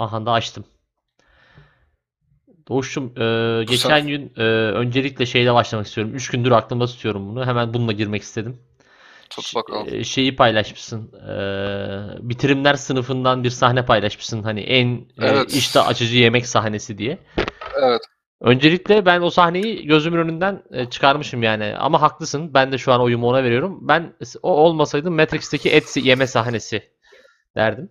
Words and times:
Aha 0.00 0.26
da 0.26 0.32
açtım. 0.32 0.64
Doğuş'cum 2.68 3.12
e, 3.20 3.64
geçen 3.64 4.06
gün 4.06 4.32
e, 4.36 4.42
öncelikle 4.72 5.26
şeyle 5.26 5.54
başlamak 5.54 5.86
istiyorum. 5.86 6.14
3 6.14 6.30
gündür 6.30 6.50
aklımda 6.50 6.86
tutuyorum 6.86 7.28
bunu. 7.28 7.46
Hemen 7.46 7.74
bununla 7.74 7.92
girmek 7.92 8.22
istedim. 8.22 8.60
Tut 9.30 9.54
bakalım. 9.54 9.88
E, 9.90 10.04
şeyi 10.04 10.36
paylaşmışsın. 10.36 11.12
E, 11.12 11.34
bitirimler 12.28 12.74
sınıfından 12.74 13.44
bir 13.44 13.50
sahne 13.50 13.84
paylaşmışsın. 13.84 14.42
Hani 14.42 14.60
en 14.60 14.96
e, 14.96 15.02
Evet. 15.18 15.54
iştah 15.54 15.88
açıcı 15.88 16.18
yemek 16.18 16.46
sahnesi 16.46 16.98
diye. 16.98 17.18
Evet. 17.82 18.00
Öncelikle 18.40 19.06
ben 19.06 19.20
o 19.20 19.30
sahneyi 19.30 19.86
gözümün 19.86 20.18
önünden 20.18 20.62
e, 20.70 20.90
çıkarmışım 20.90 21.42
yani. 21.42 21.76
Ama 21.78 22.02
haklısın. 22.02 22.54
Ben 22.54 22.72
de 22.72 22.78
şu 22.78 22.92
an 22.92 23.00
oyumu 23.00 23.28
ona 23.28 23.44
veriyorum. 23.44 23.78
Ben 23.88 24.14
o 24.42 24.50
olmasaydı 24.50 25.10
Matrix'teki 25.10 25.70
et 25.70 25.96
yeme 25.96 26.26
sahnesi 26.26 26.82
derdim. 27.56 27.88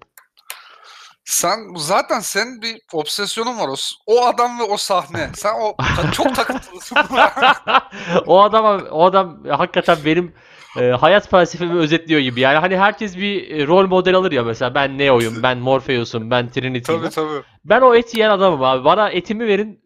Sen 1.30 1.74
zaten 1.76 2.20
senin 2.20 2.62
bir 2.62 2.82
obsesyonun 2.94 3.60
var 3.60 3.68
o, 3.68 3.76
o 4.06 4.26
adam 4.26 4.60
ve 4.60 4.64
o 4.64 4.78
sahne. 4.78 5.30
Sen 5.34 5.54
o 5.62 5.76
çok 6.12 6.36
takıntılısın. 6.36 6.98
o 8.26 8.42
adam 8.42 8.88
o 8.92 9.06
adam 9.06 9.44
hakikaten 9.50 9.98
benim 10.06 10.34
e, 10.80 10.90
hayat 10.90 11.30
felsefemi 11.30 11.80
özetliyor 11.80 12.22
gibi. 12.22 12.40
Yani 12.40 12.58
hani 12.58 12.78
herkes 12.78 13.18
bir 13.18 13.52
e, 13.52 13.68
rol 13.68 13.88
model 13.88 14.16
alır 14.16 14.32
ya 14.32 14.44
mesela 14.44 14.76
ben 14.76 14.98
Neo'yum, 14.98 15.44
ben 15.44 15.58
Morpheus'um, 15.58 16.32
ben 16.32 16.50
Trinity'yim. 16.50 17.02
tabii 17.02 17.10
tabii. 17.10 17.44
Ben 17.66 17.82
o 17.82 17.96
eti 17.96 18.18
yiyen 18.18 18.30
adamım 18.30 18.64
abi. 18.64 18.86
Bana 18.86 19.10
etimi 19.10 19.48
verin. 19.48 19.84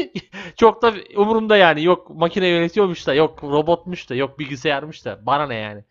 Çok 0.56 0.82
da 0.82 0.94
umurumda 1.16 1.56
yani. 1.56 1.84
Yok 1.84 2.10
makine 2.10 2.46
yönetiyormuş 2.46 3.06
da, 3.06 3.14
yok 3.14 3.42
robotmuş 3.42 4.10
da, 4.10 4.14
yok 4.14 4.38
bilgisayarmış 4.38 5.04
da. 5.04 5.26
Bana 5.26 5.46
ne 5.46 5.54
yani? 5.54 5.84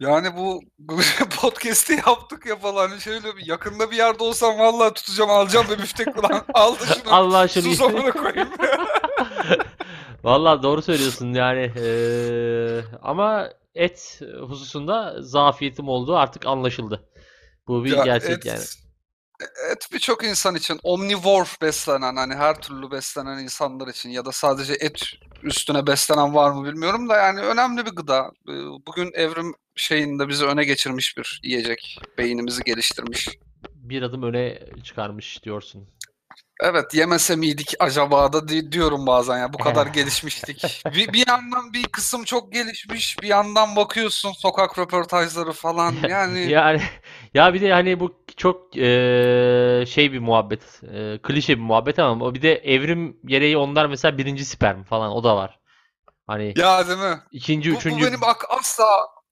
Yani 0.00 0.36
bu, 0.36 0.60
podcast'i 1.40 1.92
yaptık 2.06 2.46
ya 2.46 2.56
falan 2.56 2.98
şöyle 2.98 3.36
bir 3.36 3.46
yakında 3.46 3.90
bir 3.90 3.96
yerde 3.96 4.24
olsam 4.24 4.58
vallahi 4.58 4.94
tutacağım 4.94 5.30
alacağım 5.30 5.66
ve 5.70 5.76
müftek 5.76 6.14
falan 6.14 6.44
aldı 6.54 6.78
şunu. 6.86 7.14
Allah 7.14 7.48
şunu 7.48 7.62
Sus 7.62 7.80
amına 7.80 8.10
koyayım. 8.10 8.48
Vallahi 10.24 10.62
doğru 10.62 10.82
söylüyorsun 10.82 11.32
yani. 11.32 11.72
Eee, 11.76 12.84
ama 13.02 13.48
et 13.74 14.20
hususunda 14.48 15.16
zafiyetim 15.22 15.88
olduğu 15.88 16.16
artık 16.16 16.46
anlaşıldı. 16.46 17.08
Bu 17.68 17.84
bir 17.84 17.96
Ya 17.96 18.04
gerçek 18.04 18.30
et, 18.30 18.46
yani. 18.46 18.62
Et 19.72 19.88
birçok 19.92 20.24
insan 20.24 20.54
için 20.54 20.80
omnivore 20.82 21.48
beslenen 21.62 22.16
hani 22.16 22.34
her 22.34 22.60
türlü 22.60 22.90
beslenen 22.90 23.38
insanlar 23.38 23.88
için 23.88 24.10
ya 24.10 24.24
da 24.24 24.32
sadece 24.32 24.72
et 24.72 25.02
üstüne 25.42 25.86
beslenen 25.86 26.34
var 26.34 26.50
mı 26.50 26.64
bilmiyorum 26.64 27.08
da 27.08 27.16
yani 27.16 27.40
önemli 27.40 27.86
bir 27.86 27.90
gıda. 27.90 28.30
Ee, 28.48 28.52
Bugün 28.86 29.10
evrim 29.14 29.54
şeyinde 29.74 30.28
bizi 30.28 30.44
öne 30.44 30.64
geçirmiş 30.64 31.18
bir 31.18 31.40
yiyecek. 31.44 31.98
Beynimizi 32.18 32.62
geliştirmiş. 32.64 33.28
Bir 33.74 34.02
adım 34.02 34.22
öne 34.22 34.58
çıkarmış 34.84 35.42
diyorsun. 35.44 35.88
Evet 36.60 36.94
yemese 36.94 37.36
miydik 37.36 37.74
acaba 37.78 38.32
da 38.32 38.48
di- 38.48 38.72
diyorum 38.72 39.06
bazen 39.06 39.38
ya 39.38 39.52
bu 39.52 39.58
kadar 39.58 39.86
gelişmiştik. 39.86 40.86
Bir, 40.94 41.12
bir 41.12 41.26
yandan 41.28 41.72
bir 41.72 41.82
kısım 41.92 42.24
çok 42.24 42.52
gelişmiş 42.52 43.22
bir 43.22 43.28
yandan 43.28 43.76
bakıyorsun 43.76 44.32
sokak 44.32 44.78
röportajları 44.78 45.52
falan 45.52 45.94
yani 46.06 46.54
Yani 46.54 46.80
ya 47.34 47.54
bir 47.54 47.60
de 47.60 47.72
hani 47.72 48.00
bu 48.00 48.24
çok 48.36 48.76
eee, 48.76 49.84
şey 49.88 50.12
bir 50.12 50.18
muhabbet, 50.18 50.80
eee, 50.82 51.18
klişe 51.22 51.56
bir 51.56 51.62
muhabbet 51.62 51.98
ama 51.98 52.24
o 52.24 52.34
bir 52.34 52.42
de 52.42 52.54
evrim 52.54 53.20
gereği 53.24 53.56
onlar 53.58 53.86
mesela 53.86 54.18
birinci 54.18 54.44
sperm 54.44 54.82
falan 54.82 55.10
o 55.12 55.24
da 55.24 55.36
var. 55.36 55.60
Hani 56.26 56.56
ya 56.56 56.88
değil 56.88 56.98
mi? 56.98 57.22
ikinci, 57.32 57.70
Bu, 57.70 57.76
bu 57.76 57.80
üçüncü 57.80 58.02
benim 58.02 58.24
ak- 58.24 58.46
asla 58.50 58.86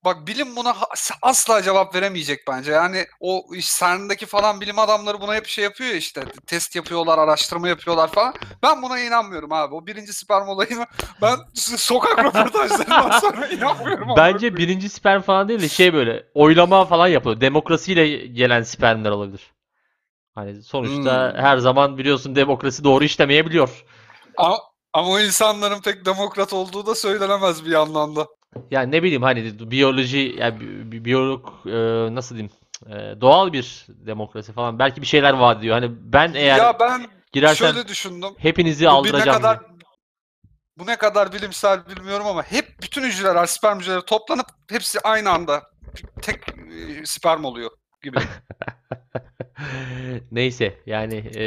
bak 0.05 0.27
bilim 0.27 0.57
buna 0.57 0.77
asla 1.23 1.63
cevap 1.63 1.95
veremeyecek 1.95 2.41
bence. 2.49 2.73
Yani 2.73 3.07
o 3.21 3.45
CERN'deki 3.61 4.27
falan 4.27 4.61
bilim 4.61 4.79
adamları 4.79 5.21
buna 5.21 5.35
hep 5.35 5.47
şey 5.47 5.65
yapıyor 5.65 5.91
ya 5.91 5.97
işte 5.97 6.25
test 6.47 6.77
yapıyorlar, 6.77 7.19
araştırma 7.19 7.69
yapıyorlar 7.69 8.13
falan. 8.13 8.35
Ben 8.63 8.83
buna 8.83 9.01
inanmıyorum 9.01 9.53
abi. 9.53 9.75
O 9.75 9.87
birinci 9.87 10.13
sperm 10.13 10.49
olayını 10.49 10.87
ben 11.23 11.37
sokak 11.55 12.25
röportajlarından 12.25 13.11
sonra 13.21 13.47
inanmıyorum. 13.49 14.09
Bence 14.17 14.51
koyayım. 14.51 14.57
birinci 14.57 14.89
sperm 14.89 15.23
falan 15.23 15.49
değil 15.49 15.63
de 15.63 15.69
şey 15.69 15.95
böyle 15.95 16.27
oylama 16.35 16.85
falan 16.85 17.09
yapılıyor. 17.09 17.41
Demokrasiyle 17.41 18.09
gelen 18.27 18.63
spermler 18.63 19.11
olabilir. 19.11 19.53
Hani 20.35 20.63
sonuçta 20.63 21.33
Hmm. 21.33 21.39
her 21.43 21.59
zaman 21.59 21.99
biliyorsun 21.99 22.37
demokrasi 22.37 22.85
doğru 22.85 23.05
işlemeyebiliyor. 23.05 23.85
Ama, 24.37 24.59
ama 24.93 25.09
o 25.09 25.21
insanların 25.21 25.81
pek 25.83 26.05
demokrat 26.05 26.53
olduğu 26.53 26.87
da 26.87 26.95
söylenemez 26.95 27.65
bir 27.65 27.71
yandan 27.71 28.17
da. 28.17 28.27
Yani 28.71 28.93
ne 28.93 29.03
bileyim 29.03 29.23
hani 29.23 29.71
biyoloji 29.71 30.35
yani 30.39 30.61
bi- 30.61 30.93
bi- 30.93 31.05
biyolog 31.05 31.49
e, 31.67 31.71
nasıl 32.15 32.37
diyeyim 32.37 32.53
e, 32.87 33.21
doğal 33.21 33.53
bir 33.53 33.87
demokrasi 33.89 34.53
falan 34.53 34.79
belki 34.79 35.03
bir 35.03 35.07
şeyler 35.07 35.33
vaat 35.35 35.59
ediyor. 35.59 35.75
Hani 35.75 35.91
ben 36.01 36.35
eğer 36.35 36.59
ya 36.59 36.81
ben 36.81 37.07
girersem 37.33 37.73
şöyle 37.73 37.89
düşündüm. 37.89 38.31
hepinizi 38.39 38.87
Bu 38.87 38.91
aldıracağım 38.91 39.43
kadar 39.43 39.61
diye. 39.61 39.69
bu 40.79 40.87
ne 40.87 40.97
kadar 40.97 41.33
bilimsel 41.33 41.81
bilmiyorum 41.89 42.27
ama 42.27 42.43
hep 42.43 42.69
bütün 42.83 43.03
hücreler, 43.03 43.47
sperm 43.47 43.81
hücreleri 43.81 44.05
toplanıp 44.05 44.47
hepsi 44.71 45.01
aynı 45.01 45.31
anda 45.31 45.63
tek 46.23 46.49
e, 46.49 47.07
sperm 47.07 47.45
oluyor 47.45 47.71
gibi. 48.03 48.19
Neyse 50.33 50.79
yani 50.87 51.15
e, 51.37 51.45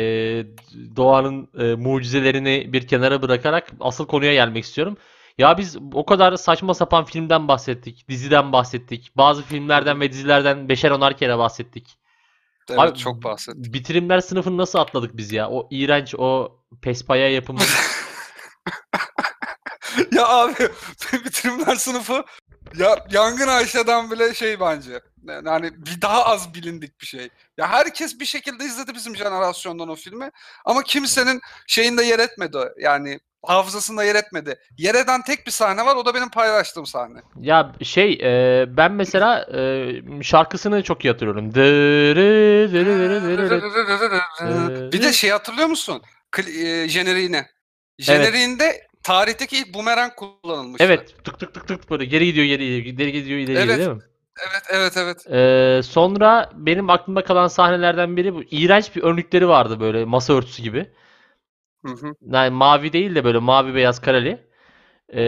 doğanın 0.96 1.50
e, 1.60 1.76
mucizelerini 1.76 2.74
bir 2.74 2.88
kenara 2.88 3.22
bırakarak 3.22 3.68
asıl 3.80 4.08
konuya 4.08 4.34
gelmek 4.34 4.64
istiyorum. 4.64 4.98
Ya 5.38 5.58
biz 5.58 5.78
o 5.94 6.06
kadar 6.06 6.36
saçma 6.36 6.74
sapan 6.74 7.06
filmden 7.06 7.48
bahsettik, 7.48 8.10
diziden 8.10 8.52
bahsettik, 8.52 9.12
bazı 9.18 9.44
filmlerden 9.44 10.02
ve 10.02 10.12
dizilerden 10.12 10.70
beşer 10.70 10.92
onar 10.92 11.18
kere 11.18 11.38
bahsettik. 11.38 11.98
Evet 12.70 12.80
Abi, 12.80 12.98
çok 12.98 13.24
bahsettim. 13.24 13.74
Bitirimler 13.74 14.20
sınıfını 14.20 14.58
nasıl 14.58 14.80
atladık 14.80 15.18
biz 15.18 15.32
ya? 15.32 15.50
O 15.50 15.68
iğrenç, 15.72 16.16
o 16.18 16.60
pespaya 16.82 17.30
yapımı. 17.30 17.60
ya 20.12 20.28
abi 20.28 20.54
bitirimler 21.14 21.76
sınıfı 21.76 22.24
ya 22.76 23.06
Yangın 23.12 23.48
Ayşe'den 23.48 24.12
bile 24.12 24.34
şey 24.34 24.60
bence. 24.60 25.02
Yani 25.46 25.72
bir 25.86 26.02
daha 26.02 26.26
az 26.26 26.54
bilindik 26.54 27.02
bir 27.02 27.06
şey. 27.06 27.30
Ya 27.58 27.68
herkes 27.68 28.20
bir 28.20 28.26
şekilde 28.26 28.66
izledi 28.66 28.94
bizim 28.94 29.16
jenerasyondan 29.16 29.90
o 29.90 29.96
filmi 29.96 30.32
ama 30.66 30.84
kimsenin 30.84 31.42
şeyinde 31.68 32.04
yer 32.04 32.20
etmedi. 32.20 32.58
Yani 32.80 33.20
hafızasında 33.44 34.04
yer 34.04 34.16
etmedi. 34.16 34.60
Yer 34.78 34.96
eden 34.96 35.22
tek 35.22 35.46
bir 35.46 35.52
sahne 35.52 35.86
var 35.86 35.96
o 35.96 36.06
da 36.06 36.14
benim 36.14 36.30
paylaştığım 36.30 36.86
sahne. 36.86 37.20
Ya 37.40 37.72
şey 37.84 38.14
e, 38.24 38.66
ben 38.78 38.92
mesela 38.92 39.48
e, 39.58 40.24
şarkısını 40.24 40.84
çok 40.84 41.06
iyi 41.06 41.12
hatırlıyorum. 41.12 41.54
Dırı 41.54 42.72
dırı 42.74 43.00
dırı 43.00 43.24
dırı 43.24 43.50
dırı. 43.50 44.92
Bir 44.92 45.02
de 45.04 45.14
şey 45.14 45.30
hatırlıyor 45.30 45.68
musun? 45.68 46.02
Kli- 46.32 46.84
e, 46.84 46.90
jeneriğini. 46.90 47.46
Jeneriğinde 48.00 48.88
tarihteki 49.04 49.58
ilk 49.58 49.74
bumerang 49.74 50.12
kullanılmıştı. 50.16 50.84
Evet 50.86 51.16
tık 51.24 51.40
tık 51.40 51.54
tık 51.54 51.68
tık 51.68 51.92
böyle 51.92 52.06
geri 52.06 52.26
gidiyor 52.26 52.46
geri 52.46 52.84
gidiyor 52.84 52.98
geri 52.98 53.12
gidiyor 53.12 53.40
ileri 53.40 53.48
gidiyor 53.48 53.68
Evet. 53.68 53.80
değil 53.80 53.90
mi? 53.90 54.02
Evet 54.50 54.64
evet 54.70 54.98
evet. 54.98 55.32
Ee, 55.32 55.84
sonra 55.84 56.50
benim 56.54 56.90
aklımda 56.90 57.24
kalan 57.24 57.48
sahnelerden 57.48 58.18
biri 58.18 58.34
bu. 58.34 58.44
İğrenç 58.52 58.96
bir 58.96 59.04
önlükleri 59.04 59.48
vardı 59.48 59.80
böyle 59.80 60.06
masa 60.06 60.34
örtüsü 60.34 60.64
gibi. 60.64 60.92
Hı 61.88 61.94
hı. 62.08 62.14
Yani 62.22 62.50
mavi 62.50 62.94
değil 62.94 63.16
de 63.16 63.24
böyle 63.24 63.38
mavi 63.40 63.76
beyaz 63.76 64.02
kareli. 64.02 64.48
Ee, 65.10 65.22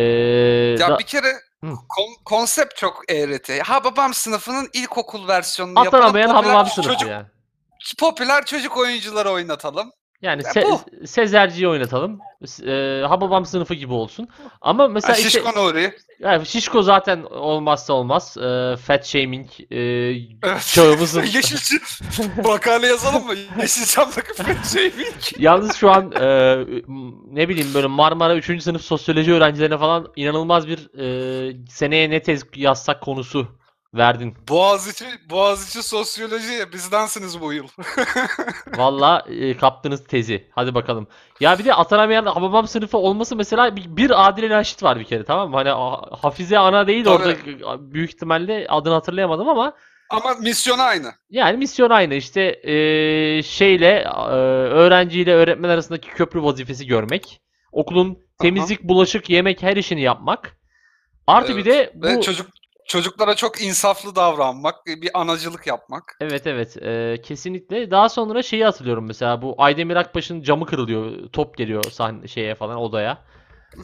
Ya 0.79 0.89
da- 0.89 0.99
bir 0.99 1.03
kere 1.03 1.33
kon- 1.61 2.23
konsept 2.25 2.75
çok 2.75 3.11
eğreti. 3.11 3.61
Ha 3.61 3.83
babam 3.83 4.13
sınıfının 4.13 4.69
ilkokul 4.73 5.27
versiyonunu 5.27 5.79
atanamayan 5.79 6.27
yapalım. 6.27 6.45
Hababam 6.45 6.63
popüler 6.65 6.71
sınıfı 6.75 6.89
çocuk, 6.91 7.09
yani. 7.09 7.25
popüler 7.99 8.45
çocuk 8.45 8.77
oyuncuları 8.77 9.29
oynatalım. 9.29 9.91
Yani 10.21 10.41
Ya 10.45 10.51
Se- 10.51 10.65
bu. 11.01 11.07
Sezerci'yi 11.07 11.67
oynatalım. 11.67 12.19
E, 12.67 13.01
Hababam 13.07 13.45
sınıfı 13.45 13.73
gibi 13.73 13.93
olsun. 13.93 14.27
Ama 14.61 14.87
mesela 14.87 15.13
işte 15.17 15.29
Şişko 15.29 15.49
Nuri. 15.59 15.93
yani 16.19 16.45
Şişko 16.45 16.81
zaten 16.81 17.23
olmazsa 17.23 17.93
olmaz. 17.93 18.37
Ee, 18.37 18.75
fat 18.77 19.05
shaming 19.05 19.47
e, 19.71 19.77
Evet. 20.43 20.71
çağımızın 20.73 21.21
Yeşilçam. 21.33 21.79
Makale 22.45 22.87
yazalım 22.87 23.25
mı? 23.25 23.33
Yeşilçam'daki 23.61 24.69
şey 24.73 24.85
mi? 24.85 25.03
Yalnız 25.37 25.75
şu 25.75 25.91
an 25.91 26.11
e, 26.11 26.57
ne 27.31 27.49
bileyim 27.49 27.73
böyle 27.73 27.87
Marmara 27.87 28.35
3. 28.35 28.63
sınıf 28.63 28.81
sosyoloji 28.81 29.33
öğrencilerine 29.33 29.77
falan 29.77 30.07
inanılmaz 30.15 30.67
bir 30.67 30.99
e, 30.99 31.67
seneye 31.69 32.09
ne 32.09 32.21
tez 32.23 32.43
yazsak 32.55 33.01
konusu 33.01 33.58
verdin. 33.93 34.35
Boğaziçi, 34.49 35.05
Boğaziçi 35.29 35.83
sosyoloji 35.83 36.73
bizdensiniz 36.73 37.41
bu 37.41 37.53
yıl. 37.53 37.67
Valla 38.77 39.25
e, 39.29 39.57
kaptınız 39.57 40.03
tezi. 40.03 40.47
Hadi 40.51 40.75
bakalım. 40.75 41.07
Ya 41.39 41.59
bir 41.59 41.65
de 41.65 41.73
atanamayan 41.73 42.25
Hababam 42.25 42.67
sınıfı 42.67 42.97
olması 42.97 43.35
mesela 43.35 43.75
bir, 43.75 43.97
bir 43.97 44.27
Adile 44.27 44.49
Naşit 44.49 44.83
var 44.83 44.99
bir 44.99 45.05
kere 45.05 45.23
tamam 45.23 45.49
mı? 45.49 45.55
Hani 45.55 45.69
Hafize 46.21 46.57
Ana 46.59 46.87
değil 46.87 47.05
Tabii. 47.05 47.13
orada 47.13 47.93
büyük 47.93 48.09
ihtimalle 48.09 48.65
adını 48.69 48.93
hatırlayamadım 48.93 49.49
ama 49.49 49.73
Ama 50.09 50.33
misyon 50.33 50.79
aynı. 50.79 51.11
yani 51.29 51.57
misyon 51.57 51.89
aynı 51.89 52.13
işte 52.15 52.41
e, 52.63 52.73
şeyle 53.43 53.89
e, 53.89 54.35
öğrenciyle 54.69 55.33
öğretmen 55.33 55.69
arasındaki 55.69 56.09
köprü 56.09 56.43
vazifesi 56.43 56.87
görmek. 56.87 57.41
Okulun 57.71 58.19
temizlik, 58.41 58.83
bulaşık, 58.83 59.29
yemek 59.29 59.63
her 59.63 59.75
işini 59.75 60.01
yapmak. 60.01 60.57
Artı 61.27 61.57
bir 61.57 61.65
de 61.65 61.71
Evet. 61.73 61.95
Ve 61.95 62.17
bu 62.17 62.21
çocuk 62.21 62.47
çocuklara 62.89 63.35
çok 63.35 63.61
insaflı 63.61 64.15
davranmak, 64.15 64.85
bir 64.85 65.09
anacılık 65.13 65.67
yapmak. 65.67 66.17
Evet 66.21 66.47
evet 66.47 66.77
e, 66.83 67.21
kesinlikle. 67.23 67.91
Daha 67.91 68.09
sonra 68.09 68.43
şeyi 68.43 68.63
hatırlıyorum 68.65 69.05
mesela 69.07 69.41
bu 69.41 69.55
Aydemir 69.57 69.95
Akbaş'ın 69.95 70.41
camı 70.41 70.65
kırılıyor. 70.65 71.29
Top 71.33 71.57
geliyor 71.57 71.83
sahne 71.83 72.27
şeye 72.27 72.55
falan 72.55 72.77
odaya. 72.77 73.17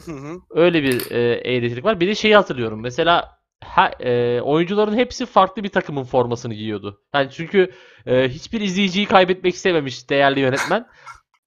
Hı 0.04 0.12
hı. 0.12 0.40
Öyle 0.50 0.82
bir 0.82 1.10
e, 1.10 1.34
eğretilik 1.54 1.84
var. 1.84 2.00
Bir 2.00 2.08
de 2.08 2.14
şeyi 2.14 2.36
hatırlıyorum. 2.36 2.80
Mesela 2.80 3.38
ha- 3.64 3.92
e, 4.00 4.40
oyuncuların 4.40 4.96
hepsi 4.96 5.26
farklı 5.26 5.62
bir 5.62 5.68
takımın 5.68 6.04
formasını 6.04 6.54
giyiyordu. 6.54 7.00
Yani 7.14 7.28
çünkü 7.32 7.70
e, 8.06 8.28
hiçbir 8.28 8.60
izleyiciyi 8.60 9.06
kaybetmek 9.06 9.54
istememiş 9.54 10.10
değerli 10.10 10.40
yönetmen. 10.40 10.86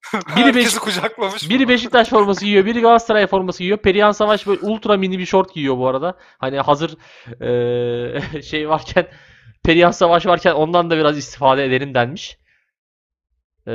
Biri, 0.37 0.55
Beş- 0.55 0.77
kucaklamış. 0.77 1.49
biri 1.49 1.67
Beşiktaş 1.69 2.09
forması 2.09 2.45
giyiyor, 2.45 2.65
biri 2.65 2.81
Galatasaray 2.81 3.27
forması 3.27 3.59
giyiyor. 3.59 3.77
Perihan 3.77 4.11
Savaş 4.11 4.47
böyle 4.47 4.59
ultra 4.61 4.97
mini 4.97 5.19
bir 5.19 5.25
şort 5.25 5.53
giyiyor 5.53 5.77
bu 5.77 5.87
arada. 5.87 6.17
Hani 6.37 6.59
hazır 6.59 6.97
e, 8.35 8.41
şey 8.41 8.69
varken 8.69 9.07
Perihan 9.63 9.91
Savaş 9.91 10.25
varken 10.25 10.53
ondan 10.53 10.89
da 10.89 10.97
biraz 10.97 11.17
istifade 11.17 11.65
edelim 11.65 11.93
denmiş. 11.93 12.37
E, 13.67 13.71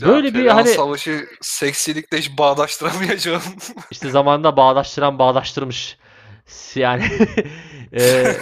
böyle 0.00 0.28
bir 0.28 0.32
Perihan 0.32 0.54
hani 0.54 0.68
Savaşı 0.68 1.26
seksilikle 1.40 2.18
hiç 2.18 2.38
bağdaştıramayacağım. 2.38 3.42
İşte 3.90 4.10
zamanında 4.10 4.56
bağdaştıran 4.56 5.18
bağdaştırmış. 5.18 5.98
Yani 6.74 7.04
eee, 7.92 8.36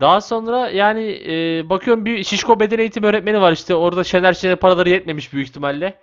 daha 0.00 0.20
sonra 0.20 0.70
yani 0.70 1.04
eee, 1.04 1.68
bakıyorum 1.70 2.04
bir 2.04 2.24
şişko 2.24 2.60
beden 2.60 2.78
eğitimi 2.78 3.06
öğretmeni 3.06 3.40
var 3.40 3.52
işte 3.52 3.74
orada 3.74 4.04
Şener 4.04 4.32
Şener 4.32 4.56
paraları 4.56 4.88
yetmemiş 4.90 5.32
büyük 5.32 5.48
ihtimalle. 5.48 5.98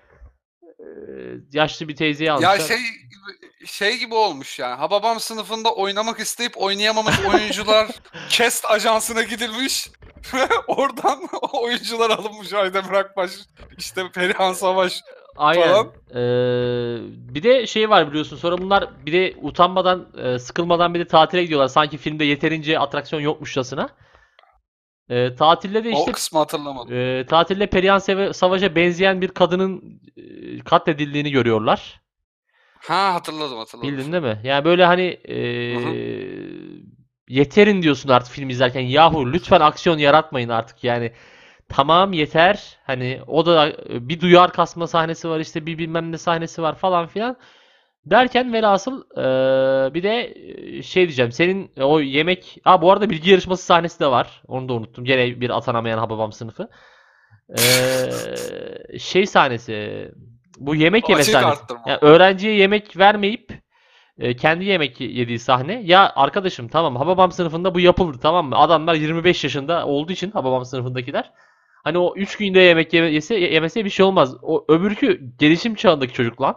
Yaşlı 1.54 1.88
bir 1.88 1.96
teyzeyi 1.96 2.32
almışlar. 2.32 2.58
ya 2.60 2.60
şey 2.68 2.78
şey 3.66 3.98
gibi 3.98 4.16
olmuş 4.16 4.60
yani. 4.60 4.76
Hababam 4.76 5.20
sınıfında 5.20 5.74
oynamak 5.74 6.20
isteyip 6.20 6.54
oynayamamış 6.62 7.16
oyuncular 7.34 7.88
Kest 8.30 8.66
ajansına 8.66 9.24
gidilmiş. 9.24 9.90
ve 10.34 10.48
Oradan 10.68 11.20
oyuncular 11.54 12.10
alınmış 12.10 12.54
Aydemir 12.54 12.92
Akbaş, 12.92 13.32
işte 13.78 14.02
Perihan 14.14 14.54
Savaş. 14.54 15.02
Aynen. 15.38 15.68
falan. 15.68 15.86
Eee, 16.16 16.98
bir 17.36 17.44
de 17.44 17.68
şey 17.68 17.90
var 17.90 18.10
biliyorsun 18.10 18.38
sonra 18.38 18.58
bunlar 18.58 18.90
bir 19.06 19.14
de 19.14 19.34
utanmadan 19.42 20.08
eee, 20.18 20.40
sıkılmadan 20.40 20.94
bir 20.94 21.00
de 21.00 21.08
tatile 21.08 21.44
gidiyorlar. 21.44 21.68
Sanki 21.68 21.98
filmde 21.98 22.26
yeterince 22.26 22.80
atraksiyon 22.80 23.22
yokmuşçasına. 23.22 23.90
Eee, 25.10 25.36
tatilde 25.36 25.84
de 25.84 25.90
O 25.90 26.00
işte 26.00 26.12
kısmı 26.12 26.40
hatırlamadım. 26.40 26.94
Ee, 26.94 27.26
tatilde 27.30 27.68
Perihan 27.68 28.32
Savaş'a 28.32 28.76
benzeyen 28.76 29.22
bir 29.22 29.28
kadının 29.28 30.02
e, 30.18 30.60
katledildiğini 30.60 31.32
görüyorlar. 31.32 32.02
Ha 32.80 33.14
hatırladım 33.14 33.58
hatırladım. 33.58 33.90
Bildin 33.90 34.12
değil 34.12 34.24
mi? 34.24 34.40
Yani 34.44 34.66
böyle 34.66 34.86
hani 34.86 35.02
e, 35.28 35.36
yeterin 37.30 37.82
diyorsun 37.82 38.10
artık 38.10 38.34
film 38.34 38.50
izlerken. 38.50 38.82
Yahu 38.82 39.34
lütfen 39.34 39.62
aksiyon 39.62 39.98
yaratmayın 39.98 40.50
artık 40.50 40.84
yani. 40.84 41.12
Tamam 41.70 42.14
yeter. 42.14 42.78
Hani 42.84 43.22
o 43.28 43.46
da 43.46 43.70
e, 43.70 43.76
bir 44.10 44.20
duyar 44.22 44.54
kasma 44.54 44.88
sahnesi 44.88 45.30
var 45.30 45.40
işte 45.40 45.66
bir 45.66 45.78
bilmem 45.78 46.12
ne 46.12 46.18
sahnesi 46.18 46.62
var 46.62 46.76
falan 46.76 47.08
filan. 47.08 47.38
Derken 48.06 48.54
velhasıl 48.54 49.02
e, 49.12 49.94
bir 49.94 50.04
de 50.04 50.34
e, 50.36 50.82
şey 50.82 51.04
diyeceğim. 51.04 51.32
Senin 51.32 51.72
o 51.82 52.00
yemek... 52.00 52.58
Ha 52.64 52.82
bu 52.82 52.92
arada 52.92 53.10
bilgi 53.10 53.32
yarışması 53.32 53.66
sahnesi 53.66 54.00
de 54.00 54.08
var. 54.08 54.42
Onu 54.48 54.70
da 54.70 54.74
unuttum. 54.74 55.06
Gene 55.06 55.42
bir 55.42 55.50
atanamayan 55.50 55.98
Hababam 55.98 56.32
sınıfı. 56.32 56.70
Ee, 57.50 58.98
şey 59.00 59.26
sahnesi. 59.26 60.12
Bu 60.58 60.76
yemek 60.76 61.10
yeme 61.10 61.24
sahnesi. 61.24 61.62
Yani 61.88 62.00
öğrenciye 62.02 62.56
yemek 62.56 62.98
vermeyip 62.98 63.54
e, 64.20 64.36
kendi 64.36 64.66
yemek 64.66 65.02
yediği 65.02 65.40
sahne. 65.40 65.82
Ya 65.84 66.14
arkadaşım 66.16 66.68
tamam 66.68 66.96
Hababam 66.96 67.32
sınıfında 67.32 67.76
bu 67.76 67.80
yapıldı 67.80 68.18
tamam 68.22 68.50
mı? 68.50 68.58
Adamlar 68.58 68.94
25 68.96 69.44
yaşında 69.44 69.86
olduğu 69.86 70.12
için 70.12 70.32
Hababam 70.32 70.66
sınıfındakiler. 70.66 71.32
Hani 71.84 71.98
o 71.98 72.14
3 72.16 72.38
günde 72.38 72.60
yemek 72.60 72.94
yeme- 72.94 73.12
yese, 73.12 73.36
yemese 73.36 73.86
bir 73.86 73.90
şey 73.90 74.06
olmaz. 74.06 74.36
O 74.42 74.66
öbürkü 74.70 75.22
gelişim 75.40 75.76
çağındaki 75.76 76.14
çocuk 76.14 76.42
lan. 76.42 76.56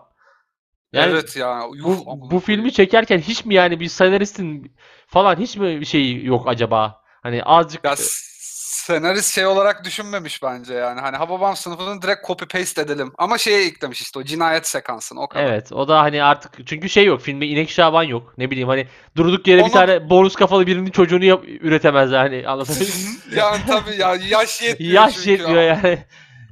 Yani 0.93 1.11
evet 1.13 1.37
ya. 1.37 1.63
yuh, 1.75 1.85
bu, 1.85 2.31
bu 2.31 2.41
filmi 2.41 2.73
çekerken 2.73 3.19
hiç 3.19 3.45
mi 3.45 3.55
yani 3.55 3.81
bir 3.81 3.89
senaristin 3.89 4.77
falan 5.07 5.37
hiç 5.37 5.57
mi 5.57 5.81
bir 5.81 5.87
şey 5.87 6.25
yok 6.25 6.49
acaba? 6.49 7.03
Hani 7.23 7.43
azıcık 7.45 7.85
Ya 7.85 7.95
senarist 7.99 9.35
şey 9.35 9.47
olarak 9.47 9.85
düşünmemiş 9.85 10.43
bence 10.43 10.75
yani. 10.75 11.01
Hani 11.01 11.17
Hababam 11.17 11.57
sınıfını 11.57 12.03
direkt 12.03 12.27
copy 12.27 12.45
paste 12.45 12.81
edelim. 12.83 13.13
Ama 13.19 13.39
şeye 13.39 13.67
eklemiş 13.67 14.01
işte 14.03 14.19
o 14.19 14.23
cinayet 14.23 14.67
sekansını 14.67 15.21
o 15.21 15.29
kadar. 15.29 15.45
Evet 15.45 15.73
o 15.73 15.89
da 15.89 16.01
hani 16.03 16.23
artık 16.23 16.67
çünkü 16.67 16.89
şey 16.89 17.05
yok 17.05 17.21
filmde 17.21 17.47
İnek 17.47 17.71
Şaban 17.71 18.03
yok 18.03 18.35
ne 18.39 18.51
bileyim 18.51 18.69
hani 18.69 18.87
durduk 19.17 19.47
yere 19.47 19.59
bir 19.59 19.65
Onu- 19.65 19.73
tane 19.73 20.11
bonus 20.11 20.35
kafalı 20.37 20.67
birinin 20.67 20.91
çocuğunu 20.91 21.25
yap, 21.25 21.45
üretemezler 21.47 22.19
hani 22.19 22.49
anlatabiliyor 22.49 22.91
muyum? 22.97 23.19
yani 23.37 23.59
tabii 23.67 23.97
ya 23.97 24.15
yaş 24.29 24.63
yetmiyor 24.63 24.93
Yaş 25.03 25.27
yetmiyor 25.27 25.63
yani. 25.63 25.99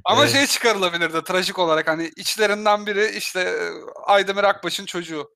Ama 0.07 0.21
Evet. 0.21 0.31
şey 0.33 0.47
çıkarılabilirdi 0.47 1.23
trajik 1.23 1.59
olarak 1.59 1.87
hani 1.87 2.11
içlerinden 2.15 2.85
biri 2.85 3.17
işte 3.17 3.53
Aydemir 4.05 4.43
Akbaş'ın 4.43 4.85
çocuğu. 4.85 5.29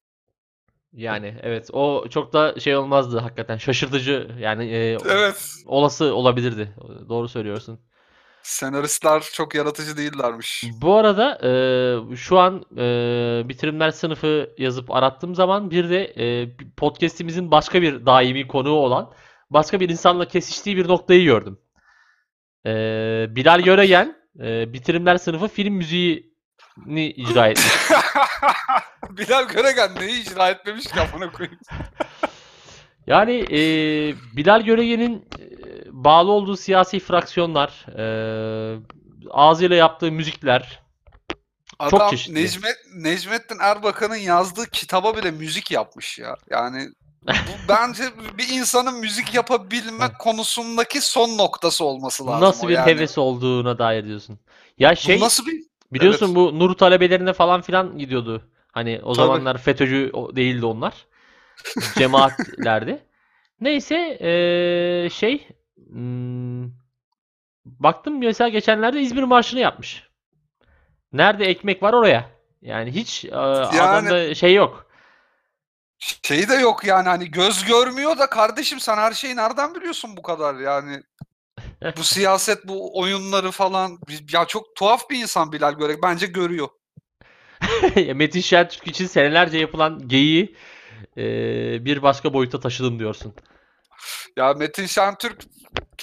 Yani 0.93 1.35
evet 1.43 1.69
o 1.73 2.05
çok 2.09 2.33
da 2.33 2.59
şey 2.59 2.75
olmazdı 2.75 3.19
hakikaten 3.19 3.57
şaşırtıcı 3.57 4.31
yani 4.39 4.65
e, 4.65 4.97
Evet. 5.09 5.53
olası 5.65 6.13
olabilirdi. 6.13 6.75
Doğru 7.09 7.27
söylüyorsun. 7.29 7.79
Senaristler 8.43 9.21
çok 9.33 9.55
yaratıcı 9.55 9.97
değillermiş. 9.97 10.63
Bu 10.81 10.95
arada 10.95 11.39
e, 11.43 12.15
şu 12.15 12.39
an 12.39 12.65
e, 12.77 13.49
bitirimler 13.49 13.91
sınıfı 13.91 14.49
yazıp 14.57 14.91
arattığım 14.91 15.35
zaman 15.35 15.71
bir 15.71 15.89
de 15.89 16.03
e, 16.17 16.55
podcast'imizin 16.77 17.51
başka 17.51 17.81
bir 17.81 18.05
daimi 18.05 18.47
konuğu 18.47 18.75
olan 18.75 19.13
başka 19.49 19.79
bir 19.79 19.89
insanla 19.89 20.27
kesiştiği 20.27 20.77
bir 20.77 20.87
noktayı 20.87 21.23
gördüm. 21.23 21.59
E, 22.65 22.71
Bilal 23.29 23.61
Göregen 23.61 24.20
e, 24.39 24.73
bitirimler 24.73 25.17
sınıfı 25.17 25.47
film 25.47 25.73
müziğini 25.73 27.11
icra 27.15 27.47
etmiş. 27.49 27.73
Bilal 29.09 29.47
Göregen 29.47 29.95
neyi 29.99 30.21
icra 30.21 30.49
etmemiş 30.49 30.87
kafana 30.87 31.31
koyayım. 31.31 31.59
Yani 33.07 33.45
e, 33.51 33.59
Bilal 34.35 34.61
Göregen'in 34.61 35.15
e, 35.39 35.45
bağlı 35.87 36.31
olduğu 36.31 36.57
siyasi 36.57 36.99
fraksiyonlar, 36.99 37.85
e, 37.97 38.79
ağzıyla 39.31 39.75
yaptığı 39.75 40.11
müzikler, 40.11 40.81
Çok 41.89 41.93
Adam 41.93 42.09
çeşitli. 42.09 42.43
Necmet, 42.43 42.75
Necmettin 42.95 43.57
Erbakan'ın 43.61 44.15
yazdığı 44.15 44.65
kitaba 44.65 45.17
bile 45.17 45.31
müzik 45.31 45.71
yapmış 45.71 46.19
ya. 46.19 46.35
Yani 46.49 46.89
bu 47.27 47.33
bence 47.69 48.03
bir 48.37 48.49
insanın 48.49 48.99
müzik 48.99 49.33
yapabilme 49.33 50.13
konusundaki 50.19 51.01
son 51.01 51.37
noktası 51.37 51.85
olması 51.85 52.27
lazım. 52.27 52.41
nasıl 52.47 52.65
o 52.65 52.69
bir 52.69 52.73
yani. 52.73 52.85
heves 52.91 53.17
olduğuna 53.17 53.79
dair 53.79 54.05
diyorsun. 54.05 54.39
Ya 54.77 54.91
Bu 54.91 54.95
şey 54.95 55.19
nasıl 55.19 55.45
bir 55.45 55.63
biliyorsun 55.93 56.25
Evet. 56.25 56.35
bu 56.35 56.59
Nur 56.59 56.73
talebelerine 56.73 57.33
falan 57.33 57.61
filan 57.61 57.97
gidiyordu. 57.97 58.41
Hani 58.71 58.99
o 59.03 59.13
Tabii. 59.13 59.25
zamanlar 59.25 59.57
FETÖ'cü 59.57 60.11
değildi 60.35 60.65
onlar. 60.65 60.93
Cemaatlerdi. 61.97 62.99
Neyse 63.61 64.17
eee, 64.21 65.09
şey 65.09 65.47
hmm, 65.89 66.63
baktım 67.65 68.19
mesela 68.19 68.49
geçenlerde 68.49 69.01
İzmir 69.01 69.23
Marşı'nı 69.23 69.59
yapmış. 69.59 70.07
Nerede 71.13 71.45
ekmek 71.45 71.83
var 71.83 71.93
oraya. 71.93 72.29
Yani 72.61 72.91
hiç 72.91 73.25
e, 73.25 73.35
adamda 73.35 74.35
şey 74.35 74.53
yok. 74.53 74.90
Şey 76.01 76.49
de 76.49 76.53
yok 76.55 76.83
yani 76.85 77.09
hani 77.09 77.31
göz 77.31 77.65
görmüyor 77.65 78.17
da 78.19 78.29
kardeşim 78.29 78.79
sen 78.79 78.97
her 78.97 79.11
şeyi 79.11 79.35
nereden 79.35 79.75
biliyorsun 79.75 80.17
bu 80.17 80.21
kadar 80.21 80.55
yani. 80.55 81.03
Bu 81.97 82.03
siyaset, 82.03 82.67
bu 82.67 82.99
oyunları 82.99 83.51
falan 83.51 83.99
ya 84.33 84.45
çok 84.45 84.75
tuhaf 84.75 85.09
bir 85.09 85.17
insan 85.21 85.51
Bilal 85.51 85.73
Görek 85.73 86.03
bence 86.03 86.27
görüyor. 86.27 86.67
Metin 88.15 88.41
Şentürk 88.41 88.87
için 88.87 89.07
senelerce 89.07 89.57
yapılan 89.57 90.07
geyiği 90.07 90.55
e, 91.17 91.23
bir 91.85 92.01
başka 92.01 92.33
boyuta 92.33 92.59
taşıdım 92.59 92.99
diyorsun. 92.99 93.35
Ya 94.37 94.53
Metin 94.53 94.85
Şentürk 94.85 95.41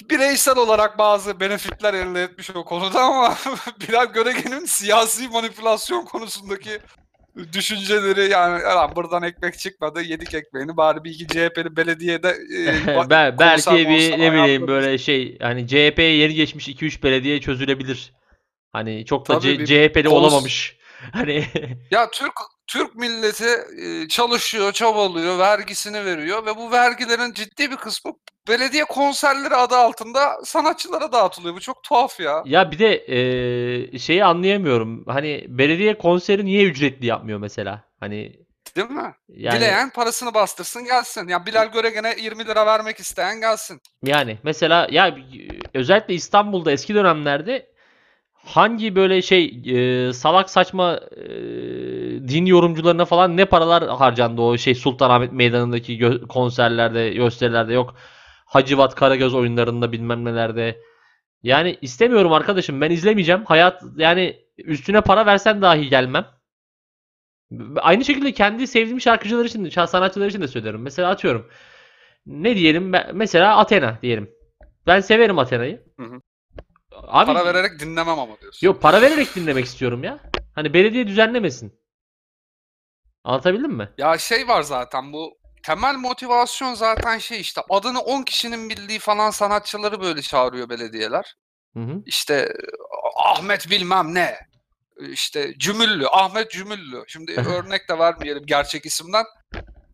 bireysel 0.09 0.57
olarak 0.57 0.97
bazı 0.97 1.39
benefitler 1.39 1.93
elde 1.93 2.23
etmiş 2.23 2.49
o 2.55 2.65
konuda 2.65 3.01
ama 3.01 3.35
Bilal 3.81 4.05
Göregen'in 4.05 4.65
siyasi 4.65 5.27
manipülasyon 5.27 6.05
konusundaki 6.05 6.79
düşünceleri 7.53 8.31
yani 8.31 8.63
"Lan 8.63 8.95
buradan 8.95 9.23
ekmek 9.23 9.59
çıkmadı 9.59 10.01
yedik 10.01 10.33
ekmeğini 10.33 10.77
bari 10.77 11.03
bir 11.03 11.09
iki 11.11 11.27
CHP'li 11.27 11.75
belediyede 11.77 12.29
e, 12.29 13.09
ben 13.09 13.39
belki 13.39 13.71
bir 13.71 13.85
ne 14.11 14.17
bileyim 14.17 14.33
ayarlarız." 14.33 14.67
böyle 14.67 14.97
şey 14.97 15.37
hani 15.41 15.67
CHP'ye 15.67 16.15
yeni 16.15 16.33
geçmiş 16.33 16.67
2-3 16.67 17.03
belediye 17.03 17.41
çözülebilir. 17.41 18.13
Hani 18.71 19.05
çok 19.05 19.27
da 19.29 19.33
Tabii 19.39 19.43
C- 19.47 19.59
bir 19.59 19.65
CHP'li 19.65 20.01
kons- 20.07 20.09
olamamış. 20.09 20.79
Hani 21.13 21.45
Ya 21.91 22.09
Türk 22.11 22.33
Türk 22.69 22.95
milleti 22.95 23.47
e, 23.77 24.07
çalışıyor, 24.07 24.71
çabalıyor, 24.71 25.39
vergisini 25.39 26.05
veriyor 26.05 26.45
ve 26.45 26.57
bu 26.57 26.71
vergilerin 26.71 27.33
ciddi 27.33 27.71
bir 27.71 27.75
kısmı 27.75 28.11
belediye 28.47 28.85
konserleri 28.85 29.55
adı 29.55 29.75
altında 29.75 30.37
sanatçılara 30.45 31.11
dağıtılıyor. 31.11 31.55
Bu 31.55 31.59
çok 31.59 31.83
tuhaf 31.83 32.19
ya. 32.19 32.43
ya 32.45 32.71
bir 32.71 32.79
de 32.79 33.05
e, 33.93 33.99
şeyi 33.99 34.25
anlayamıyorum. 34.25 35.05
Hani 35.07 35.45
belediye 35.47 35.97
konseri 35.97 36.45
niye 36.45 36.63
ücretli 36.63 37.05
yapmıyor 37.05 37.39
mesela? 37.39 37.83
Hani 37.99 38.49
Değil 38.75 38.89
mi? 38.89 39.15
Yani 39.29 39.57
Dileyen 39.57 39.89
parasını 39.89 40.33
bastırsın 40.33 40.85
gelsin. 40.85 41.27
Ya 41.27 41.45
Bilal 41.45 41.71
Göregen'e 41.71 42.15
20 42.21 42.47
lira 42.47 42.65
vermek 42.65 42.99
isteyen 42.99 43.39
gelsin. 43.39 43.81
Yani 44.03 44.37
mesela 44.43 44.87
ya 44.91 45.17
özellikle 45.73 46.13
İstanbul'da 46.13 46.71
eski 46.71 46.95
dönemlerde 46.95 47.69
hangi 48.49 48.95
böyle 48.95 49.21
şey 49.21 49.61
e, 50.09 50.13
salak 50.13 50.49
saçma 50.49 50.99
e, 51.17 51.29
din 52.27 52.45
yorumcularına 52.45 53.05
falan 53.05 53.37
ne 53.37 53.45
paralar 53.45 53.87
harcandı 53.89 54.41
o 54.41 54.57
şey 54.57 54.75
Sultanahmet 54.75 55.31
Meydanı'ndaki 55.33 55.97
gö- 55.99 56.27
konserlerde, 56.27 57.09
gösterilerde 57.09 57.73
yok. 57.73 57.95
Hacivat 58.45 58.95
Karagöz 58.95 59.33
oyunlarında 59.33 59.91
bilmem 59.91 60.25
nelerde. 60.25 60.81
Yani 61.43 61.77
istemiyorum 61.81 62.33
arkadaşım 62.33 62.81
ben 62.81 62.91
izlemeyeceğim. 62.91 63.45
Hayat 63.45 63.83
yani 63.97 64.37
üstüne 64.57 65.01
para 65.01 65.25
versen 65.25 65.61
dahi 65.61 65.89
gelmem. 65.89 66.25
Aynı 67.81 68.05
şekilde 68.05 68.31
kendi 68.31 68.67
sevdiğim 68.67 69.01
şarkıcılar 69.01 69.45
için, 69.45 69.65
şa- 69.65 69.87
sanatçılar 69.87 70.27
için 70.27 70.41
de 70.41 70.47
söylüyorum. 70.47 70.81
Mesela 70.81 71.09
atıyorum. 71.09 71.49
Ne 72.25 72.55
diyelim? 72.55 72.93
Mesela 73.13 73.57
Athena 73.57 73.99
diyelim. 74.01 74.31
Ben 74.87 74.99
severim 74.99 75.39
Athena'yı. 75.39 75.83
Hı 75.99 76.05
hı. 76.05 76.21
Abi 77.07 77.33
Para 77.33 77.45
vererek 77.45 77.79
dinlemem 77.79 78.19
ama 78.19 78.39
diyorsun. 78.41 78.67
yok 78.67 78.81
para 78.81 79.01
vererek 79.01 79.35
dinlemek 79.35 79.65
istiyorum 79.65 80.03
ya. 80.03 80.19
Hani 80.55 80.73
belediye 80.73 81.07
düzenlemesin. 81.07 81.79
Anlatabildim 83.23 83.71
mi? 83.71 83.89
Ya 83.97 84.17
şey 84.17 84.47
var 84.47 84.61
zaten 84.61 85.13
bu 85.13 85.37
temel 85.63 85.95
motivasyon 85.95 86.73
zaten 86.73 87.17
şey 87.17 87.39
işte 87.41 87.61
adını 87.69 87.99
10 87.99 88.23
kişinin 88.23 88.69
bildiği 88.69 88.99
falan 88.99 89.29
sanatçıları 89.29 90.01
böyle 90.01 90.21
çağırıyor 90.21 90.69
belediyeler. 90.69 91.35
Hı 91.73 91.79
hı. 91.79 92.01
İşte 92.05 92.53
Ahmet 93.25 93.69
bilmem 93.69 94.15
ne. 94.15 94.35
İşte 95.11 95.53
Cümüllü, 95.57 96.07
Ahmet 96.07 96.51
Cümüllü. 96.51 97.03
Şimdi 97.07 97.31
örnek 97.47 97.89
de 97.89 97.99
vermeyelim 97.99 98.43
gerçek 98.45 98.85
isimden. 98.85 99.25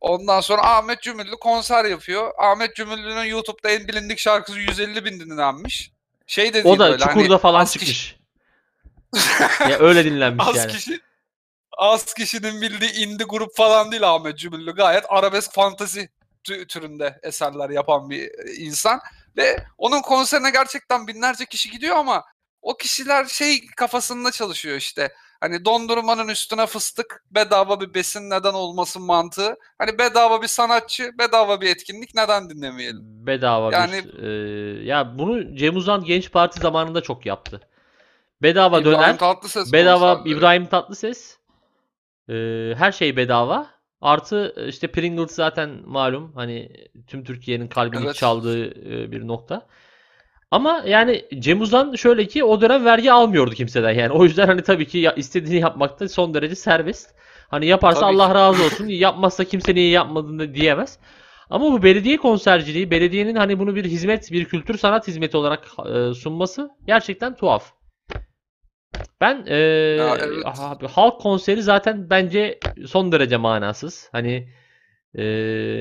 Ondan 0.01 0.41
sonra 0.41 0.62
Ahmet 0.62 1.01
Cümüllü 1.01 1.31
konser 1.41 1.85
yapıyor. 1.85 2.31
Ahmet 2.38 2.75
Cümüllü'nün 2.75 3.24
YouTube'da 3.24 3.69
en 3.69 3.88
bilindik 3.88 4.19
şarkısı 4.19 4.59
150 4.59 5.05
bin 5.05 5.19
dinlenmiş. 5.19 5.91
Şey 6.27 6.50
de 6.50 6.63
değil 6.63 6.75
O 6.75 6.79
da 6.79 6.91
böyle 6.91 7.03
hani 7.05 7.13
Çukur'da 7.13 7.38
falan 7.38 7.62
az 7.62 7.74
çıkmış. 7.74 8.15
ya 9.70 9.79
öyle 9.79 10.05
dinlenmiş 10.05 10.46
az 10.50 10.55
yani. 10.55 10.72
kişi 10.72 11.00
az 11.77 12.13
kişinin 12.13 12.62
bildiği 12.62 12.91
indie 12.91 13.25
grup 13.29 13.55
falan 13.55 13.91
değil 13.91 14.10
Ahmet 14.10 14.38
Cümüllü. 14.38 14.75
Gayet 14.75 15.05
arabesk 15.10 15.53
fantezi 15.53 16.10
tü- 16.48 16.67
türünde 16.67 17.20
eserler 17.24 17.70
yapan 17.70 18.10
bir 18.10 18.24
e, 18.24 18.53
insan 18.58 19.00
ve 19.38 19.65
onun 19.77 20.01
konserine 20.01 20.50
gerçekten 20.50 21.08
binlerce 21.08 21.46
kişi 21.46 21.72
gidiyor 21.72 21.96
ama 21.96 22.24
o 22.62 22.77
kişiler 22.77 23.25
şey 23.25 23.65
kafasında 23.67 24.32
çalışıyor 24.32 24.77
işte. 24.77 25.13
Hani 25.45 25.65
dondurmanın 25.65 26.27
üstüne 26.27 26.65
fıstık 26.65 27.23
bedava 27.31 27.81
bir 27.81 27.93
besin 27.93 28.29
neden 28.29 28.53
olmasın 28.53 29.01
mantığı. 29.03 29.55
Hani 29.77 29.99
bedava 29.99 30.41
bir 30.41 30.47
sanatçı, 30.47 31.11
bedava 31.19 31.61
bir 31.61 31.69
etkinlik 31.69 32.15
neden 32.15 32.49
dinlemeyelim? 32.49 33.01
Bedava 33.03 33.71
Yani- 33.71 33.91
bir 34.05 34.23
e, 34.23 34.83
ya 34.85 35.17
bunu 35.17 35.55
Cem 35.55 35.75
Uzan 35.75 36.03
Genç 36.03 36.31
Parti 36.31 36.59
zamanında 36.59 37.01
çok 37.01 37.25
yaptı. 37.25 37.61
Bedava 38.41 38.79
İbrahim 38.79 38.97
döner, 38.99 39.17
Tatlıses 39.17 39.73
bedava. 39.73 40.21
İbrahim 40.25 40.65
Tatlıses. 40.65 41.37
e, 42.29 42.33
her 42.77 42.91
şey 42.91 43.17
bedava. 43.17 43.67
Artı 44.01 44.53
e, 44.57 44.67
işte 44.67 44.87
Pringles 44.91 45.31
zaten 45.31 45.69
malum 45.85 46.31
hani 46.35 46.71
tüm 47.07 47.23
Türkiye'nin 47.23 47.67
kalbini 47.67 48.05
Evet. 48.05 48.15
çaldığı 48.15 48.65
e, 48.67 49.11
bir 49.11 49.27
nokta. 49.27 49.67
Ama 50.51 50.83
yani 50.87 51.25
Cem 51.39 51.61
Uzan 51.61 51.95
şöyle 51.95 52.25
ki 52.27 52.43
o 52.43 52.61
dönem 52.61 52.85
vergi 52.85 53.11
almıyordu 53.11 53.51
kimseden 53.51 53.91
yani. 53.91 54.11
O 54.11 54.23
yüzden 54.23 54.47
hani 54.47 54.61
tabii 54.63 54.87
ki 54.87 54.97
ya, 54.97 55.13
istediğini 55.13 55.61
yapmakta 55.61 56.09
son 56.09 56.33
derece 56.33 56.55
serbest. 56.55 57.15
Hani 57.47 57.65
yaparsa 57.65 57.99
Tabii 57.99 58.15
Allah 58.15 58.27
ki. 58.27 58.33
razı 58.33 58.63
olsun. 58.63 58.87
Yapmazsa 58.87 59.43
kimse 59.43 59.75
niye 59.75 59.89
yapmadığını 59.89 60.53
diyemez. 60.53 60.99
Ama 61.49 61.71
bu 61.71 61.83
belediye 61.83 62.17
konserciliği, 62.17 62.91
belediyenin 62.91 63.35
hani 63.35 63.59
bunu 63.59 63.75
bir 63.75 63.85
hizmet, 63.85 64.31
bir 64.31 64.45
kültür 64.45 64.77
sanat 64.77 65.07
hizmeti 65.07 65.37
olarak 65.37 65.67
e, 65.95 66.13
sunması 66.13 66.69
gerçekten 66.87 67.35
tuhaf. 67.35 67.73
Ben 69.21 69.45
e, 69.47 69.55
evet. 69.55 70.43
abi, 70.45 70.87
halk 70.87 71.21
konseri 71.21 71.63
zaten 71.63 72.09
bence 72.09 72.59
son 72.87 73.11
derece 73.11 73.37
manasız. 73.37 74.09
Hani 74.11 74.49
e, 75.15 75.23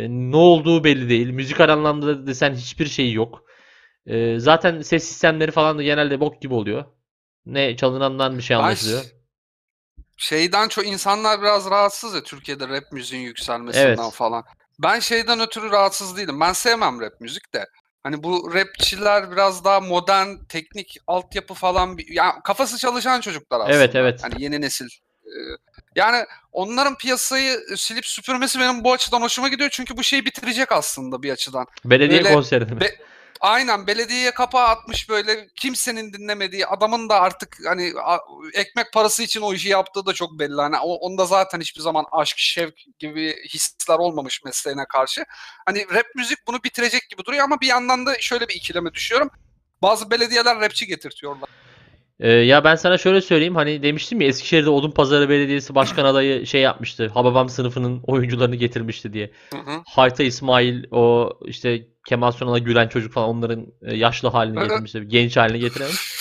ne 0.09 0.37
olduğu 0.37 0.85
belli 0.85 1.09
değil. 1.09 1.31
Müzikal 1.31 1.69
anlamda 1.69 2.27
desen 2.27 2.55
hiçbir 2.55 2.87
şeyi 2.87 3.15
yok. 3.15 3.44
E, 4.07 4.39
zaten 4.41 4.81
ses 4.81 5.05
sistemleri 5.09 5.51
falan 5.51 5.79
da 5.79 5.83
genelde 5.83 6.21
bok 6.21 6.43
gibi 6.43 6.55
oluyor. 6.55 6.85
Ne 7.47 7.77
çalınandan 7.77 8.39
bir 8.39 8.43
şey 8.43 8.57
anlaşılıyor. 8.57 9.03
ş- 9.03 9.09
şeyden 10.17 10.69
çok 10.69 10.87
insanlar 10.87 11.43
biraz 11.43 11.71
rahatsız 11.71 12.15
ya 12.15 12.23
Türkiye'de 12.23 12.69
rap 12.69 12.93
müziğin 12.93 13.23
yükselmesinden 13.23 13.87
Evet. 13.87 14.13
falan. 14.13 14.45
Ben 14.79 14.99
şeyden 15.01 15.41
ötürü 15.41 15.71
rahatsız 15.71 16.17
değilim. 16.17 16.41
Ben 16.41 16.53
sevmem 16.53 17.01
rap 17.01 17.21
müzik 17.21 17.55
de. 17.55 17.67
Hani 18.03 18.23
bu 18.23 18.55
rapçiler 18.55 19.31
biraz 19.31 19.65
daha 19.65 19.81
modern, 19.81 20.37
teknik 20.49 20.97
altyapı 21.07 21.55
falan 21.55 21.99
bir 21.99 22.09
ya 22.15 22.41
kafası 22.45 22.79
çalışan 22.79 23.21
çocuklar 23.21 23.61
aslında. 23.61 23.77
Evet, 23.77 23.95
evet. 23.95 24.21
Hani 24.25 24.43
yeni 24.43 24.61
nesil. 24.61 24.89
Ee, 25.25 25.31
Yani 25.97 26.25
onların 26.53 26.97
piyasayı 26.97 27.59
silip 27.77 28.07
süpürmesi 28.07 28.61
benim 28.61 28.85
bu 28.85 28.93
açıdan 28.93 29.21
hoşuma 29.21 29.49
gidiyor. 29.49 29.71
Çünkü 29.73 29.97
bu 29.97 30.03
şeyi 30.03 30.25
bitirecek 30.25 30.73
aslında 30.73 31.23
bir 31.23 31.31
açıdan. 31.31 31.67
Belediye 31.85 32.25
böyle 32.25 32.35
konseri 32.35 32.81
be- 32.81 32.97
Aynen 33.41 33.87
belediyeye 33.87 34.31
kapağı 34.31 34.67
atmış 34.67 35.11
böyle 35.11 35.49
kimsenin 35.57 36.13
dinlemediği 36.13 36.67
adamın 36.67 37.09
da 37.09 37.21
artık 37.21 37.59
hani 37.67 37.93
ekmek 38.55 38.93
parası 38.93 39.23
için 39.23 39.41
o 39.41 39.55
işi 39.55 39.69
yaptığı 39.69 40.07
da 40.07 40.13
çok 40.13 40.39
belli. 40.39 40.61
Hani 40.61 40.77
onda 40.79 41.25
zaten 41.25 41.61
hiçbir 41.61 41.81
zaman 41.81 42.05
aşk, 42.13 42.39
şevk 42.39 42.75
gibi 42.99 43.35
hisler 43.49 43.99
olmamış 43.99 44.45
mesleğine 44.45 44.85
karşı. 44.89 45.25
Hani 45.67 45.87
rap 45.95 46.07
müzik 46.15 46.39
bunu 46.47 46.65
bitirecek 46.65 47.09
gibi 47.11 47.25
duruyor 47.25 47.45
ama 47.45 47.61
bir 47.61 47.67
yandan 47.67 48.07
da 48.07 48.15
şöyle 48.21 48.49
bir 48.49 48.55
ikileme 48.55 48.95
düşüyorum. 48.95 49.31
Bazı 49.83 50.11
belediyeler 50.11 50.61
rapçi 50.61 50.87
getirtiyorlar. 50.87 51.49
Ee, 52.21 52.31
ya 52.31 52.65
ben 52.65 52.77
sana 52.77 52.99
şöyle 52.99 53.21
söyleyeyim 53.21 53.55
hani 53.55 53.83
demiştim 53.83 54.21
ya 54.21 54.29
Eskişehir'de 54.29 54.71
Odunpazarı 54.71 55.29
Belediyesi 55.29 55.75
Başkan 55.75 56.05
adayı 56.05 56.47
şey 56.47 56.61
yapmıştı. 56.61 57.11
Hababam 57.15 57.49
sınıfının 57.49 58.03
oyuncularını 58.07 58.57
getirmişti 58.57 59.13
diye. 59.13 59.31
Hı 59.51 59.59
hı. 59.59 59.83
Hayta 59.87 60.23
İsmail 60.23 60.85
o 60.91 61.31
işte 61.45 61.87
Kemal 62.05 62.33
Sunal'a 62.33 62.59
gülen 62.59 62.89
çocuk 62.89 63.13
falan 63.13 63.29
onların 63.29 63.67
e, 63.83 63.95
yaşlı 63.97 64.29
halini 64.29 64.59
Evet. 64.59 64.69
getirmişti. 64.69 65.09
Genç 65.09 65.37
halini 65.37 65.59
getiremiş. 65.61 66.15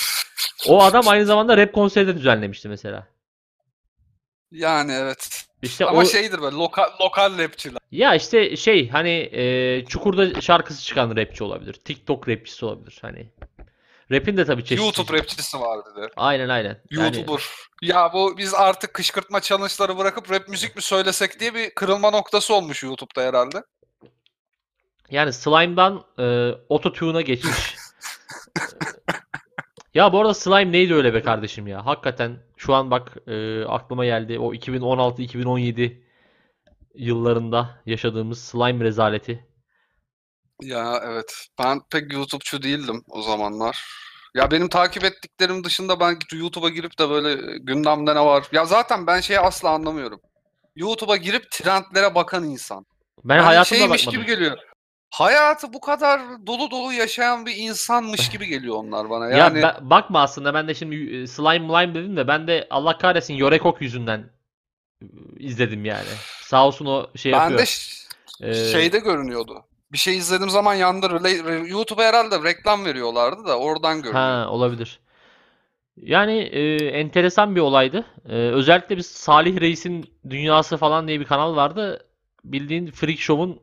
O 0.68 0.84
adam 0.84 1.08
aynı 1.08 1.26
zamanda 1.26 1.58
rap 1.58 1.74
konseri 1.74 2.08
de 2.08 2.16
düzenlemişti 2.18 2.70
mesela. 2.70 3.08
Yani 4.52 4.92
evet. 4.92 5.46
İşte 5.62 5.86
ama 5.86 6.00
o 6.00 6.06
şeydir 6.06 6.42
böyle 6.42 6.56
lokal, 6.56 6.90
lokal 7.02 7.38
rapçiler. 7.38 7.80
ya 7.92 8.16
işte 8.16 8.56
şey 8.58 8.90
hani 8.90 9.10
e, 9.34 9.86
Çukur'da 9.86 10.42
şarkısı 10.42 10.84
çıkan 10.84 11.16
rapçi 11.16 11.44
olabilir. 11.44 11.74
TikTok 11.74 12.30
rapçisi 12.30 12.66
olabilir 12.66 12.98
hani. 13.02 13.32
Rap'in 14.12 14.38
de 14.38 14.46
tabii 14.46 14.66
çeşitli. 14.66 14.84
YouTube 14.86 15.18
rapçisi 15.18 15.60
var 15.60 15.80
dedi. 15.86 16.08
Aynen 16.16 16.50
aynen. 16.50 16.82
Yani- 16.92 17.18
YouTuber. 17.18 17.44
Ya 17.82 18.10
bu 18.14 18.38
biz 18.38 18.54
artık 18.54 18.94
kışkırtma 18.94 19.42
challenge'ları 19.42 19.98
bırakıp 19.98 20.32
rap 20.32 20.48
müzik 20.48 20.76
mi 20.76 20.82
söylesek 20.82 21.40
diye 21.40 21.54
bir 21.54 21.70
kırılma 21.76 22.10
noktası 22.12 22.54
olmuş 22.56 22.84
YouTube'da 22.84 23.22
herhalde. 23.28 23.64
Yani 25.14 25.34
Slime'dan 25.34 26.04
e, 26.20 26.52
Autotune'a 26.70 27.22
geçmiş. 27.22 27.76
ya 29.94 30.14
bu 30.14 30.22
arada 30.22 30.34
Slime 30.34 30.72
neydi 30.72 30.94
öyle 30.94 31.14
be 31.14 31.22
kardeşim 31.22 31.68
ya? 31.68 31.86
Hakikaten 31.86 32.40
şu 32.58 32.74
an 32.74 32.92
bak 32.92 33.18
e, 33.28 33.64
aklıma 33.66 34.06
geldi. 34.06 34.40
O 34.40 34.54
2016-2017 34.54 36.02
yıllarında 36.96 37.82
yaşadığımız 37.86 38.42
slime 38.42 38.86
rezaleti. 38.86 39.48
Ya 40.62 41.02
evet. 41.06 41.48
Ben 41.60 41.82
pek 41.92 42.14
YouTube'çu 42.14 42.64
değildim 42.64 43.04
o 43.10 43.22
zamanlar. 43.22 43.86
Ya 44.36 44.52
benim 44.52 44.70
takip 44.70 45.04
ettiklerim 45.04 45.64
dışında 45.64 46.00
ben 46.00 46.18
YouTube'a 46.34 46.70
girip 46.70 47.00
de 47.00 47.10
böyle 47.10 47.58
gündemde 47.58 48.16
ne 48.16 48.26
var? 48.26 48.44
Ya 48.52 48.66
zaten 48.66 49.08
ben 49.08 49.20
şeyi 49.20 49.40
asla 49.40 49.70
anlamıyorum. 49.70 50.20
YouTube'a 50.76 51.18
girip 51.18 51.52
trendlere 51.52 52.16
bakan 52.16 52.44
insan. 52.44 52.86
Ben 53.24 53.36
Yani 53.36 53.46
hayatımda 53.46 53.80
şeymiş 53.80 54.08
bakmadım. 54.08 54.22
gibi 54.22 54.36
geliyor. 54.36 54.73
Hayatı 55.14 55.74
bu 55.74 55.80
kadar 55.82 56.22
dolu 56.48 56.72
dolu 56.72 56.94
yaşayan 56.94 57.46
bir 57.46 57.56
insanmış 57.56 58.30
gibi 58.34 58.48
geliyor 58.48 58.76
onlar 58.76 59.10
bana. 59.10 59.30
Ya 59.30 59.38
Yani 59.38 59.62
ben- 59.62 59.90
bakma 59.90 60.22
aslında 60.22 60.54
ben 60.54 60.68
de 60.68 60.74
şimdi 60.74 60.96
e, 61.16 61.28
slime 61.28 61.68
slime 61.68 61.96
dedim 61.96 62.18
de 62.18 62.28
ben 62.28 62.48
de 62.48 62.68
Allah 62.70 62.98
kahretsin 62.98 63.34
Yorekok 63.34 63.82
yüzünden 63.82 64.30
e, 65.02 65.06
izledim 65.40 65.86
yani. 65.86 66.08
Sağ 66.42 66.68
olsun 66.68 66.86
o 66.86 67.08
şey 67.16 67.32
ben 67.32 67.40
yapıyor. 67.40 67.60
de 67.60 67.66
ş- 67.66 68.04
Ee, 68.42 68.54
şeyde 68.54 69.00
görünüyordu. 69.00 69.66
Bir 69.92 69.98
şey 69.98 70.18
izlediğim 70.18 70.50
zaman 70.50 70.74
re- 71.40 71.68
YouTube'a 71.70 72.04
herhalde 72.04 72.44
reklam 72.44 72.86
veriyorlardı 72.86 73.46
da 73.46 73.60
oradan 73.60 73.96
görünüyor. 74.02 74.14
Ha 74.24 74.48
olabilir. 74.50 75.00
Yani 75.98 76.38
e, 76.40 76.76
enteresan 76.88 77.56
bir 77.56 77.62
olaydı. 77.62 78.06
E, 78.30 78.34
özellikle 78.36 78.98
bir 78.98 79.02
Salih 79.02 79.60
Reis'in 79.62 80.06
Dünyası 80.30 80.78
falan 80.78 81.08
diye 81.08 81.20
bir 81.20 81.26
kanal 81.26 81.56
vardı. 81.56 82.06
Bildiğin 82.44 82.92
Freak 82.92 83.20
Show'un 83.20 83.60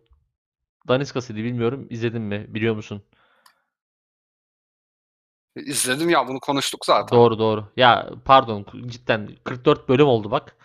daniskasıydı. 0.89 1.39
Bilmiyorum 1.39 1.87
izledin 1.91 2.23
mi? 2.23 2.47
Biliyor 2.49 2.75
musun? 2.75 3.03
İzledim 5.57 6.09
ya 6.09 6.29
bunu 6.29 6.41
konuştuk 6.41 6.87
zaten. 6.87 7.19
Doğru 7.19 7.39
doğru. 7.39 7.73
Ya 7.77 8.11
pardon 8.25 8.67
cidden 8.87 9.29
44 9.45 9.89
bölüm 9.89 10.07
oldu 10.07 10.31
bak. 10.31 10.57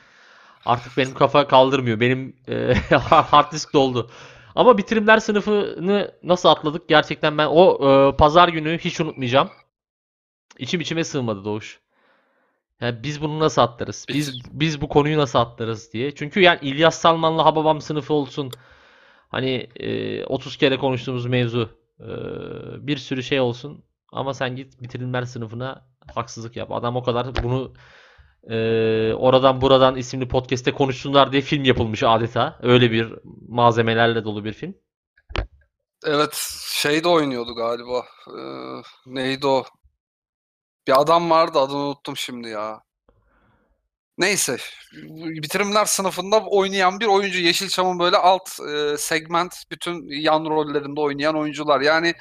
Artık 0.66 0.98
benim 0.98 1.14
kafa 1.14 1.48
kaldırmıyor. 1.48 2.00
Benim 2.00 2.36
e, 2.48 2.74
hard 3.10 3.52
disk 3.52 3.74
doldu. 3.74 4.10
Ama 4.56 4.78
bitirimler 4.78 5.20
sınıfını 5.20 6.12
nasıl 6.24 6.50
atladık 6.50 6.90
gerçekten 6.90 7.38
ben 7.38 7.48
o 7.52 7.90
e, 7.90 8.18
pazar 8.18 8.50
günü 8.50 8.78
hiç 8.78 9.02
unutmayacağım. 9.02 9.50
İçim 10.60 10.82
içime 10.82 11.04
sığmadı 11.04 11.46
Doğuş. 11.46 11.80
Yani 12.82 13.04
biz 13.04 13.22
bunu 13.22 13.40
nasıl 13.40 13.62
atlarız? 13.62 14.06
Biz 14.10 14.42
biz 14.52 14.82
bu 14.82 14.90
konuyu 14.90 15.18
nasıl 15.18 15.40
atlarız 15.40 15.94
diye. 15.94 16.16
Çünkü 16.16 16.40
yani 16.42 16.60
İlyas 16.62 17.00
Salman'la 17.00 17.46
Hababam 17.46 17.82
sınıfı 17.82 18.14
olsun. 18.14 18.52
Hani 19.36 19.68
e, 19.76 20.24
30 20.26 20.58
kere 20.58 20.78
konuştuğumuz 20.78 21.26
mevzu. 21.26 21.70
e, 22.00 22.08
bir 22.88 22.98
sürü 22.98 23.24
şey 23.24 23.40
olsun. 23.40 23.86
Ama 24.12 24.34
sen 24.34 24.56
git 24.56 24.82
bitirimler 24.82 25.24
sınıfına 25.24 25.88
haksızlık 26.16 26.56
yap. 26.56 26.72
Adam 26.72 26.96
o 26.96 27.04
kadar 27.04 27.44
bunu 27.44 27.74
e, 28.50 28.58
oradan 29.14 29.62
buradan 29.62 29.96
isimli 29.96 30.28
podcast'te 30.28 30.72
konuşsunlar 30.72 31.32
diye 31.32 31.42
film 31.42 31.64
yapılmış 31.64 32.04
adeta. 32.04 32.60
Öyle 32.64 32.92
bir 32.92 33.14
malzemelerle 33.50 34.24
dolu 34.24 34.46
bir 34.46 34.54
film. 34.54 34.76
Evet 36.06 36.34
şey 36.74 37.04
de 37.04 37.08
oynuyordu 37.08 37.56
galiba. 37.56 38.06
Ee, 38.28 38.82
neydi 39.06 39.48
o? 39.48 39.64
Bir 40.88 41.02
adam 41.02 41.30
vardı 41.30 41.60
adını 41.60 41.78
unuttum 41.78 42.18
şimdi 42.18 42.48
ya. 42.50 42.85
Neyse. 44.18 44.58
Bitirimler 45.14 45.86
sınıfında 45.86 46.40
oynayan 46.40 47.00
bir 47.00 47.06
oyuncu. 47.06 47.40
Yeşilçam'ın 47.40 48.00
böyle 48.00 48.18
alt 48.18 48.50
e, 48.60 48.98
segment 48.98 49.56
bütün 49.72 50.22
yan 50.22 50.46
rollerinde 50.46 51.00
oynayan 51.02 51.38
oyuncular. 51.38 51.82
Yani 51.82 52.14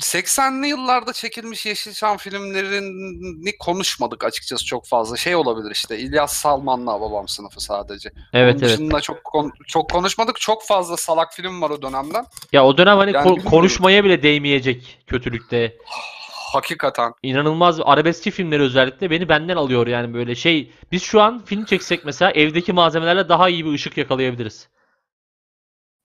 80'li 0.00 0.68
yıllarda 0.68 1.12
çekilmiş 1.12 1.66
Yeşilçam 1.66 2.16
filmlerini 2.16 3.56
konuşmadık 3.58 4.24
açıkçası 4.24 4.64
çok 4.64 4.86
fazla. 4.86 5.16
Şey 5.16 5.36
olabilir 5.36 5.70
işte 5.74 5.98
İlyas 5.98 6.32
Salman'la 6.32 7.00
babam 7.00 7.28
sınıfı 7.28 7.60
sadece. 7.60 8.10
Evet 8.32 8.54
Onun 8.54 8.62
evet. 8.62 8.78
dışında 8.78 9.00
çok 9.00 9.24
kon- 9.24 9.52
çok 9.66 9.90
konuşmadık. 9.90 10.40
Çok 10.40 10.66
fazla 10.66 10.96
salak 10.96 11.34
film 11.34 11.62
var 11.62 11.70
o 11.70 11.82
dönemden. 11.82 12.24
Ya 12.52 12.64
o 12.64 12.76
dönem 12.78 12.96
hani 12.98 13.12
Yani 13.14 13.28
ko- 13.28 13.44
konuşmaya 13.44 14.04
bile 14.04 14.22
değmeyecek 14.22 14.98
kötülükte. 15.06 15.76
Hakikaten. 16.52 17.12
İnanılmaz 17.22 17.80
arabeskçi 17.80 18.30
filmleri 18.30 18.62
özellikle 18.62 19.10
beni 19.10 19.28
benden 19.28 19.56
alıyor 19.56 19.86
yani 19.86 20.14
böyle 20.14 20.34
şey. 20.34 20.72
Biz 20.92 21.02
şu 21.02 21.20
an 21.20 21.44
film 21.44 21.64
çeksek 21.64 22.04
mesela 22.04 22.30
evdeki 22.30 22.72
malzemelerle 22.72 23.28
daha 23.28 23.48
iyi 23.48 23.64
bir 23.66 23.72
ışık 23.72 23.96
yakalayabiliriz. 23.96 24.68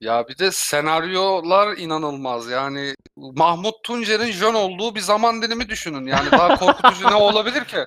Ya 0.02 0.28
bir 0.28 0.38
de 0.38 0.52
senaryolar 0.52 1.78
inanılmaz. 1.78 2.50
Yani 2.50 2.94
Mahmut 3.18 3.84
Tuncer'in 3.84 4.32
jön 4.32 4.54
olduğu 4.54 4.96
bir 4.96 5.00
zaman 5.00 5.42
dilimi 5.42 5.70
düşünün. 5.70 6.06
Yani 6.08 6.32
daha 6.32 6.56
korkutucu 6.56 7.10
ne 7.10 7.16
olabilir 7.16 7.66
ki? 7.66 7.78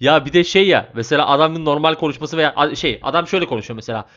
Ya 0.00 0.24
bir 0.24 0.32
de 0.32 0.44
şey 0.44 0.66
ya 0.68 0.88
mesela 0.94 1.28
adamın 1.28 1.64
normal 1.64 1.94
konuşması 1.94 2.36
veya 2.36 2.74
şey 2.74 3.00
adam 3.02 3.26
şöyle 3.26 3.46
konuşuyor 3.46 3.76
mesela. 3.76 4.08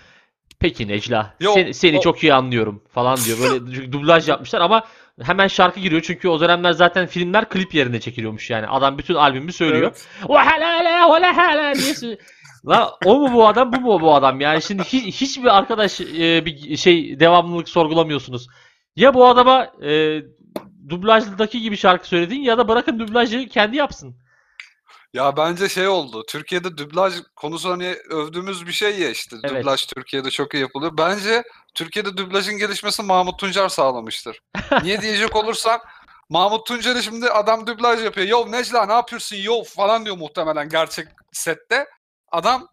Peki 0.59 0.87
Necla 0.87 1.33
Yok, 1.39 1.53
seni, 1.53 1.73
seni 1.73 1.97
o- 1.97 2.01
çok 2.01 2.23
iyi 2.23 2.33
anlıyorum 2.33 2.83
falan 2.93 3.17
diyor. 3.17 3.37
Böyle 3.39 3.91
dublaj 3.91 4.29
yapmışlar 4.29 4.61
ama 4.61 4.85
hemen 5.23 5.47
şarkı 5.47 5.79
giriyor 5.79 6.01
çünkü 6.01 6.27
o 6.27 6.39
dönemler 6.39 6.71
zaten 6.71 7.07
filmler 7.07 7.49
klip 7.49 7.73
yerine 7.73 7.99
çekiliyormuş 7.99 8.49
yani. 8.49 8.67
Adam 8.67 8.97
bütün 8.97 9.15
albümü 9.15 9.51
söylüyor. 9.53 9.91
Evet. 9.91 10.07
La 12.65 12.97
o 13.05 13.19
mu 13.19 13.33
bu 13.33 13.47
adam 13.47 13.73
bu 13.73 13.81
mu 13.81 14.01
bu 14.01 14.15
adam 14.15 14.41
yani 14.41 14.61
şimdi 14.61 14.81
hi- 14.81 15.11
hiçbir 15.11 15.57
arkadaş 15.57 16.01
e, 16.01 16.45
bir 16.45 16.77
şey 16.77 17.19
devamlılık 17.19 17.69
sorgulamıyorsunuz. 17.69 18.47
Ya 18.95 19.13
bu 19.13 19.27
adama 19.27 19.71
e, 19.83 20.21
dublajdaki 20.89 21.61
gibi 21.61 21.77
şarkı 21.77 22.07
söyledin 22.07 22.41
ya 22.41 22.57
da 22.57 22.67
bırakın 22.67 22.99
dublajı 22.99 23.47
kendi 23.47 23.77
yapsın. 23.77 24.15
Ya 25.13 25.37
bence 25.37 25.69
şey 25.69 25.87
oldu. 25.87 26.23
Türkiye'de 26.29 26.77
dublaj 26.77 27.13
konusu 27.35 27.69
hani 27.69 27.95
övdüğümüz 28.09 28.67
bir 28.67 28.71
şey 28.71 28.99
ya 28.99 29.09
işte. 29.09 29.35
Evet. 29.43 29.61
Dublaj 29.61 29.85
Türkiye'de 29.85 30.29
çok 30.29 30.53
iyi 30.53 30.59
yapılıyor. 30.61 30.91
Bence 30.97 31.43
Türkiye'de 31.79 32.17
dublajın 32.17 32.57
gelişmesi 32.57 33.03
Mahmut 33.03 33.39
Tuncer 33.39 33.69
sağlamıştır. 33.69 34.41
Niye 34.83 35.01
diyecek 35.01 35.35
olursan 35.35 35.79
Mahmut 36.29 36.67
Tuncer'i 36.67 37.03
şimdi 37.03 37.29
adam 37.29 37.67
dublaj 37.67 38.03
yapıyor. 38.03 38.27
Yo 38.27 38.51
Necla 38.51 38.85
ne 38.85 38.93
yapıyorsun 38.93 39.35
yo 39.35 39.63
falan 39.63 40.05
diyor 40.05 40.17
muhtemelen 40.17 40.69
gerçek 40.69 41.07
sette. 41.31 41.87
Adam 42.31 42.67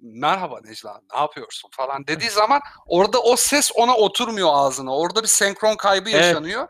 merhaba 0.00 0.60
Necla 0.64 1.00
ne 1.14 1.20
yapıyorsun 1.20 1.70
falan 1.72 2.06
dediği 2.06 2.30
zaman 2.30 2.60
orada 2.86 3.22
o 3.22 3.36
ses 3.36 3.70
ona 3.74 3.96
oturmuyor 3.96 4.48
ağzına. 4.52 4.96
Orada 4.96 5.22
bir 5.22 5.28
senkron 5.28 5.76
kaybı 5.76 6.10
Evet. 6.10 6.24
yaşanıyor. 6.24 6.68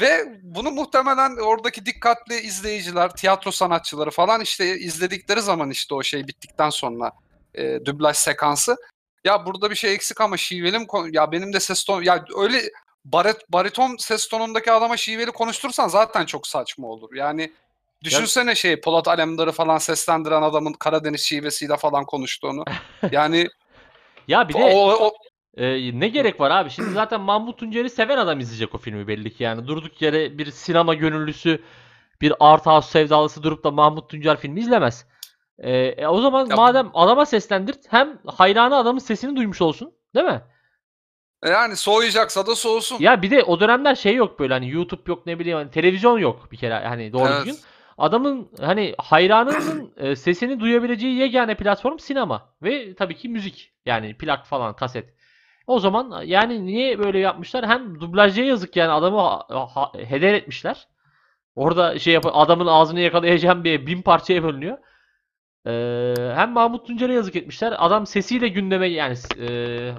Ve 0.00 0.24
bunu 0.42 0.70
muhtemelen 0.70 1.36
oradaki 1.36 1.86
dikkatli 1.86 2.40
izleyiciler, 2.40 3.10
tiyatro 3.10 3.50
sanatçıları 3.50 4.10
falan 4.10 4.40
işte 4.40 4.78
izledikleri 4.78 5.40
zaman 5.40 5.70
işte 5.70 5.94
o 5.94 6.02
şey 6.02 6.26
bittikten 6.28 6.70
sonra 6.70 7.12
e, 7.54 7.84
dublaj 7.84 8.16
sekansı. 8.16 8.76
Ya 9.24 9.46
burada 9.46 9.70
bir 9.70 9.74
şey 9.74 9.94
eksik 9.94 10.20
ama 10.20 10.36
şiveli 10.36 10.78
mi 10.78 10.86
kon- 10.86 11.10
Ya 11.12 11.32
benim 11.32 11.52
de 11.52 11.60
ses 11.60 11.84
tonu... 11.84 12.04
Ya 12.04 12.24
öyle 12.36 12.62
baret, 13.04 13.36
bariton 13.52 13.96
ses 13.98 14.28
tonundaki 14.28 14.72
adama 14.72 14.96
şiveli 14.96 15.30
konuştursan 15.30 15.88
zaten 15.88 16.24
çok 16.26 16.46
saçma 16.46 16.86
olur. 16.86 17.14
Yani 17.14 17.52
düşünsene 18.04 18.54
şey 18.54 18.80
Polat 18.80 19.08
Alemdar'ı 19.08 19.52
falan 19.52 19.78
seslendiren 19.78 20.42
adamın 20.42 20.72
Karadeniz 20.72 21.20
şivesiyle 21.20 21.76
falan 21.76 22.04
konuştuğunu. 22.04 22.64
Yani 23.12 23.48
Ya 24.28 24.48
bir 24.48 24.54
de 24.54 24.64
o, 24.64 24.92
o- 25.06 25.14
e, 25.56 26.00
ne 26.00 26.08
gerek 26.08 26.40
var 26.40 26.50
abi? 26.50 26.70
Şimdi 26.70 26.90
zaten 26.90 27.20
Mahmut 27.20 27.58
Tuncer'i 27.58 27.90
seven 27.90 28.18
adam 28.18 28.40
izleyecek 28.40 28.74
o 28.74 28.78
filmi 28.78 29.08
belli 29.08 29.34
ki 29.34 29.42
yani. 29.42 29.66
Durduk 29.66 30.02
yere 30.02 30.38
bir 30.38 30.50
sinema 30.50 30.94
gönüllüsü, 30.94 31.62
bir 32.20 32.32
art 32.40 32.66
house 32.66 32.90
sevdalısı 32.90 33.42
durup 33.42 33.64
da 33.64 33.70
Mahmut 33.70 34.10
Tuncer 34.10 34.36
filmi 34.40 34.60
izlemez. 34.60 35.06
E, 35.58 35.76
e, 35.76 36.06
o 36.06 36.20
zaman 36.20 36.46
Ya- 36.46 36.56
madem 36.56 36.90
adama 36.94 37.26
seslendirt 37.26 37.78
hem 37.92 38.18
hayranı 38.26 38.76
adamın 38.76 38.98
sesini 38.98 39.36
duymuş 39.36 39.62
olsun. 39.62 39.92
Değil 40.14 40.26
mi? 40.26 40.42
yani 41.46 41.76
soğuyacaksa 41.76 42.46
da 42.46 42.54
soğusun. 42.54 42.96
Ya 43.00 43.22
bir 43.22 43.30
de 43.30 43.42
o 43.42 43.60
dönemler 43.60 43.94
şey 43.94 44.14
yok 44.14 44.38
böyle 44.38 44.54
hani 44.54 44.70
YouTube 44.70 45.02
yok 45.06 45.26
ne 45.26 45.38
bileyim 45.38 45.58
hani 45.58 45.70
televizyon 45.70 46.18
yok 46.18 46.48
bir 46.52 46.56
kere 46.56 46.74
hani 46.74 47.12
doğru 47.12 47.28
Evet. 47.28 47.46
düzgün. 47.46 47.60
Adamın 47.98 48.48
hani 48.60 48.94
hayranının 48.98 49.92
e, 49.96 50.16
sesini 50.16 50.60
duyabileceği 50.60 51.16
yegane 51.16 51.54
platform 51.54 51.98
sinema 51.98 52.48
ve 52.62 52.94
tabii 52.94 53.16
ki 53.16 53.28
müzik. 53.28 53.72
Yani 53.86 54.16
plak 54.18 54.46
falan 54.46 54.76
kaset. 54.76 55.14
O 55.66 55.78
zaman 55.78 56.22
yani 56.22 56.66
niye 56.66 56.98
böyle 56.98 57.18
yapmışlar? 57.18 57.66
Hem 57.66 58.00
dublajcıya 58.00 58.46
yazık 58.46 58.76
yani 58.76 58.92
adamı 58.92 59.18
ha- 59.20 59.46
ha- 59.74 59.92
heder 59.98 60.34
etmişler. 60.34 60.88
Orada 61.56 61.98
şey 61.98 62.14
yap 62.14 62.26
adamın 62.32 62.66
ağzını 62.66 63.00
yakalayacağım 63.00 63.64
diye 63.64 63.86
bin 63.86 64.02
parçaya 64.02 64.42
bölünüyor. 64.42 64.78
Ee, 65.66 66.14
hem 66.34 66.50
Mahmut 66.50 66.86
Tuncer'e 66.86 67.12
yazık 67.12 67.36
etmişler. 67.36 67.74
Adam 67.78 68.06
sesiyle 68.06 68.48
gündeme 68.48 68.86
yani 68.86 69.16
e, 69.38 69.48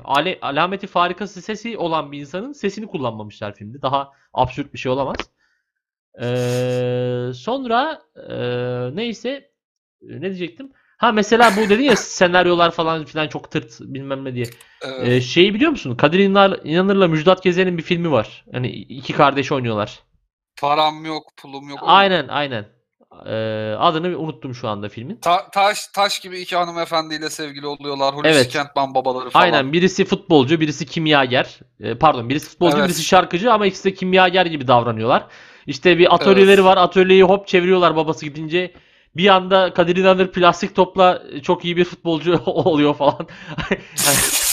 ale, 0.04 0.40
alameti 0.42 0.88
farikası 0.88 1.42
sesi 1.42 1.78
olan 1.78 2.12
bir 2.12 2.20
insanın 2.20 2.52
sesini 2.52 2.88
kullanmamışlar 2.88 3.56
filmde. 3.56 3.82
Daha 3.82 4.12
absürt 4.34 4.74
bir 4.74 4.78
şey 4.78 4.92
olamaz. 4.92 5.16
Ee, 6.22 7.32
sonra 7.34 8.02
e, 8.30 8.36
neyse 8.96 9.52
ne 10.02 10.22
diyecektim? 10.22 10.72
Ha 10.98 11.12
mesela 11.12 11.52
bu 11.58 11.70
dedin 11.70 11.84
ya 11.84 11.96
senaryolar 11.96 12.72
falan 12.72 13.06
filan 13.06 13.28
çok 13.28 13.52
tırt 13.52 13.80
bilmem 13.82 14.26
ne 14.26 14.36
diye. 14.36 14.46
Evet. 14.82 15.08
Ee, 15.08 15.22
şeyi 15.22 15.54
biliyor 15.54 15.72
musun? 15.72 15.96
Kadir 15.96 16.20
İnar, 16.20 16.60
İnanır'la 16.64 17.08
Müjdat 17.08 17.44
Gezer'in 17.44 17.78
bir 17.78 17.84
filmi 17.84 18.12
var. 18.12 18.46
Hani 18.52 18.68
iki 18.72 19.14
kardeş 19.14 19.52
oynuyorlar. 19.52 20.00
Param 20.62 21.06
yok, 21.06 21.24
pulum 21.38 21.70
yok. 21.70 21.80
Aynen 21.82 22.28
aynen. 22.28 22.66
Ee, 23.26 23.76
adını 23.80 24.18
unuttum 24.18 24.56
şu 24.56 24.68
anda 24.68 24.90
filmin. 24.90 25.16
Ta- 25.16 25.50
taş 25.50 25.88
taş 25.88 26.20
gibi 26.20 26.40
iki 26.40 26.56
hanımefendiyle 26.56 27.30
sevgili 27.30 27.68
oluyorlar. 27.68 28.16
Hulusi 28.16 28.30
Evet. 28.30 28.50
Kentman 28.50 28.96
babaları 28.96 29.30
falan. 29.30 29.44
Aynen 29.44 29.74
birisi 29.74 30.06
futbolcu, 30.06 30.60
birisi 30.60 30.86
kimyager. 30.86 31.60
Ee, 31.80 31.96
pardon, 31.98 32.30
birisi 32.30 32.50
futbolcu, 32.50 32.78
Evet. 32.78 32.88
birisi 32.88 33.04
şarkıcı 33.04 33.54
ama 33.54 33.66
ikisi 33.66 33.84
de 33.84 33.94
kimyager 33.94 34.46
gibi 34.46 34.68
davranıyorlar. 34.68 35.28
İşte 35.68 35.98
bir 35.98 36.16
atölyeleri 36.16 36.54
Evet. 36.56 36.64
var. 36.66 36.78
Atölyeyi 36.78 37.24
hop 37.24 37.48
çeviriyorlar 37.48 37.96
babası 37.96 38.26
gidince. 38.26 38.74
Bir 39.16 39.28
anda 39.30 39.74
Kadir 39.74 39.96
İnanır 39.96 40.32
plastik 40.32 40.76
topla 40.76 41.24
çok 41.44 41.66
iyi 41.66 41.78
bir 41.78 41.86
futbolcu 41.86 42.42
oluyor 42.46 42.94
falan. 42.96 43.28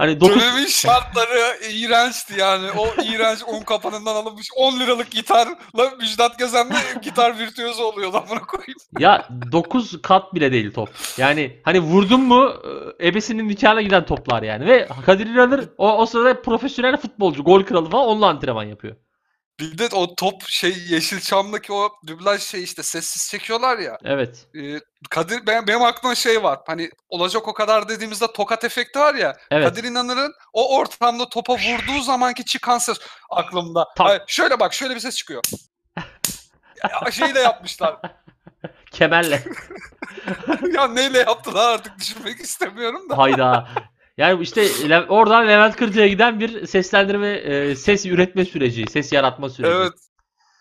hani, 0.00 0.10
hani 0.10 0.20
dokuz 0.20 0.42
Dönemin 0.42 0.66
şartları 0.66 1.56
iğrençti 1.70 2.34
yani. 2.40 2.70
O 2.78 3.02
iğrenç 3.02 3.38
un 3.46 3.60
kapanından 3.60 4.14
alınmış 4.14 4.48
10 4.56 4.80
liralık 4.80 5.10
gitarla 5.10 5.90
Müjdat 5.98 6.38
Gezen'le 6.38 6.76
gitar 7.02 7.38
virtüözü 7.38 7.82
oluyor 7.82 8.12
lan 8.12 8.24
bunu 8.30 8.40
koyayım. 8.40 8.78
ya 8.98 9.28
9 9.52 10.02
kat 10.02 10.34
bile 10.34 10.52
değil 10.52 10.72
top. 10.72 10.88
Yani 11.16 11.60
hani 11.62 11.80
vurdun 11.80 12.20
mu 12.20 12.52
e, 12.98 13.08
ebesinin 13.08 13.48
nikahına 13.48 13.82
giden 13.82 14.06
toplar 14.06 14.42
yani. 14.42 14.66
Ve 14.66 14.88
Kadir 15.06 15.26
İnanır 15.26 15.68
o, 15.78 15.98
o 15.98 16.06
sırada 16.06 16.42
profesyonel 16.42 16.96
futbolcu, 16.96 17.42
gol 17.44 17.62
kralı 17.62 17.90
falan 17.90 18.06
onunla 18.06 18.28
antrenman 18.28 18.64
yapıyor. 18.64 18.96
Bir 19.60 19.78
de 19.78 19.88
o 19.96 20.14
top 20.14 20.42
şey 20.48 20.74
Yeşilçam'daki 20.88 21.72
o 21.72 21.88
dublaj 22.06 22.42
şey 22.42 22.62
işte 22.62 22.82
sessiz 22.82 23.30
çekiyorlar 23.30 23.78
ya. 23.78 23.98
Evet. 24.04 24.46
Ee, 24.56 24.80
Kadir 25.10 25.46
ben, 25.46 25.66
benim 25.66 25.82
aklıma 25.82 26.14
şey 26.14 26.42
var. 26.42 26.58
Hani 26.66 26.90
olacak 27.08 27.48
o 27.48 27.54
kadar 27.54 27.88
dediğimizde 27.88 28.32
tokat 28.32 28.64
efekti 28.64 28.98
var 28.98 29.14
ya. 29.14 29.36
Evet. 29.50 29.68
Kadir 29.68 29.84
İnanır'ın 29.84 30.34
o 30.52 30.76
ortamda 30.76 31.28
topa 31.28 31.52
vurduğu 31.54 32.00
zamanki 32.00 32.44
çıkan 32.44 32.78
ses 32.78 32.98
aklımda. 33.30 33.86
Tam- 33.96 34.06
Ay, 34.06 34.20
şöyle 34.26 34.60
bak 34.60 34.74
şöyle 34.74 34.94
bir 34.94 35.00
ses 35.00 35.16
çıkıyor. 35.16 35.42
Ya, 37.04 37.10
şeyi 37.10 37.34
de 37.34 37.38
yapmışlar. 37.40 37.96
Kemerle. 38.90 39.44
ya 40.72 40.88
neyle 40.88 41.18
yaptılar 41.18 41.74
artık 41.74 41.98
düşünmek 41.98 42.40
istemiyorum 42.40 43.10
da. 43.10 43.18
Hayda. 43.18 43.68
Yani 44.20 44.42
işte 44.42 44.88
Le- 44.88 45.06
oradan 45.08 45.48
Levent 45.48 45.76
Kırca'ya 45.76 46.08
giden 46.08 46.40
bir 46.40 46.66
seslendirme, 46.66 47.28
e, 47.28 47.76
ses 47.76 48.06
üretme 48.06 48.44
süreci, 48.44 48.84
ses 48.90 49.12
yaratma 49.12 49.48
süreci. 49.48 49.74
Evet. 49.76 49.92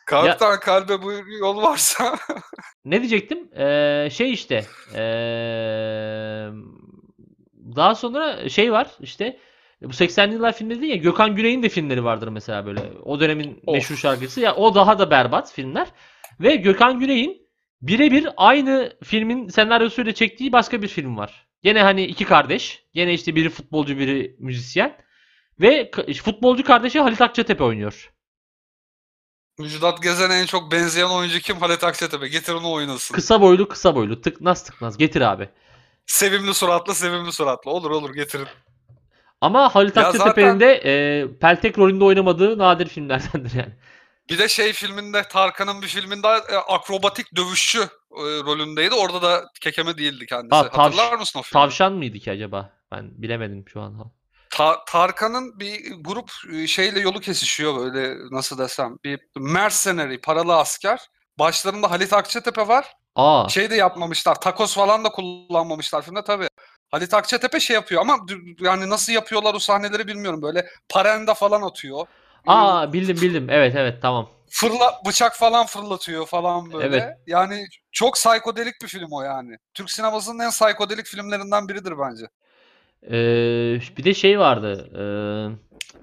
Kalpten 0.05 0.59
kalbe 0.59 1.01
bu 1.01 1.11
yol 1.39 1.61
varsa. 1.61 2.17
Ne 2.85 2.99
diyecektim? 2.99 3.59
Ee, 3.59 4.09
şey 4.11 4.33
işte. 4.33 4.65
ee, 4.95 6.47
daha 7.75 7.95
sonra 7.95 8.49
şey 8.49 8.71
var 8.71 8.87
işte. 8.99 9.39
Bu 9.81 9.87
80'li 9.93 10.33
yıllar 10.33 10.53
filmi 10.53 10.75
dedin 10.75 10.87
ya 10.87 10.95
Gökhan 10.95 11.35
Güney'in 11.35 11.63
de 11.63 11.69
filmleri 11.69 12.03
vardır 12.03 12.27
mesela 12.27 12.65
böyle. 12.65 12.81
O 13.03 13.19
dönemin 13.19 13.61
Of. 13.65 13.73
meşhur 13.73 13.95
şarkısı. 13.95 14.41
Ya 14.41 14.55
o 14.55 14.75
daha 14.75 14.99
da 14.99 15.11
berbat 15.11 15.51
filmler. 15.53 15.87
Ve 16.39 16.55
Gökhan 16.55 16.99
Güney'in 16.99 17.47
birebir 17.81 18.27
aynı 18.37 18.93
filmin 19.03 19.47
senaryosuyla 19.47 20.13
çektiği 20.13 20.51
başka 20.51 20.81
bir 20.81 20.87
film 20.87 21.17
var. 21.17 21.48
Gene 21.63 21.81
hani 21.83 22.03
iki 22.05 22.25
kardeş. 22.25 22.83
Gene 22.93 23.13
işte 23.13 23.35
biri 23.35 23.49
futbolcu 23.49 23.97
biri 23.97 24.35
müzisyen. 24.39 24.97
Ve 25.59 25.91
futbolcu 26.23 26.63
kardeşi 26.63 26.99
Halit 26.99 27.21
Akçatepe 27.21 27.63
oynuyor. 27.63 28.13
Müjdat 29.59 30.03
Gezen'e 30.03 30.33
en 30.39 30.45
çok 30.45 30.71
benzeyen 30.71 31.09
oyuncu 31.09 31.39
kim? 31.39 31.57
Halit 31.57 31.83
Akçatepe. 31.83 32.27
Getir 32.27 32.53
onu 32.53 32.71
oynasın. 32.71 33.15
Kısa 33.15 33.41
boylu 33.41 33.67
kısa 33.67 33.95
boylu. 33.95 34.21
Tıknaz 34.21 34.63
tıknaz. 34.63 34.97
Getir 34.97 35.21
abi. 35.21 35.49
Sevimli 36.05 36.53
suratlı 36.53 36.95
sevimli 36.95 37.31
suratlı. 37.31 37.71
Olur 37.71 37.91
olur 37.91 38.13
getirin. 38.13 38.47
Ama 39.41 39.75
Halit 39.75 39.95
Ya 39.97 40.07
Akçatepe'nin 40.07 40.45
zaten- 40.47 40.59
de 40.59 40.81
e, 40.85 41.25
Peltek 41.39 41.77
rolünde 41.77 42.03
oynamadığı 42.03 42.57
nadir 42.57 42.87
filmlerdendir 42.87 43.55
yani. 43.55 43.73
Bir 44.29 44.37
de 44.39 44.47
şey 44.47 44.73
filminde 44.73 45.23
Tarkan'ın 45.23 45.81
bir 45.81 45.87
filminde 45.87 46.27
e, 46.27 46.55
akrobatik 46.55 47.35
dövüşçü 47.35 47.87
e, 48.11 48.21
rolündeydi. 48.21 48.95
Orada 48.95 49.21
da 49.21 49.45
kekeme 49.61 49.97
değildi 49.97 50.25
kendisi. 50.25 50.55
Ha, 50.55 50.69
Hatırlar 50.71 51.17
mısın 51.17 51.39
o 51.39 51.41
filmi? 51.41 51.61
Tavşan 51.61 51.93
mıydı 51.93 52.19
ki 52.19 52.31
acaba? 52.31 52.69
Ben 52.91 53.09
bilemedim 53.21 53.65
şu 53.67 53.81
an. 53.81 54.11
Ta- 54.49 54.85
Tarkan'ın 54.85 55.59
bir 55.59 55.93
grup 56.03 56.31
e, 56.53 56.67
şeyle 56.67 56.99
yolu 56.99 57.19
kesişiyor 57.19 57.75
böyle 57.79 58.15
nasıl 58.31 58.57
desem. 58.57 58.97
Bir 59.03 59.19
mercenary, 59.37 60.17
paralı 60.17 60.55
asker. 60.57 60.99
Başlarında 61.39 61.91
Halit 61.91 62.13
Akçatepe 62.13 62.67
var. 62.67 62.85
Aa, 63.15 63.49
Şey 63.49 63.69
de 63.69 63.75
yapmamışlar. 63.75 64.41
Takos 64.41 64.75
falan 64.75 65.03
da 65.03 65.09
kullanmamışlar 65.09 66.01
filmde 66.01 66.23
tabii. 66.23 66.47
Halit 66.91 67.13
Akçatepe 67.13 67.59
şey 67.59 67.73
yapıyor 67.73 68.01
ama 68.01 68.17
yani 68.61 68.89
nasıl 68.89 69.13
yapıyorlar 69.13 69.53
o 69.53 69.59
sahneleri 69.59 70.07
bilmiyorum. 70.07 70.41
Böyle 70.41 70.67
parenda 70.89 71.33
falan 71.33 71.61
atıyor. 71.61 72.07
aa 72.47 72.93
bildim 72.93 73.17
bildim. 73.21 73.49
Evet 73.49 73.75
evet 73.75 74.01
tamam. 74.01 74.29
Fırla 74.49 75.01
bıçak 75.05 75.35
falan 75.35 75.65
fırlatıyor 75.65 76.25
falan 76.25 76.73
böyle. 76.73 76.97
Evet. 76.97 77.17
Yani 77.27 77.65
çok 77.91 78.13
psikodelik 78.13 78.81
bir 78.81 78.87
film 78.87 79.11
o 79.11 79.21
yani. 79.21 79.57
Türk 79.73 79.91
sinemasının 79.91 80.39
en 80.39 80.49
psikodelik 80.49 81.05
filmlerinden 81.05 81.67
biridir 81.67 81.93
bence. 81.99 82.25
Ee, 83.03 83.97
bir 83.97 84.03
de 84.03 84.13
şey 84.13 84.39
vardı. 84.39 84.89
ee, 84.95 85.01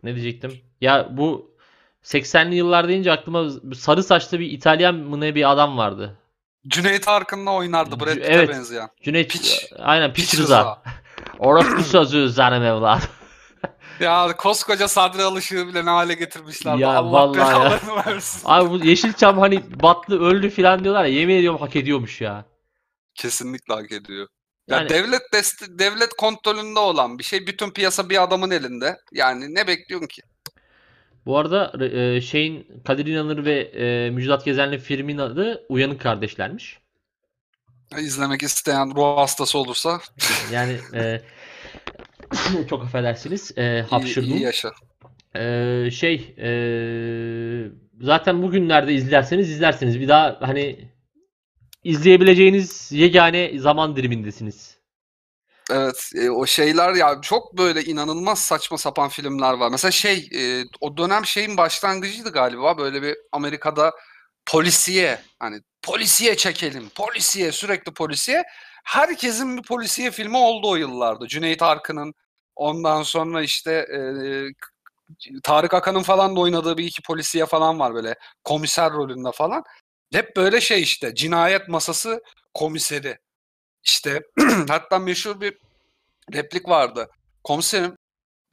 ne 0.03 0.15
diyecektim? 0.15 0.53
Ya 0.81 1.09
bu 1.11 1.57
80'li 2.05 2.55
yıllar 2.55 2.89
deyince 2.89 3.13
aklıma 3.13 3.51
sarı 3.75 4.03
saçlı 4.03 4.41
bir 4.41 4.51
İtalyan 4.51 4.95
mı 4.95 5.21
ne 5.21 5.35
bir 5.35 5.53
adam 5.53 5.79
vardı. 5.79 6.17
Cüneyt 6.69 7.09
Arkın'la 7.09 7.53
oynardı 7.53 8.01
Brad 8.01 8.15
Pitt'e 8.15 8.33
evet. 8.33 8.49
benzeyen. 8.49 8.89
Cüneyt 9.03 9.31
Piç- 9.31 9.73
aynen 9.79 10.13
Piç, 10.13 10.31
Piç 10.31 10.41
Rıza. 10.41 10.61
Rıza. 10.61 10.83
Orospu 11.39 11.83
sözü 11.83 12.29
zanım 12.29 12.63
evladım. 12.63 13.09
Ya 14.01 14.37
koskoca 14.37 14.89
Sadri 14.89 15.23
Alışık'ı 15.23 15.69
bile 15.69 15.85
ne 15.85 15.91
hale 15.91 16.15
getirmişler. 16.15 16.79
Ya 16.79 16.89
Allah 16.91 17.13
vallahi 17.13 17.87
ya. 17.87 17.97
versin. 18.07 18.41
Abi 18.45 18.71
bu 18.71 18.85
Yeşilçam 18.85 19.39
hani 19.39 19.63
batlı 19.83 20.21
öldü 20.21 20.51
filan 20.51 20.85
diyorlar 20.85 21.05
ya 21.05 21.11
yemin 21.15 21.35
ediyorum 21.37 21.61
hak 21.61 21.77
ediyormuş 21.77 22.21
ya. 22.21 22.45
Kesinlikle 23.15 23.75
hak 23.75 23.93
ediyor. 23.93 24.29
Ya 24.69 24.77
Yani 24.77 24.89
devlet 24.89 25.23
desti- 25.33 25.79
devlet 25.79 26.15
kontrolünde 26.19 26.79
olan 26.79 27.19
bir 27.19 27.25
şey 27.25 27.47
bütün 27.47 27.71
piyasa 27.71 28.11
bir 28.11 28.23
adamın 28.23 28.51
elinde. 28.51 28.97
Yani 29.13 29.55
ne 29.55 29.67
bekliyorsun 29.67 30.07
ki? 30.07 30.23
bu 31.27 31.39
arada 31.39 31.85
e, 31.85 32.21
şeyin 32.21 32.83
Kadir 32.87 33.07
İnanır 33.07 33.45
ve 33.45 33.61
e, 33.61 34.11
Müjdat 34.11 34.45
Gezen'le 34.45 34.79
filmin 34.79 35.19
adı 35.19 35.67
Uyanık 35.69 36.01
Kardeşlermiş. 36.01 36.79
İzlemek 37.99 38.43
isteyen 38.43 38.95
ruh 38.97 39.17
hastası 39.19 39.59
olursa 39.59 40.01
Yani 40.53 40.79
e, 40.95 41.23
çok 42.71 42.83
affedersiniz. 42.83 43.53
E, 43.57 43.63
iyi, 43.63 43.83
hapşırdım. 43.83 44.31
iyi 44.31 44.43
yaşa. 44.43 44.73
E, 45.37 45.91
şey 45.91 46.35
e, 46.39 46.49
zaten 48.01 48.43
bugünlerde 48.43 48.95
izlerseniz 48.95 49.51
izlersiniz. 49.51 50.01
Bir 50.01 50.09
daha 50.09 50.39
hani 50.41 50.91
izleyebileceğiniz 51.85 52.93
yegane 52.93 53.59
zaman 53.59 53.97
dilimindesiniz. 53.97 54.77
Evet, 55.71 56.11
e, 56.15 56.31
o 56.31 56.47
şeyler 56.47 56.95
ya 56.95 57.21
çok 57.23 57.59
böyle 57.59 57.85
inanılmaz 57.85 58.39
saçma 58.39 58.79
sapan 58.79 59.09
filmler 59.09 59.53
var. 59.53 59.71
Mesela 59.71 59.91
şey, 59.91 60.29
e, 60.35 60.65
o 60.81 60.97
dönem 60.97 61.27
şeyin 61.27 61.57
başlangıcıydı 61.57 62.33
galiba 62.33 62.79
böyle 62.79 63.03
bir 63.03 63.17
Amerika'da 63.33 63.93
polisiye 64.47 65.19
hani 65.39 65.61
polisiye 65.83 66.37
çekelim, 66.37 66.89
polisiye 66.89 67.53
sürekli 67.53 67.95
polisiye. 67.95 68.45
Herkesin 68.87 69.57
bir 69.57 69.63
polisiye 69.63 70.11
filmi 70.11 70.37
oldu 70.37 70.69
o 70.71 70.77
yıllarda. 70.77 71.27
Cüneyt 71.29 71.63
Arkın'ın 71.63 72.15
ondan 72.57 73.03
sonra 73.03 73.43
işte 73.43 73.73
e, 73.73 73.99
Tarık 75.43 75.75
Akan'ın 75.75 76.03
falan 76.03 76.37
da 76.37 76.41
oynadığı 76.41 76.77
bir 76.77 76.85
iki 76.85 77.03
polisiye 77.03 77.47
falan 77.47 77.81
var 77.81 77.95
böyle 77.95 78.15
komiser 78.45 78.93
rolünde 78.93 79.33
falan. 79.33 79.63
Hep 80.13 80.37
böyle 80.37 80.61
şey 80.61 80.83
işte 80.83 81.15
cinayet 81.15 81.69
masası 81.69 82.23
komiseri. 82.55 83.19
İşte 83.85 84.23
hatta 84.69 84.99
meşhur 84.99 85.41
bir 85.41 85.59
replik 86.35 86.69
vardı. 86.69 87.09
Komiserim 87.45 87.97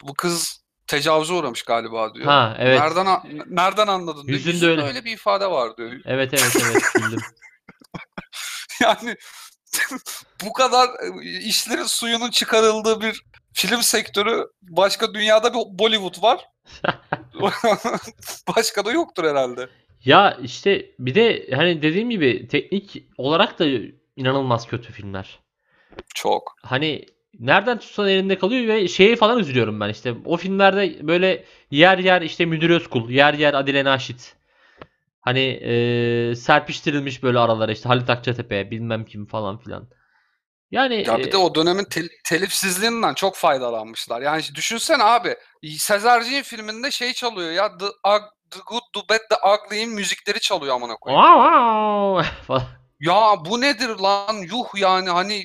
bu 0.04 0.14
kız 0.14 0.64
tecavüze 0.88 1.34
uğramış 1.34 1.64
galiba 1.64 2.14
diyor. 2.14 2.26
Ha 2.26 2.56
evet. 2.60 2.80
Nereden 2.80 3.06
a- 3.06 3.24
nereden 3.48 3.88
anladın 3.88 4.28
diyor. 4.28 4.38
Yüzünde 4.38 4.66
Yüzünde 4.66 4.82
öyle. 4.88 5.06
bir 5.06 5.12
ifade 5.12 5.48
var 5.52 5.78
diyor. 5.78 5.92
Evet 6.06 6.34
evet 6.34 6.56
evet 6.66 6.84
bildim. 6.98 7.20
Yani 8.82 9.16
bu 10.46 10.54
kadar 10.54 10.88
e, 10.88 11.40
işlerin 11.40 11.84
suyunun 11.84 12.32
çıkarıldığı 12.32 13.02
bir 13.02 13.24
film 13.54 13.82
sektörü 13.82 14.48
başka 14.62 15.14
dünyada 15.14 15.54
bir 15.54 15.80
Bollywood 15.80 16.24
var. 16.24 16.46
başka 18.58 18.86
da 18.86 18.92
yoktur 18.92 19.24
herhalde. 19.24 19.70
Ya 20.06 20.38
işte 20.44 20.92
bir 21.00 21.16
de 21.16 21.48
hani 21.56 21.82
dediğim 21.82 22.10
gibi 22.10 22.48
teknik 22.48 23.08
olarak 23.18 23.60
da 23.60 23.66
inanılmaz 24.16 24.68
kötü 24.68 24.94
filmler. 24.94 25.40
Çok. 26.16 26.56
Hani 26.62 27.06
nereden 27.40 27.80
tutsan 27.80 28.08
elinde 28.08 28.38
kalıyor 28.38 28.68
ve 28.68 28.88
şeye 28.88 29.16
falan 29.16 29.40
üzülüyorum 29.40 29.80
ben 29.80 29.90
işte. 29.90 30.14
O 30.26 30.38
filmlerde 30.38 31.08
böyle 31.08 31.46
yer 31.72 31.98
yer 31.98 32.22
işte 32.22 32.46
Müdür 32.46 32.70
Özkul, 32.70 33.10
yer 33.10 33.34
yer 33.34 33.54
Adile 33.54 33.84
Naşit. 33.84 34.36
Hani 35.24 35.40
eee, 35.40 36.36
serpiştirilmiş 36.36 37.24
böyle 37.24 37.40
aralara 37.40 37.72
işte 37.72 37.90
Halit 37.90 38.10
Akçatepe 38.10 38.72
bilmem 38.72 39.06
kim 39.06 39.26
falan 39.26 39.58
filan. 39.60 39.90
Yani 40.72 40.96
Ya 41.08 41.18
bir 41.18 41.24
e, 41.28 41.32
de 41.32 41.38
o 41.38 41.56
dönemin 41.56 41.84
tel- 41.84 42.10
telifsizliğinden 42.26 43.14
çok 43.14 43.36
faydalanmışlar. 43.36 44.22
Yani 44.22 44.44
düşünsene 44.56 45.04
abi 45.04 45.36
Sezerci'nin 45.78 46.42
filminde 46.44 46.92
şey 46.92 47.14
çalıyor 47.14 47.52
ya 47.52 47.78
The, 47.78 47.86
Ug- 47.86 48.30
The 48.52 48.60
Good, 48.68 48.82
The 48.94 49.02
Bad, 49.10 49.20
The 49.30 49.36
Ugly'in 49.50 49.90
müzikleri 49.90 50.40
çalıyor 50.40 50.76
amına 50.76 50.96
koyayım. 50.96 51.24
wow 51.24 52.36
falan. 52.48 52.83
Ya 53.06 53.16
bu 53.50 53.62
nedir 53.62 53.90
lan 53.90 54.36
yuh 54.52 54.66
yani 54.82 55.10
hani 55.10 55.44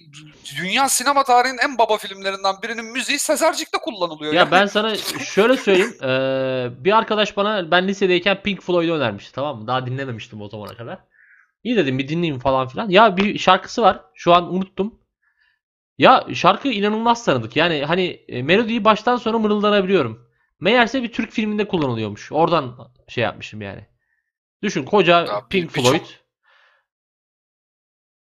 dünya 0.62 0.88
sinema 0.88 1.25
tarihinin 1.25 1.59
en 1.59 1.79
baba 1.79 1.97
filmlerinden 1.97 2.55
birinin 2.62 2.85
müziği 2.85 3.18
Sezercik'te 3.18 3.79
kullanılıyor. 3.79 4.33
Ya 4.33 4.38
Yani 4.40 4.51
ben 4.51 4.66
sana 4.66 4.97
şöyle 5.25 5.57
söyleyeyim. 5.57 5.94
eee, 6.03 6.85
bir 6.85 6.97
arkadaş 6.99 7.37
bana 7.37 7.71
ben 7.71 7.88
lisedeyken 7.88 8.42
Pink 8.42 8.62
Floyd'u 8.62 8.92
önermişti 8.94 9.33
tamam 9.35 9.59
mı? 9.61 9.66
Daha 9.66 9.87
dinlememiştim 9.87 10.42
o 10.42 10.49
zamana 10.49 10.77
kadar. 10.77 10.99
İyi 11.64 11.77
dedim 11.77 11.99
bir 11.99 12.09
dinleyeyim 12.09 12.38
falan 12.40 12.68
filan. 12.68 12.88
Ya 12.90 13.16
bir 13.16 13.38
şarkısı 13.38 13.83
var. 13.83 14.01
Şu 14.14 14.35
an 14.35 14.55
unuttum. 14.55 14.94
Ya 15.99 16.27
şarkı 16.35 16.68
inanılmaz 16.68 17.25
tanıdık. 17.25 17.57
Yani 17.57 17.85
hani 17.85 18.05
e, 18.29 18.42
melodiyi 18.42 18.85
baştan 18.85 19.16
sona 19.16 19.38
mırıldanabiliyorum. 19.38 20.29
Meğerse 20.61 21.03
bir 21.03 21.12
Türk 21.12 21.33
filminde 21.33 21.68
kullanılıyormuş. 21.68 22.33
Oradan 22.33 22.92
şey 23.09 23.25
yapmışım 23.25 23.62
yani. 23.62 23.87
Düşün 24.62 24.85
koca 24.85 25.21
Ya 25.21 25.27
bir- 25.27 25.49
Pink 25.51 25.75
birçok- 25.77 25.85
Floyd. 25.90 26.07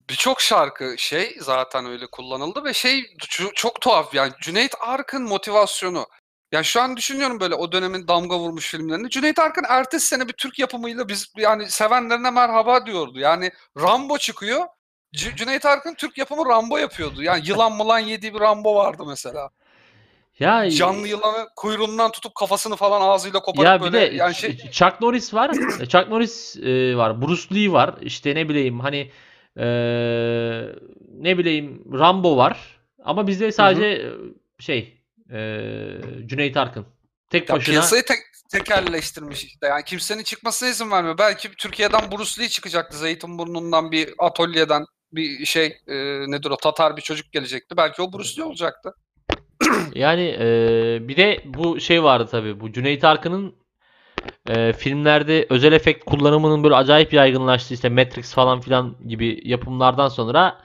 Birçok 0.10 0.42
şarkı 0.42 0.96
şey 0.98 1.38
zaten 1.40 1.86
öyle 1.86 2.08
kullanıldı 2.08 2.64
ve 2.64 2.74
şey 2.74 3.16
çok 3.56 3.82
tuhaf 3.82 4.14
yani 4.14 4.32
Cüneyt 4.42 4.76
Arkın 4.80 5.24
motivasyonu. 5.24 6.06
Yani 6.52 6.66
şu 6.66 6.82
an 6.82 6.98
düşünüyorum 6.98 7.40
böyle 7.40 7.56
o 7.56 7.72
dönemin 7.72 8.08
damga 8.08 8.40
vurmuş 8.40 8.72
filmlerini. 8.72 9.10
Cüneyt 9.10 9.40
Arkın 9.40 9.66
ertesi 9.70 10.08
sene 10.08 10.28
bir 10.28 10.34
Türk 10.34 10.60
yapımıyla 10.60 11.08
biz 11.08 11.34
yani 11.38 11.70
sevenlerine 11.70 12.32
merhaba 12.32 12.86
diyordu. 12.86 13.20
Yani 13.20 13.52
Rambo 13.82 14.18
çıkıyor. 14.18 14.66
C- 15.14 15.36
Cüneyt 15.36 15.66
Arkın 15.66 15.94
Türk 15.94 16.18
yapımı 16.18 16.46
Rambo 16.46 16.78
yapıyordu. 16.78 17.24
Yani 17.24 17.42
yılan 17.46 17.72
mılan 17.72 18.00
yediği 18.00 18.34
bir 18.34 18.40
Rambo 18.40 18.76
vardı 18.76 19.04
mesela. 19.08 19.50
Ya 20.40 20.70
Canlı 20.70 21.08
yılanı 21.08 21.50
kuyruğundan 21.56 22.12
tutup 22.12 22.36
kafasını 22.36 22.76
falan 22.76 23.02
ağzıyla 23.02 23.40
koparıp 23.40 23.66
Ya 23.66 23.80
bir 23.80 23.94
böyle 23.94 24.12
de 24.12 24.16
yani 24.16 24.36
şey 24.36 24.58
Chuck 24.58 25.02
Norris 25.02 25.34
var. 25.34 25.52
Chuck 25.90 26.08
Norris 26.10 26.56
e, 26.58 26.98
var. 26.98 27.22
Bruce 27.22 27.56
Lee 27.56 27.72
var. 27.72 27.96
İşte 28.02 28.36
ne 28.36 28.50
bileyim 28.50 28.80
hani 28.80 29.12
Ee, 29.60 30.66
ne 31.14 31.38
bileyim 31.38 31.84
Rambo 31.94 32.38
var. 32.38 32.80
Ama 33.04 33.28
bizde 33.28 33.52
sadece 33.52 33.86
e, 33.86 34.10
şey 34.60 35.04
e, 35.32 35.60
Cüneyt 36.26 36.58
Arkın. 36.58 36.86
Tek 37.30 37.50
Ya 37.50 37.56
başına 37.56 37.74
piyasayı 37.74 38.04
tek, 38.04 38.18
tekelleştirmiş 38.52 39.44
işte. 39.44 39.68
Yani 39.68 39.84
kimsenin 39.84 40.24
çıkmasına 40.24 40.70
izin 40.70 40.92
vermiyor. 40.92 41.18
Belki 41.18 41.52
Türkiye'den 41.58 42.12
Bruce 42.12 42.42
Lee 42.42 42.50
çıkacaktı. 42.50 42.98
Zeytinburnu'ndan 42.98 43.92
bir 43.92 44.14
atölyeden 44.18 44.86
bir 45.12 45.46
şey 45.46 45.78
e, 45.88 45.96
nedir 46.32 46.50
o 46.50 46.58
Tatar 46.58 46.98
bir 46.98 47.02
çocuk 47.02 47.32
gelecekti. 47.32 47.78
Belki 47.78 48.02
o 48.02 48.14
Bruce 48.14 48.42
Lee 48.42 48.46
olacaktı. 48.46 48.94
yani 49.96 50.38
e, 50.40 50.48
bir 51.08 51.18
de 51.18 51.42
bu 51.46 51.80
şey 51.80 52.04
vardı 52.04 52.28
tabii. 52.32 52.60
Bu 52.60 52.72
Cüneyt 52.72 53.04
Arkın'ın 53.04 53.56
e, 54.50 54.74
filmlerde 54.74 55.46
özel 55.50 55.74
efekt 55.74 56.06
kullanımının 56.06 56.64
böyle 56.64 56.76
acayip 56.76 57.14
yaygınlaştığı 57.14 57.74
işte 57.74 57.90
Matrix 57.90 58.34
falan 58.34 58.62
filan 58.62 58.96
gibi 59.08 59.42
yapımlardan 59.44 60.08
sonra 60.08 60.58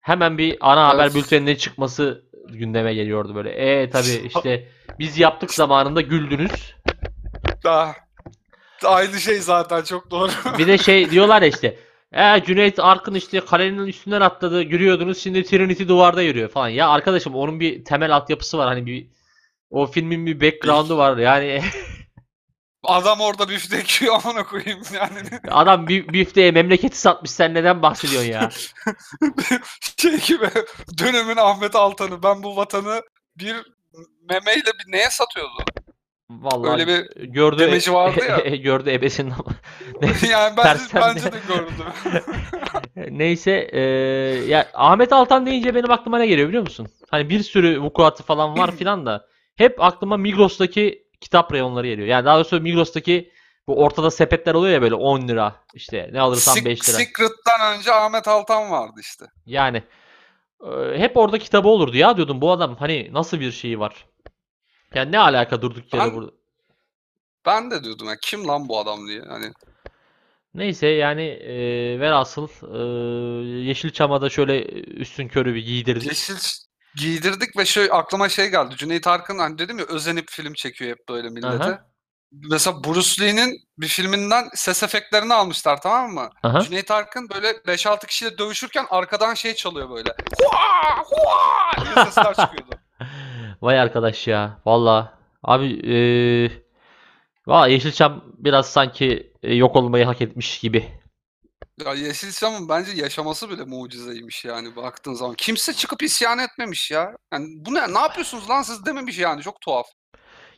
hemen 0.00 0.38
bir 0.38 0.56
ana 0.60 0.88
haber 0.88 1.04
Evet. 1.04 1.14
bültenine 1.14 1.58
çıkması 1.58 2.24
gündeme 2.48 2.94
geliyordu 2.94 3.34
böyle. 3.34 3.50
E 3.50 3.90
tabii 3.90 4.26
işte 4.36 4.68
biz 4.98 5.18
yaptık 5.18 5.54
zamanında 5.54 6.00
güldünüz. 6.00 6.74
Daha 7.64 7.94
aynı 8.84 9.20
şey 9.20 9.38
zaten 9.38 9.82
çok 9.82 10.10
doğru. 10.10 10.30
Bir 10.58 10.66
de 10.66 10.78
şey 10.78 11.10
diyorlar 11.10 11.42
ya 11.42 11.48
işte 11.48 11.76
e, 12.12 12.42
Cüneyt 12.46 12.78
Arkın 12.78 13.14
işte 13.14 13.40
kalenin 13.40 13.86
üstünden 13.86 14.20
atladı 14.20 14.62
yürüyordunuz 14.62 15.18
şimdi 15.18 15.42
Trinity 15.44 15.88
duvarda 15.88 16.22
yürüyor 16.22 16.48
falan. 16.48 16.68
Ya 16.68 16.88
arkadaşım 16.88 17.34
onun 17.34 17.60
bir 17.60 17.84
temel 17.84 18.16
altyapısı 18.16 18.58
var 18.58 18.68
hani 18.68 18.86
bir 18.86 19.06
o 19.70 19.86
filmin 19.86 20.26
bir 20.26 20.40
background'u 20.40 20.96
var 20.98 21.16
yani 21.16 21.62
Adam 22.82 23.20
orada 23.20 23.48
büftek 23.48 24.02
yiyor 24.02 24.20
amına 24.24 24.46
koyayım 24.46 24.82
yani. 24.94 25.40
adam 25.50 25.88
bir 25.88 26.08
bifteğe 26.08 26.50
memleketi 26.50 26.98
satmış 26.98 27.30
sen 27.30 27.54
neden 27.54 27.82
bahsediyorsun 27.82 28.30
ya? 28.30 28.50
şey 30.00 30.20
gibi 30.20 30.50
dönemin 30.98 31.36
Ahmet 31.36 31.74
Altan'ı 31.74 32.22
ben 32.22 32.42
bu 32.42 32.56
vatanı 32.56 33.02
bir 33.36 33.56
memeyle 34.30 34.70
bir 34.78 34.92
neye 34.92 35.10
satıyordu? 35.10 35.64
Vallahi 36.30 36.70
Öyle 36.70 36.86
bir 36.86 37.24
gördü 37.24 37.58
demeci 37.58 37.92
vardı 37.92 38.20
ya. 38.28 38.56
gördü 38.56 38.90
ebesinin 38.90 39.34
yani 40.30 40.56
bence, 40.56 40.82
bence 40.94 41.32
de. 41.32 41.36
gördüm. 41.48 41.74
Neyse 43.18 43.68
e, 43.72 43.80
ya 44.46 44.68
Ahmet 44.74 45.12
Altan 45.12 45.46
deyince 45.46 45.74
benim 45.74 45.90
aklıma 45.90 46.18
ne 46.18 46.26
geliyor 46.26 46.48
biliyor 46.48 46.62
musun? 46.62 46.88
Hani 47.10 47.28
bir 47.28 47.42
sürü 47.42 47.80
vukuatı 47.80 48.22
falan 48.22 48.58
var 48.58 48.70
filan 48.76 49.06
da 49.06 49.26
hep 49.56 49.82
aklıma 49.82 50.16
Migros'taki 50.16 51.07
kitap 51.20 51.52
reyonları 51.52 51.86
geliyor. 51.86 52.08
Yani 52.08 52.24
daha 52.24 52.36
doğrusu 52.36 52.60
Migros'taki 52.60 53.32
bu 53.66 53.82
ortada 53.84 54.10
sepetler 54.10 54.54
oluyor 54.54 54.74
ya 54.74 54.82
böyle 54.82 54.94
10 54.94 55.28
lira 55.28 55.56
işte 55.74 56.10
ne 56.12 56.20
alırsan 56.20 56.56
Sec- 56.56 56.64
5 56.64 56.88
lira. 56.88 56.96
Secret'tan 56.96 57.78
önce 57.78 57.92
Ahmet 57.92 58.28
Altan 58.28 58.70
vardı 58.70 59.00
işte. 59.00 59.24
Yani 59.46 59.82
e, 60.64 60.98
hep 60.98 61.16
orada 61.16 61.38
kitabı 61.38 61.68
olurdu 61.68 61.96
ya 61.96 62.16
diyordum 62.16 62.40
bu 62.40 62.50
adam 62.52 62.76
hani 62.76 63.08
nasıl 63.12 63.40
bir 63.40 63.52
şeyi 63.52 63.80
var? 63.80 64.06
Yani 64.94 65.12
ne 65.12 65.18
alaka 65.18 65.62
durduk 65.62 65.94
yere 65.94 66.04
Ben- 66.04 66.14
burada. 66.14 66.30
Ben 67.46 67.70
de 67.70 67.84
diyordum 67.84 68.08
ya 68.08 68.16
kim 68.22 68.48
lan 68.48 68.68
bu 68.68 68.78
adam 68.78 69.08
diye. 69.08 69.22
Hani 69.28 69.52
Neyse 70.54 70.86
yani 70.86 71.22
e, 71.22 71.54
velhasıl 72.00 72.48
e, 72.48 73.58
Yeşilçam'a 73.68 74.20
da 74.22 74.30
şöyle 74.30 74.64
üstün 74.82 75.28
körü 75.28 75.54
bir 75.54 75.64
giydirdik. 75.64 76.06
yeşil 76.08 76.34
giydirdik 76.96 77.56
ve 77.56 77.64
şöyle 77.64 77.92
aklıma 77.92 78.28
şey 78.28 78.48
geldi. 78.50 78.76
Cüneyt 78.76 79.06
Arkın 79.06 79.38
hani 79.38 79.58
dedim 79.58 79.78
ya 79.78 79.84
özenip 79.84 80.30
film 80.30 80.54
çekiyor 80.54 80.90
hep 80.90 81.08
böyle 81.08 81.28
millete. 81.28 81.64
Aha. 81.64 81.88
Mesela 82.50 82.84
Bruce 82.84 83.22
Lee'nin 83.24 83.56
bir 83.78 83.86
filminden 83.88 84.48
ses 84.54 84.82
efektlerini 84.82 85.34
almışlar 85.34 85.80
tamam 85.80 86.10
mı? 86.10 86.30
Aha. 86.42 86.60
Cüneyt 86.60 86.90
Arkın 86.90 87.28
böyle 87.34 87.50
5-6 87.50 88.06
kişiyle 88.06 88.38
dövüşürken 88.38 88.86
arkadan 88.90 89.34
şey 89.34 89.54
çalıyor 89.54 89.90
böyle. 89.90 90.10
Hua! 90.42 91.02
Hua! 91.04 91.84
diye 91.84 92.04
sesler 92.04 92.34
çıkıyordu. 92.34 92.74
Vay 93.62 93.80
arkadaş 93.80 94.26
ya. 94.28 94.60
Valla. 94.66 95.18
Abi 95.42 95.66
eee 95.66 96.62
valla 97.46 97.68
Yeşilçam 97.68 98.24
biraz 98.38 98.70
sanki 98.70 99.32
yok 99.42 99.76
olmayı 99.76 100.04
hak 100.04 100.20
etmiş 100.22 100.58
gibi. 100.60 100.97
Ya 101.84 101.94
Yeşilçam'ın 101.94 102.68
bence 102.68 102.92
yaşaması 103.02 103.50
bile 103.50 103.64
mucizeymiş 103.64 104.44
yani 104.44 104.76
baktığın 104.76 105.14
zaman. 105.14 105.34
Kimse 105.34 105.72
çıkıp 105.72 106.02
isyan 106.02 106.38
etmemiş 106.38 106.90
ya. 106.90 107.16
Yani 107.32 107.46
bu 107.56 107.74
ne? 107.74 107.94
Ne 107.94 107.98
yapıyorsunuz 107.98 108.50
lan 108.50 108.62
siz 108.62 108.86
dememiş 108.86 109.18
yani. 109.18 109.42
Çok 109.42 109.60
tuhaf. 109.60 109.86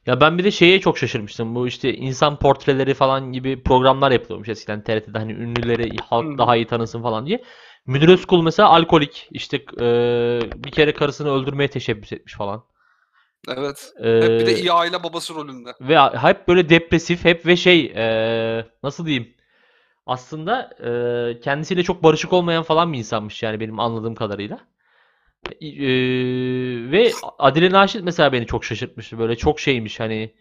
Ya 0.06 0.20
ben 0.20 0.38
bir 0.38 0.44
de 0.44 0.50
şeye 0.50 0.80
çok 0.80 0.98
şaşırmıştım. 0.98 1.54
Bu 1.54 1.68
işte 1.68 1.94
insan 1.94 2.38
portreleri 2.38 2.94
falan 2.94 3.32
gibi 3.32 3.62
programlar 3.62 4.10
yapılıyormuş 4.10 4.48
eskiden 4.48 4.84
TRT'de 4.84 5.18
hani 5.18 5.32
ünlüleri 5.32 5.96
halk 5.96 6.38
daha 6.38 6.56
iyi 6.56 6.66
tanısın 6.66 7.02
falan 7.02 7.26
diye. 7.26 7.44
Münir 7.86 8.08
Özkul 8.08 8.42
mesela 8.42 8.68
alkolik 8.68 9.28
işte 9.30 9.56
eee, 9.56 10.40
bir 10.56 10.70
kere 10.70 10.94
karısını 10.94 11.30
öldürmeye 11.30 11.70
teşebbüs 11.70 12.12
etmiş 12.12 12.34
falan. 12.34 12.64
Evet. 13.48 13.92
Hep 13.96 14.22
bir 14.40 14.46
de 14.46 14.60
iyi 14.60 14.72
aile 14.72 15.02
babası 15.02 15.34
rolünde. 15.34 15.70
Ve 15.80 15.98
hep 15.98 16.48
böyle 16.48 16.68
depresif 16.68 17.24
hep 17.24 17.46
ve 17.46 17.56
şey 17.56 17.80
eee, 17.86 18.66
nasıl 18.82 19.06
diyeyim 19.06 19.34
aslında 20.10 20.70
eee, 20.84 21.40
kendisiyle 21.40 21.82
çok 21.82 22.02
barışık 22.02 22.32
olmayan 22.32 22.62
falan 22.62 22.92
bir 22.92 22.98
insanmış 22.98 23.42
yani 23.42 23.60
benim 23.60 23.80
anladığım 23.80 24.14
kadarıyla. 24.14 24.60
Eee, 25.60 26.90
ve 26.92 27.12
Adile 27.38 27.70
Naşit 27.72 28.02
mesela 28.04 28.32
beni 28.32 28.46
çok 28.46 28.64
şaşırtmıştı 28.64 29.18
böyle 29.18 29.36
çok 29.36 29.60
şeymiş 29.60 30.00
hani 30.00 30.34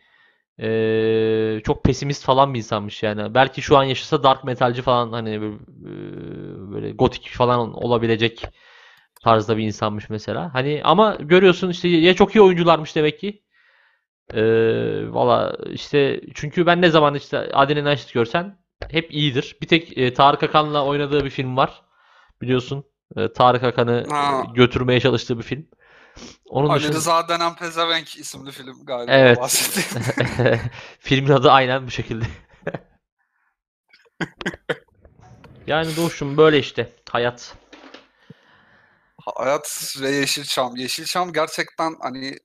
eee, 0.59 1.61
çok 1.65 1.83
pesimist 1.85 2.25
falan 2.25 2.53
bir 2.53 2.59
insanmış 2.59 3.03
yani. 3.03 3.33
Belki 3.35 3.61
şu 3.61 3.77
an 3.77 3.83
yaşasa 3.83 4.23
dark 4.23 4.43
metalci 4.43 4.81
falan 4.81 5.13
hani 5.13 5.31
eee, 5.31 5.41
böyle 6.73 6.91
gotik 6.91 7.29
falan 7.29 7.73
olabilecek 7.73 8.43
tarzda 9.23 9.57
bir 9.57 9.63
insanmış 9.63 10.09
mesela. 10.09 10.53
Hani 10.53 10.81
ama 10.83 11.15
görüyorsun 11.21 11.69
işte 11.69 11.87
ya 11.89 12.13
çok 12.15 12.35
iyi 12.35 12.41
oyuncularmış 12.41 12.95
demek 12.95 13.19
ki. 13.19 13.43
Ee, 14.33 15.13
valla 15.13 15.57
işte 15.71 16.21
çünkü 16.35 16.65
ben 16.65 16.81
ne 16.81 16.89
zaman 16.89 17.15
işte 17.15 17.37
Adile 17.39 17.83
Naşit 17.83 18.13
görsen 18.13 18.57
hep 18.87 19.13
iyidir. 19.13 19.57
Bir 19.61 19.67
tek 19.67 19.97
e, 19.97 20.13
Tarık 20.13 20.43
Akan'la 20.43 20.85
oynadığı 20.85 21.25
bir 21.25 21.29
film 21.29 21.57
var. 21.57 21.81
Biliyorsun. 22.41 22.85
E, 23.15 23.33
Tarık 23.33 23.63
Akan'ı 23.63 24.05
Ha. 24.09 24.43
götürmeye 24.55 24.99
çalıştığı 24.99 25.37
bir 25.37 25.43
film. 25.43 25.67
Onun 26.49 26.69
Ali 26.69 26.79
dışında 26.79 26.97
Rıza 26.97 27.27
denen 27.27 27.55
Pezevenk 27.55 28.17
isimli 28.17 28.51
film 28.51 28.85
galiba 28.85 29.11
Evet. 29.11 29.39
filmin 30.99 31.31
adı 31.31 31.51
aynen 31.51 31.87
bu 31.87 31.91
şekilde. 31.91 32.25
Yani 35.67 35.95
Doğuş'um 35.95 36.37
böyle 36.37 36.59
işte 36.59 36.93
hayat. 37.09 37.55
Hayat 39.35 39.95
ve 40.01 40.09
Yeşilçam. 40.11 40.75
Yeşilçam 40.75 41.33
gerçekten 41.33 41.95
hani 42.01 42.37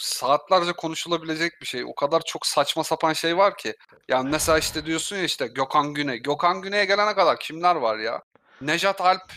saatlerce 0.00 0.72
konuşulabilecek 0.72 1.52
bir 1.60 1.66
şey. 1.66 1.84
O 1.84 1.94
kadar 1.94 2.20
çok 2.20 2.46
saçma 2.46 2.84
sapan 2.84 3.12
şey 3.12 3.36
var 3.36 3.56
ki. 3.56 3.74
Yani 4.08 4.30
mesela 4.30 4.58
işte 4.58 4.86
diyorsun 4.86 5.16
ya 5.16 5.22
işte 5.22 5.46
Gökhan 5.46 5.94
Güney. 5.94 6.18
Gökhan 6.18 6.62
Güney'e 6.62 6.84
gelene 6.84 7.14
kadar 7.14 7.38
kimler 7.40 7.76
var 7.76 7.98
ya? 7.98 8.22
Nejat 8.60 9.00
Alp, 9.00 9.32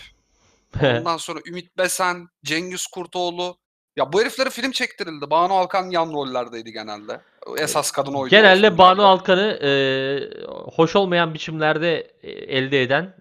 ondan 0.83 1.17
sonra 1.17 1.39
Ümit 1.47 1.77
Besen, 1.77 2.27
Cengiz 2.43 2.87
Kurtoğlu. 2.87 3.57
Ya 3.95 4.13
bu 4.13 4.21
heriflere 4.21 4.49
film 4.49 4.71
çektirildi. 4.71 5.29
Banu 5.29 5.53
Alkan 5.53 5.89
yan 5.89 6.13
rollerdeydi 6.13 6.71
genelde. 6.71 7.21
Esas 7.57 7.91
kadın 7.91 8.13
oydu. 8.13 8.29
Genelde 8.29 8.77
Banu. 8.77 9.05
Alkan'ı 9.05 9.59
e, 9.63 9.69
hoş 10.75 10.95
olmayan 10.95 11.33
biçimlerde 11.33 11.99
e, 12.21 12.31
elde 12.31 12.81
eden 12.81 13.15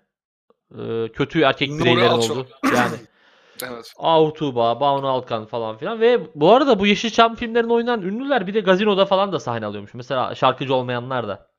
e, 0.79 1.09
kötü 1.13 1.43
erkek 1.43 1.71
bireylerin 1.71 2.11
oldu. 2.11 2.49
Yani 2.75 2.97
Evet. 3.63 3.93
Ahu 3.99 4.33
Tuğba, 4.33 4.81
Banu 4.81 5.09
Alkan 5.09 5.47
falan 5.47 5.79
filan 5.79 6.01
ve 6.01 6.21
bu 6.35 6.53
arada 6.53 6.79
bu 6.79 6.87
Yeşilçam 6.87 7.37
filmlerinde 7.37 7.73
oynayan 7.73 8.03
ünlüler 8.03 8.47
bir 8.47 8.55
de 8.55 8.61
gazinoda 8.61 9.07
falan 9.07 9.33
da 9.33 9.41
sahne 9.41 9.67
alıyormuş. 9.67 9.95
Mesela 9.95 10.35
şarkıcı 10.35 10.75
olmayanlar 10.75 11.29
da. 11.29 11.51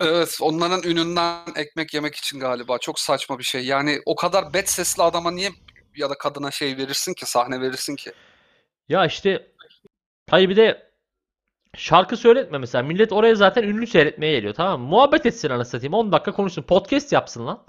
Evet, 0.00 0.38
onların 0.40 0.82
ününden 0.82 1.38
ekmek 1.56 1.94
yemek 1.94 2.14
için 2.14 2.40
galiba. 2.40 2.78
Çok 2.78 3.00
saçma 3.00 3.38
bir 3.38 3.44
şey. 3.44 3.64
Yani 3.66 4.00
o 4.06 4.14
kadar 4.14 4.54
bet 4.54 4.70
sesli 4.70 5.02
adama 5.02 5.30
niye 5.30 5.50
ya 5.96 6.10
da 6.10 6.18
kadına 6.18 6.50
şey 6.50 6.76
verirsin 6.76 7.14
ki, 7.14 7.26
sahne 7.26 7.60
verirsin 7.60 7.96
ki? 7.96 8.12
Ya 8.88 9.06
işte 9.06 9.46
hayır 10.30 10.48
bir 10.48 10.56
de 10.56 10.92
şarkı 11.76 12.16
söyletme 12.16 12.58
mesela. 12.58 12.82
Millet 12.82 13.12
oraya 13.12 13.34
zaten 13.34 13.62
ünlü 13.62 13.86
seyretmeye 13.86 14.32
geliyor 14.32 14.54
tamam 14.54 14.80
mı? 14.80 14.86
Muhabbet 14.86 15.26
etsin 15.26 15.50
anasını 15.50 15.70
satayım. 15.70 15.94
10 15.94 16.12
dakika 16.12 16.32
konuşsun. 16.32 16.62
Podcast 16.62 17.12
yapsın 17.12 17.46
lan. 17.46 17.66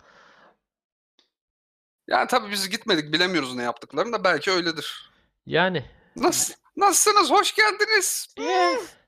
Yani 2.08 2.28
tabii 2.28 2.52
biz 2.52 2.70
gitmedik, 2.70 3.13
bilemiyoruz 3.13 3.56
ne 3.56 3.63
yaptıklarını 3.63 4.13
da 4.13 4.24
belki 4.24 4.52
öyledir. 4.52 5.10
Yani 5.46 5.86
Nasıl, 6.15 6.54
nasılsınız? 6.78 7.32
Hoş 7.32 7.56
geldiniz. 7.56 8.28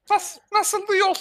Nasıl, 0.10 0.42
nasıldı 0.54 0.98
yol? 0.98 1.14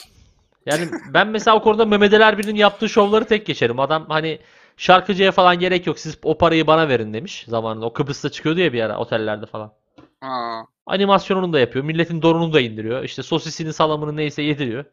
Yani 0.67 0.89
ben 1.15 1.29
mesela 1.29 1.57
o 1.57 1.63
konuda 1.63 1.85
Mehmet 1.85 2.15
Ali 2.15 2.23
Erbil'in 2.23 2.55
yaptığı 2.57 2.89
şovları 2.89 3.25
tek 3.25 3.47
geçerim. 3.47 3.81
Adam 3.81 4.07
hani 4.09 4.41
şarkıcıya 4.77 5.33
falan 5.33 5.59
gerek 5.59 5.87
yok. 5.87 5.99
Siz 5.99 6.19
o 6.23 6.39
parayı 6.39 6.67
bana 6.67 6.89
verin 6.89 7.15
demiş 7.15 7.45
zamanında. 7.49 7.87
O 7.87 7.93
Kıbrıs'ta 7.93 8.31
çıkıyordu 8.31 8.61
ya 8.61 8.73
bir 8.73 8.83
ara 8.83 8.99
otellerde 8.99 9.47
falan. 9.47 9.73
Ha. 10.21 10.63
Animasyonunu 10.87 11.53
da 11.53 11.61
yapıyor. 11.61 11.85
Milletin 11.85 12.23
donunu 12.23 12.53
da 12.53 12.61
indiriyor. 12.61 13.03
İşte 13.03 13.23
sosisini 13.23 13.73
salamını 13.73 14.17
neyse 14.17 14.43
yediriyor. 14.43 14.85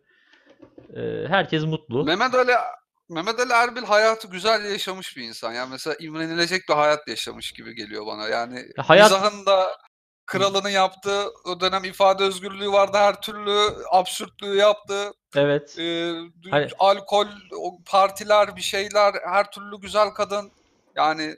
Ee, 0.96 1.28
herkes 1.28 1.63
mutlu. 1.65 2.06
Mehmet 2.06 2.34
Ali 2.34 2.52
Mehmet 3.10 3.39
Ali 3.39 3.54
Erbil 3.54 3.84
hayatı 3.84 4.28
güzel 4.28 4.72
yaşamış 4.72 5.18
bir 5.18 5.24
insan. 5.24 5.54
Yani 5.54 5.70
mesela 5.72 5.96
imrenilecek 6.00 6.62
bir 6.70 6.74
hayat 6.74 7.08
yaşamış 7.08 7.52
gibi 7.52 7.76
geliyor 7.76 8.06
bana. 8.06 8.28
Yani 8.28 8.60
Ya 8.78 8.89
hayat- 8.89 9.12
mizahın 9.12 9.46
da 9.46 9.78
kralını 10.26 10.70
yaptı. 10.72 11.26
O 11.46 11.60
dönem 11.60 11.84
ifade 11.84 12.24
özgürlüğü 12.24 12.72
vardı. 12.72 12.98
Her 12.98 13.22
türlü 13.22 13.60
absürtlüğü 13.92 14.56
yaptı. 14.56 15.12
Evet. 15.36 15.80
Ee, 15.80 16.12
Hani- 16.52 16.68
alkol, 16.80 17.28
partiler, 17.86 18.56
bir 18.56 18.62
şeyler, 18.62 19.13
her 19.30 19.52
türlü 19.52 19.80
güzel 19.82 20.10
kadın. 20.10 20.52
Yani 20.96 21.36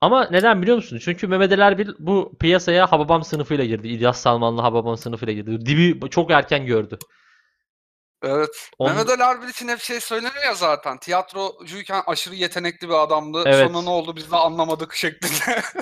Ama 0.00 0.28
neden 0.30 0.62
biliyor 0.62 0.76
musun? 0.76 0.98
Çünkü 1.04 1.26
Mehmet 1.26 1.52
Ali 1.52 1.60
Erbil 1.60 1.88
bu 1.98 2.32
piyasaya 2.40 2.92
Hababam 2.92 3.24
sınıfıyla 3.24 3.64
girdi. 3.64 3.88
İlyas 3.88 4.20
Salmanlı 4.20 4.62
Hababam 4.62 4.96
sınıfıyla 4.96 5.34
girdi. 5.34 5.66
Dibi 5.66 6.10
çok 6.10 6.30
erken 6.30 6.66
gördü. 6.66 6.98
Evet. 8.22 8.70
On- 8.78 8.90
Mehmet 8.90 9.08
Ali 9.08 9.22
Erbil 9.22 9.48
için 9.48 9.68
hep 9.68 9.80
şey 9.80 10.00
söyleniyor 10.00 10.44
ya 10.46 10.54
zaten. 10.54 10.98
Tiyatrocuyken 10.98 12.02
aşırı 12.06 12.34
yetenekli 12.34 12.88
bir 12.88 13.02
adamdı. 13.02 13.42
Evet. 13.46 13.66
Sonra 13.66 13.82
ne 13.82 13.90
oldu 13.90 14.16
biz 14.16 14.32
de 14.32 14.36
anlamadık 14.36 14.94
şeklinde. 14.94 15.62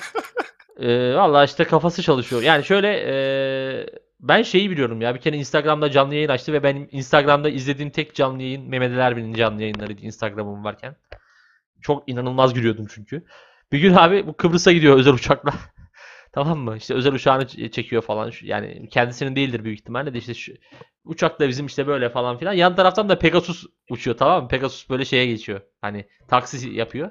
Ee, 0.81 1.15
Valla 1.15 1.45
işte 1.45 1.65
kafası 1.65 2.03
çalışıyor. 2.03 2.43
Yani 2.43 2.65
şöyle 2.65 2.89
ee, 3.07 3.87
ben 4.21 4.43
şeyi 4.43 4.71
biliyorum 4.71 5.01
ya. 5.01 5.15
Bir 5.15 5.21
kere 5.21 5.37
Instagram'da 5.37 5.91
canlı 5.91 6.15
yayın 6.15 6.29
açtı 6.29 6.53
ve 6.53 6.63
benim 6.63 6.89
Instagram'da 6.91 7.49
izlediğim 7.49 7.91
tek 7.91 8.15
canlı 8.15 8.43
yayın 8.43 8.69
Mehmet 8.69 8.91
Ali 8.91 9.01
Erbil'in 9.01 9.35
canlı 9.35 9.63
yayınlarıydı 9.63 10.03
Instagram'ım 10.03 10.65
varken. 10.65 10.97
Çok 11.81 12.09
inanılmaz 12.09 12.55
gülüyordum 12.55 12.87
çünkü. 12.95 13.25
Bir 13.73 13.79
gün 13.79 13.95
abi 13.95 14.27
bu 14.27 14.37
Kıbrıs'a 14.37 14.73
gidiyor 14.73 14.99
özel 14.99 15.15
uçakla. 15.15 15.53
Tamam 16.33 16.59
mı? 16.59 16.77
İşte 16.77 16.95
özel 16.95 17.13
uçağını 17.15 17.47
çekiyor 17.71 18.03
falan. 18.03 18.33
Yani 18.43 18.89
kendisinin 18.89 19.37
değildir 19.37 19.65
büyük 19.65 19.79
ihtimalle 19.79 20.15
de 20.15 20.19
işte 20.19 20.35
şu 20.35 20.53
uçakla 21.05 21.49
bizim 21.49 21.67
işte 21.67 21.87
böyle 21.87 22.11
falan 22.11 22.39
filan. 22.39 22.53
Yan 22.53 22.77
taraftan 22.77 23.09
da 23.09 23.19
Pegasus 23.19 23.67
uçuyor 23.91 24.17
tamam 24.17 24.43
mı? 24.43 24.49
Pegasus 24.49 24.91
böyle 24.91 25.05
şeye 25.05 25.27
geçiyor. 25.27 25.61
Hani 25.81 26.09
taksi 26.29 26.71
yapıyor. 26.71 27.11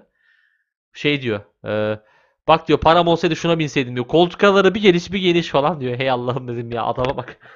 Şey 0.94 1.22
diyor. 1.22 1.42
e, 1.66 2.00
bak 2.48 2.68
diyor 2.68 2.80
param 2.80 3.08
olsaydı 3.08 3.36
şuna 3.36 3.60
binseydim 3.60 3.96
diyor. 3.96 4.08
Koltuk 4.08 4.44
araları 4.44 4.76
bir 4.76 4.82
geliş 4.82 5.12
bir 5.12 5.20
geliş 5.20 5.48
falan 5.50 5.82
diyor. 5.82 6.00
Hey 6.00 6.10
Allah'ım 6.12 6.48
dedim 6.48 6.72
ya 6.72 6.84
adama 6.84 7.18
bak. 7.18 7.38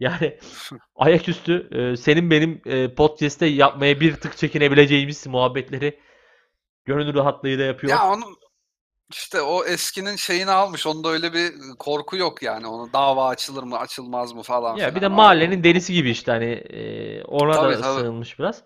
Yani 0.00 0.38
ayaküstü 0.96 1.68
e, 1.72 1.96
senin 1.96 2.30
benim 2.30 2.62
e, 2.66 2.94
podcast'te 2.94 3.46
yapmaya 3.46 4.00
bir 4.00 4.16
tık 4.16 4.36
çekinebileceğimiz 4.36 5.26
muhabbetleri 5.26 6.00
gönül 6.84 7.14
rahatlığıyla 7.14 7.64
yapıyor. 7.64 7.90
Ya 7.92 8.08
onun 8.08 8.36
işte 9.10 9.42
o 9.42 9.64
eskinin 9.64 10.16
şeyini 10.16 10.50
almış. 10.50 10.86
Onda 10.86 11.08
öyle 11.08 11.32
bir 11.32 11.52
korku 11.78 12.16
yok 12.16 12.42
yani. 12.42 12.66
Onu 12.66 12.92
dava 12.92 13.28
açılır 13.28 13.62
mı, 13.62 13.78
açılmaz 13.78 14.32
mı 14.32 14.42
falan 14.42 14.76
Ya 14.76 14.94
bir 14.94 15.00
de 15.00 15.08
mahallenin 15.08 15.64
delisi 15.64 15.92
gibi 15.92 16.10
işte 16.10 16.32
hani 16.32 16.44
e, 16.44 17.22
ona 17.24 17.52
Tabii, 17.52 17.74
da 17.74 17.80
tabii. 17.80 18.00
sığınmış 18.00 18.38
biraz. 18.38 18.62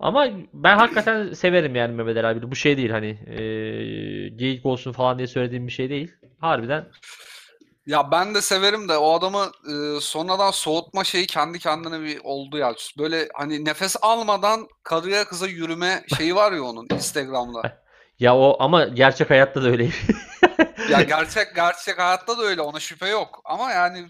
Ama 0.00 0.26
ben 0.54 0.76
hakikaten 0.76 1.32
severim 1.32 1.76
yani 1.76 1.94
Mehmet 1.94 2.16
Ali 2.16 2.26
abi. 2.26 2.50
Bu 2.50 2.56
şey 2.56 2.76
değil 2.76 2.90
hani 2.90 3.06
e, 3.08 3.38
geyik 4.28 4.66
olsun 4.66 4.92
falan 4.92 5.18
diye 5.18 5.26
söylediğim 5.26 5.66
bir 5.66 5.72
şey 5.72 5.90
değil. 5.90 6.12
Harbiden 6.40 6.86
Ya 7.86 8.10
ben 8.10 8.34
de 8.34 8.40
severim 8.40 8.88
de 8.88 8.96
o 8.96 9.12
adamı 9.12 9.50
e, 9.68 10.00
sonradan 10.00 10.50
soğutma 10.50 11.04
şeyi 11.04 11.26
kendi 11.26 11.58
kendine 11.58 12.00
bir 12.00 12.20
oldu 12.24 12.58
ya. 12.58 12.74
Böyle 12.98 13.28
hani 13.34 13.64
nefes 13.64 13.96
almadan 14.02 14.68
karıya 14.82 15.24
kıza 15.24 15.46
yürüme 15.46 16.04
şeyi 16.18 16.34
var 16.34 16.52
ya 16.52 16.62
onun 16.62 16.86
Instagram'da. 16.94 17.62
ya 18.22 18.36
o 18.36 18.56
ama 18.60 18.84
gerçek 18.84 19.30
hayatta 19.30 19.62
da 19.62 19.68
öyle. 19.68 19.90
Ya 20.90 21.02
gerçek 21.08 21.54
gerçek 21.54 21.98
hayatta 21.98 22.38
da 22.38 22.42
öyle 22.42 22.60
ona 22.62 22.80
şüphe 22.80 23.08
yok. 23.08 23.40
Ama 23.44 23.70
yani 23.72 24.06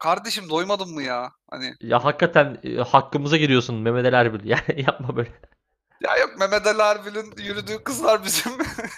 kardeşim 0.00 0.50
doymadın 0.50 0.94
mı 0.94 1.02
ya? 1.02 1.32
Hani 1.50 1.74
Ya 1.80 2.04
hakikaten 2.04 2.58
e, 2.64 2.76
hakkımıza 2.76 3.36
giriyorsun 3.36 3.76
Mehmet 3.76 4.06
Ali 4.06 4.16
Erbil. 4.16 4.44
Yani 4.50 4.84
yapma 4.86 5.16
böyle. 5.16 5.30
ya 6.00 6.16
yok 6.16 6.38
Mehmet 6.38 6.66
Ali 6.66 6.82
Erbil'in 6.82 7.32
yürüdüğü 7.44 7.84
kızlar 7.84 8.24
bizim 8.24 8.52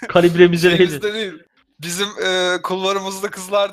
Kalibremize 0.07 0.69
değil. 0.69 0.77
şeyimizde 0.77 1.13
değil. 1.13 1.33
Bizim 1.81 2.07
e, 2.25 2.61
kulvarımızda 2.63 3.29
kızlar 3.31 3.71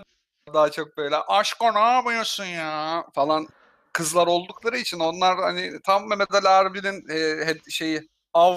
daha 0.55 0.71
çok 0.71 0.97
böyle 0.97 1.17
aşko 1.17 1.75
ne 1.75 1.79
yapıyorsun 1.81 2.45
ya 2.45 3.05
falan 3.15 3.49
kızlar 3.93 4.27
oldukları 4.27 4.79
için 4.79 5.01
onlar 5.01 5.39
hani 5.39 5.73
tam 5.85 6.09
Mehmet 6.09 6.35
Ali 6.35 6.47
Erbil'in 6.47 7.09
e, 7.09 7.47
he- 7.47 7.71
şeyi 7.71 8.09
av 8.35 8.57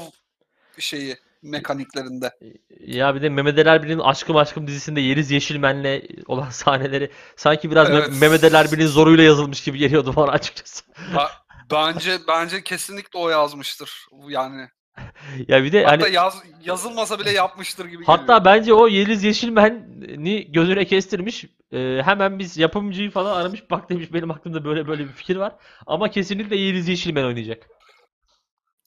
şeyi 0.79 1.17
mekaniklerinde. 1.43 2.31
Ya 2.79 3.15
bir 3.15 3.21
de 3.21 3.29
Mehmet 3.29 3.59
Ali 3.59 3.69
Erbil'in 3.69 3.99
Aşkım 3.99 4.35
Aşkım 4.37 4.67
dizisinde 4.67 5.01
Yeliz 5.01 5.31
Yeşilmen'le 5.31 6.01
olan 6.27 6.49
sahneleri 6.49 7.11
sanki 7.35 7.71
biraz 7.71 7.89
Me- 7.89 7.93
Evet. 7.97 8.09
Mehmet 8.21 8.43
Ali 8.43 8.55
Erbil'in 8.55 8.87
zoruyla 8.87 9.23
yazılmış 9.23 9.63
gibi 9.63 9.77
geliyordu 9.77 10.13
bana 10.15 10.31
açıkçası. 10.31 10.83
Ba- 11.15 11.29
bence 11.71 12.17
bence 12.27 12.63
kesinlikle 12.63 13.19
o 13.19 13.29
yazmıştır. 13.29 14.05
Yani 14.27 14.67
Ya 15.47 15.63
bir 15.63 15.71
de 15.71 15.83
hatta 15.85 16.05
hani 16.05 16.13
yaz, 16.15 16.43
yazılmasa 16.65 17.19
bile 17.19 17.31
yapmıştır 17.31 17.85
gibi 17.85 18.05
Hatta 18.05 18.21
geliyor. 18.37 18.45
bence 18.45 18.73
o 18.73 18.87
Yeliz 18.87 19.23
Yeşilmen'i 19.23 20.51
gözüne 20.51 20.85
kestirmiş. 20.85 21.45
Ee, 21.71 22.01
hemen 22.05 22.39
biz 22.39 22.57
yapımcıyı 22.57 23.11
falan 23.11 23.41
aramış. 23.41 23.71
Bak 23.71 23.89
demiş 23.89 24.13
benim 24.13 24.31
aklımda 24.31 24.65
böyle 24.65 24.87
böyle 24.87 25.03
bir 25.07 25.11
fikir 25.13 25.35
var. 25.35 25.55
Ama 25.87 26.09
kesinlikle 26.11 26.55
Yeliz 26.55 26.87
Yeşilmen 26.87 27.23
oynayacak. 27.23 27.67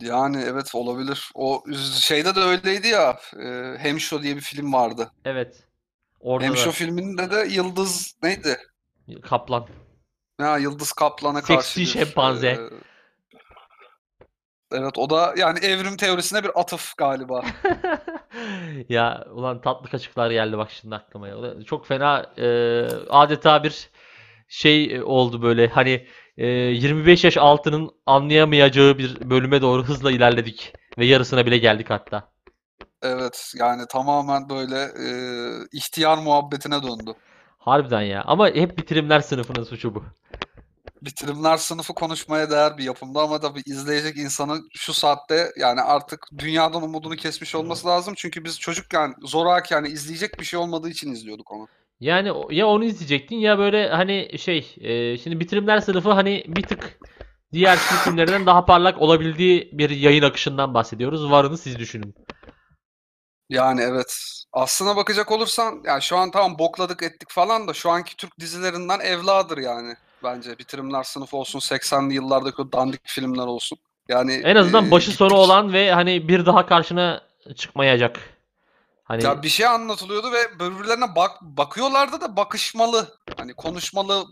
Yani 0.00 0.42
evet 0.46 0.74
olabilir. 0.74 1.30
O 1.34 1.62
şeyde 2.00 2.34
de 2.34 2.40
öyleydi 2.40 2.88
ya. 2.88 3.18
E, 3.42 3.74
Hemşo 3.78 4.22
diye 4.22 4.36
bir 4.36 4.40
film 4.40 4.72
vardı. 4.72 5.10
Evet. 5.24 5.64
Orada 6.20 6.46
Hemşo 6.46 6.66
da 6.66 6.70
filminde 6.72 7.30
de 7.30 7.46
Yıldız 7.50 8.16
neydi? 8.22 8.56
Kaplan. 9.22 9.66
Ha, 10.40 10.58
Yıldız 10.58 10.92
Kaplan'a 10.92 11.42
Seksi 11.42 11.54
karşı 11.54 11.80
bir, 11.80 11.86
şempanze. 11.86 12.48
e, 12.48 12.58
evet 14.72 14.98
o 14.98 15.10
da 15.10 15.34
yani 15.36 15.58
evrim 15.58 15.96
teorisine 15.96 16.44
bir 16.44 16.60
atıf 16.60 16.96
galiba. 16.96 17.44
Ya 18.88 19.24
ulan 19.30 19.60
tatlı 19.60 19.90
kaşıklar 19.90 20.30
geldi 20.30 20.58
bak 20.58 20.70
şimdi 20.70 20.94
aklıma 20.94 21.28
ya. 21.28 21.36
Çok 21.66 21.86
fena 21.86 22.32
e, 22.38 22.46
adeta 23.10 23.64
bir 23.64 23.90
şey 24.48 25.02
oldu 25.02 25.42
böyle 25.42 25.68
hani 25.68 26.06
e, 26.38 26.46
25 26.46 27.24
yaş 27.24 27.36
altının 27.36 27.90
anlayamayacağı 28.06 28.98
bir 28.98 29.30
bölüme 29.30 29.62
doğru 29.62 29.84
hızla 29.84 30.10
ilerledik 30.12 30.72
ve 30.98 31.06
yarısına 31.06 31.46
bile 31.46 31.58
geldik 31.58 31.90
hatta. 31.90 32.28
Evet 33.02 33.52
yani 33.58 33.82
tamamen 33.88 34.48
böyle 34.48 34.78
e, 34.82 35.08
ihtiyar 35.72 36.18
muhabbetine 36.18 36.82
döndü. 36.82 37.14
Harbiden 37.58 38.02
ya. 38.02 38.22
Ama 38.26 38.48
hep 38.48 38.78
bitirimler 38.78 39.20
sınıfının 39.20 39.64
suçu 39.64 39.94
bu. 39.94 40.04
Bitirimler 41.02 41.56
sınıfı 41.56 41.94
konuşmaya 41.94 42.50
değer 42.50 42.78
bir 42.78 42.84
yapımda 42.84 43.20
ama 43.20 43.40
tabii 43.40 43.62
izleyecek 43.66 44.16
insanın 44.16 44.68
şu 44.74 44.94
saatte 44.94 45.52
yani 45.56 45.80
artık 45.80 46.28
dünyadan 46.38 46.82
umudunu 46.82 47.16
kesmiş 47.16 47.54
olması 47.54 47.86
lazım. 47.86 48.14
Çünkü 48.16 48.44
biz 48.44 48.60
çocukken 48.60 49.14
zoraki 49.22 49.74
yani 49.74 49.88
izleyecek 49.88 50.40
bir 50.40 50.44
şey 50.44 50.58
olmadığı 50.58 50.88
için 50.88 51.12
izliyorduk 51.12 51.52
onu. 51.52 51.68
Yani 52.00 52.32
ya 52.50 52.66
onu 52.66 52.84
izleyecektin 52.84 53.36
ya 53.36 53.58
böyle 53.58 53.88
hani 53.88 54.38
şey 54.38 54.74
e, 54.80 55.18
şimdi 55.18 55.40
bitirimler 55.40 55.80
sınıfı 55.80 56.10
hani 56.12 56.44
bir 56.48 56.62
tık 56.62 56.98
diğer 57.52 57.76
Türk 57.76 57.98
filmlerinden 57.98 58.46
daha 58.46 58.64
parlak 58.64 59.00
olabildiği 59.00 59.70
bir 59.72 59.90
yayın 59.90 60.22
akışından 60.22 60.74
bahsediyoruz. 60.74 61.30
Varını 61.30 61.58
siz 61.58 61.78
düşünün. 61.78 62.14
Yani 63.48 63.80
evet. 63.80 64.18
Aslına 64.52 64.96
bakacak 64.96 65.32
olursan 65.32 65.82
yani 65.84 66.02
şu 66.02 66.16
an 66.16 66.30
tamam 66.30 66.58
bokladık 66.58 67.02
ettik 67.02 67.30
falan 67.30 67.68
da 67.68 67.72
şu 67.72 67.90
anki 67.90 68.16
Türk 68.16 68.40
dizilerinden 68.40 69.00
evladır 69.00 69.58
yani 69.58 69.94
bence. 70.24 70.58
Bitirimler 70.58 71.02
sınıfı 71.02 71.36
olsun 71.36 71.58
80'li 71.58 72.14
yıllardaki 72.14 72.62
o 72.62 72.72
dandik 72.72 73.00
filmler 73.04 73.46
olsun. 73.46 73.78
Yani 74.08 74.32
En 74.32 74.56
azından 74.56 74.86
e, 74.86 74.90
başı 74.90 75.12
sonu 75.12 75.34
olan 75.34 75.72
ve 75.72 75.92
hani 75.92 76.28
bir 76.28 76.46
daha 76.46 76.66
karşına 76.66 77.22
çıkmayacak. 77.56 78.35
Hani 79.06 79.24
Ya 79.24 79.42
bir 79.42 79.48
şey 79.48 79.66
anlatılıyordu 79.66 80.32
ve 80.32 80.58
birbirlerine 80.60 81.16
bak 81.16 81.30
bakıyorlardı 81.42 82.20
da 82.20 82.36
bakışmalı. 82.36 83.18
Hani 83.36 83.54
konuşmalı 83.54 84.24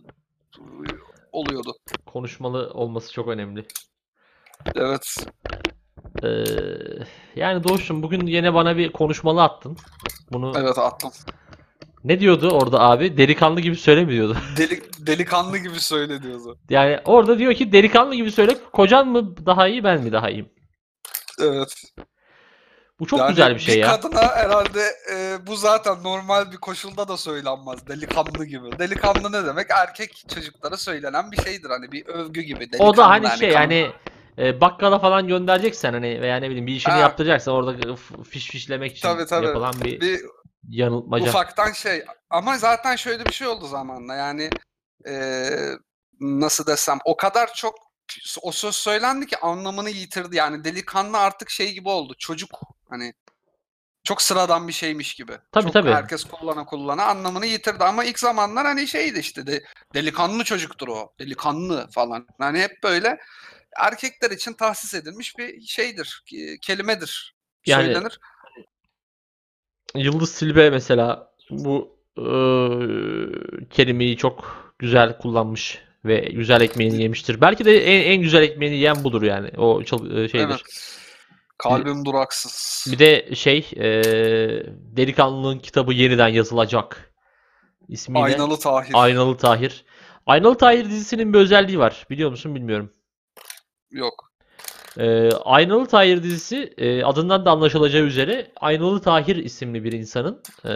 oluyordu. 1.33 1.75
konuşmalı 2.07 2.71
olması 2.75 3.13
çok 3.13 3.29
önemli. 3.29 3.67
Evet. 4.75 5.27
Ee, 6.23 6.29
yani 7.37 7.65
Doğuş'um 7.65 8.03
bugün 8.03 8.27
yine 8.27 8.55
bana 8.55 8.77
bir 8.77 8.93
konuşmalı 8.93 9.43
attın. 9.43 9.77
Bunu 10.31 10.53
Evet 10.57 10.79
attım. 10.79 11.11
ne 12.05 12.21
diyordu 12.21 12.51
orada 12.51 12.81
abi? 12.81 13.17
Delikanlı 13.17 13.61
gibi 13.61 13.77
söyle 13.77 14.05
mi 14.05 14.13
diyordu? 14.13 14.37
Delik, 14.57 15.07
delikanlı 15.07 15.59
gibi 15.59 15.81
söyle 15.81 16.23
diyordu. 16.23 16.59
Yani 16.71 17.01
orada 17.05 17.39
diyor 17.39 17.55
ki 17.55 17.73
delikanlı 17.73 18.15
gibi 18.15 18.31
söyle. 18.33 18.57
Kocan 18.73 19.09
mı 19.09 19.47
daha 19.47 19.69
iyi 19.69 19.85
ben 19.85 20.03
mi 20.03 20.13
daha 20.13 20.31
iyiyim? 20.31 20.51
Evet. 21.41 21.75
Bu 23.01 23.07
çok 23.07 23.19
Yani 23.19 23.29
güzel 23.29 23.55
bir 23.55 23.61
şey 23.61 23.79
ya. 23.79 23.91
kadına 23.91 24.23
herhalde 24.37 24.83
e, 25.13 25.47
bu 25.47 25.57
zaten 25.57 26.03
normal 26.03 26.53
bir 26.53 26.57
koşulda 26.57 27.09
da 27.09 27.17
söylenmez. 27.17 27.87
Delikanlı 27.87 28.45
gibi. 28.45 28.79
Delikanlı 28.79 29.33
ne 29.33 29.47
demek? 29.47 29.67
Erkek 29.71 30.25
çocuklara 30.35 30.77
söylenen 30.77 31.33
bir 31.33 31.43
şeydir. 31.43 31.71
Hani 31.71 31.93
bir 31.93 32.07
övgü 32.07 32.41
gibi. 32.41 32.65
O 32.65 32.73
Delikanlı 32.73 32.97
da 32.97 33.09
hani 33.09 33.27
yani 33.27 33.39
şey 33.39 33.53
hani 33.55 33.91
e, 34.39 34.61
bakkala 34.61 34.99
falan 34.99 35.29
göndereceksen 35.29 35.93
hani 35.93 36.21
veya 36.21 36.37
ne 36.37 36.49
bileyim 36.51 36.67
bir 36.67 36.75
işini 36.75 36.93
Ha. 36.93 36.99
yaptıracaksan 36.99 37.55
orada 37.55 37.97
fiş 38.31 38.51
fişlemek 38.51 38.93
için 38.97 39.09
Tabii, 39.09 39.27
tabii. 39.27 39.47
yapılan 39.47 39.75
bir 39.85 40.01
bir 40.01 40.21
yanıltmaca. 40.69 41.25
ufaktan 41.29 41.73
şey. 41.73 42.05
Ama 42.31 42.59
zaten 42.59 42.97
şöyle 42.97 43.27
bir 43.27 43.33
şey 43.33 43.47
oldu 43.47 43.67
zamanla. 43.67 44.15
Yani 44.15 44.51
e, 45.09 45.49
nasıl 46.21 46.67
desem 46.67 46.99
o 47.05 47.17
kadar 47.17 47.55
çok 47.55 47.75
o 48.43 48.53
söz 48.53 48.75
söylendi 48.75 49.27
ki 49.27 49.37
anlamını 49.39 49.91
yitirdi. 49.91 50.37
Yani 50.37 50.65
delikanlı 50.65 51.19
artık 51.19 51.51
şey 51.51 51.73
gibi 51.73 51.89
oldu. 51.89 52.15
Çocuk 52.19 52.51
hani 52.95 53.13
çok 54.05 54.23
sıradan 54.23 54.69
bir 54.69 54.73
şeymiş 54.73 55.15
gibi. 55.15 55.33
Tabii, 55.53 55.65
çok 55.65 55.73
tabii. 55.73 55.91
Herkes 55.91 56.25
kullana 56.25 56.65
kullana 56.65 57.05
anlamını 57.05 57.47
yitirdi 57.47 57.85
ama 57.85 58.05
ilk 58.05 58.19
zamanlar 58.19 58.67
hani 58.67 58.89
şeydi 58.89 59.19
işte 59.19 59.47
de, 59.47 59.65
delikanlı 59.95 60.45
çocuktur 60.45 60.89
o. 60.89 61.13
Delikanlı 61.19 61.89
falan. 61.91 62.27
Hani 62.39 62.59
hep 62.59 62.83
böyle 62.83 63.19
erkekler 63.77 64.31
için 64.31 64.53
tahsis 64.53 64.95
edilmiş 64.95 65.39
bir 65.39 65.61
şeydir. 65.61 66.23
Kelimedir. 66.63 67.35
Yani- 67.67 67.85
Söylenir. 67.85 68.21
Yıldız 69.95 70.31
Silbe 70.35 70.71
mesela 70.71 71.33
bu 71.51 71.99
eee, 72.19 73.69
kelimeyi 73.71 74.17
çok 74.17 74.75
güzel 74.79 75.19
kullanmış 75.19 75.79
ve 76.05 76.21
güzel 76.21 76.61
ekmeğini 76.61 77.03
yemiştir. 77.03 77.41
Belki 77.41 77.65
de 77.65 77.85
en, 77.85 78.13
en 78.13 78.23
güzel 78.23 78.43
ekmeğini 78.43 78.77
yiyen 78.77 79.05
budur 79.05 79.23
yani. 79.23 79.51
O 79.57 79.83
e, 79.83 79.85
şeydir. 79.85 80.39
Evet. 80.39 80.61
Kalbim 81.59 82.05
duraksız. 82.05 82.87
Bir 82.93 82.99
de 82.99 83.35
şey 83.35 83.71
eee 83.77 84.67
Delikanlılığın 84.97 85.59
kitabı 85.59 85.93
yeniden 85.93 86.29
yazılacak 86.29 87.15
ismiyle. 87.89 88.25
Aynalı 88.25 88.59
Tahir. 88.59 88.93
Aynalı 88.95 89.37
Tahir. 89.37 89.85
Aynalı 90.27 90.59
Tahir 90.59 90.85
dizisinin 90.85 91.33
bir 91.33 91.39
özelliği 91.39 91.79
var. 91.79 92.07
Biliyor 92.11 92.31
musun 92.31 92.55
bilmiyorum. 92.55 92.93
Yok. 93.91 94.31
Ee, 94.99 95.31
Aynalı 95.31 95.87
Tahir 95.87 96.23
dizisi 96.23 96.75
e, 96.79 97.05
adından 97.05 97.45
da 97.45 97.51
anlaşılacağı 97.51 98.03
üzere 98.03 98.53
Aynalı 98.57 99.01
Tahir 99.01 99.37
isimli 99.37 99.85
bir 99.85 99.93
insanın 99.93 100.43
e, 100.65 100.73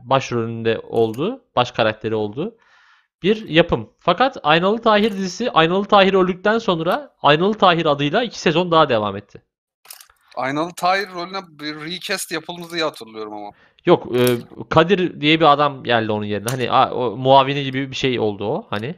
başrolünde 0.00 0.78
olduğu, 0.78 1.44
baş 1.56 1.70
karakteri 1.70 2.14
olduğu 2.14 2.56
bir 3.22 3.48
yapım. 3.48 3.90
Fakat 3.98 4.38
Aynalı 4.42 4.82
Tahir 4.82 5.12
dizisi 5.12 5.50
Aynalı 5.50 5.84
Tahir 5.84 6.14
öldükten 6.14 6.58
sonra 6.58 7.14
Aynalı 7.22 7.54
Tahir 7.54 7.86
adıyla 7.86 8.22
iki 8.22 8.40
sezon 8.40 8.70
daha 8.70 8.88
devam 8.88 9.16
etti. 9.16 9.42
Aynalı 10.36 10.70
Tahir 10.76 11.08
rolüne 11.10 11.38
bir 11.48 11.74
recast 11.74 12.32
yapıldı 12.32 12.66
diye 12.72 12.84
hatırlıyorum 12.84 13.32
ama. 13.34 13.50
Yok, 13.86 14.16
e, 14.16 14.26
Kadir 14.70 15.20
diye 15.20 15.40
bir 15.40 15.52
adam 15.52 15.84
geldi 15.84 16.12
onun 16.12 16.24
yerine. 16.24 16.48
Hani 16.50 16.70
a- 16.70 16.90
o, 16.94 17.16
muavini 17.16 17.64
gibi 17.64 17.90
bir 17.90 17.96
şey 17.96 18.20
oldu 18.20 18.44
o. 18.44 18.66
Hani 18.70 18.94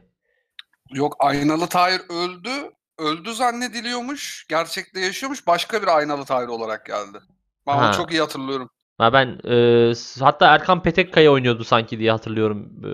Yok 0.94 1.16
Aynalı 1.18 1.66
Tahir 1.66 2.00
öldü. 2.10 2.50
Öldü 2.98 3.34
zannediliyormuş. 3.34 4.46
Gerçekte 4.48 5.00
yaşıyormuş. 5.00 5.46
Başka 5.46 5.82
bir 5.82 5.86
Aynalı 5.96 6.24
Tahir 6.24 6.48
olarak 6.48 6.86
geldi. 6.86 7.18
Ben 7.66 7.72
Ha. 7.76 7.86
onu 7.88 7.96
çok 7.96 8.12
iyi 8.12 8.20
hatırlıyorum. 8.20 8.70
ha 8.98 9.12
ben 9.12 9.38
e, 9.50 9.92
hatta 10.20 10.46
Erkan 10.54 10.82
Petekkaya 10.82 11.32
oynuyordu 11.32 11.64
sanki 11.64 11.98
diye 11.98 12.10
hatırlıyorum. 12.10 12.72
E, 12.84 12.90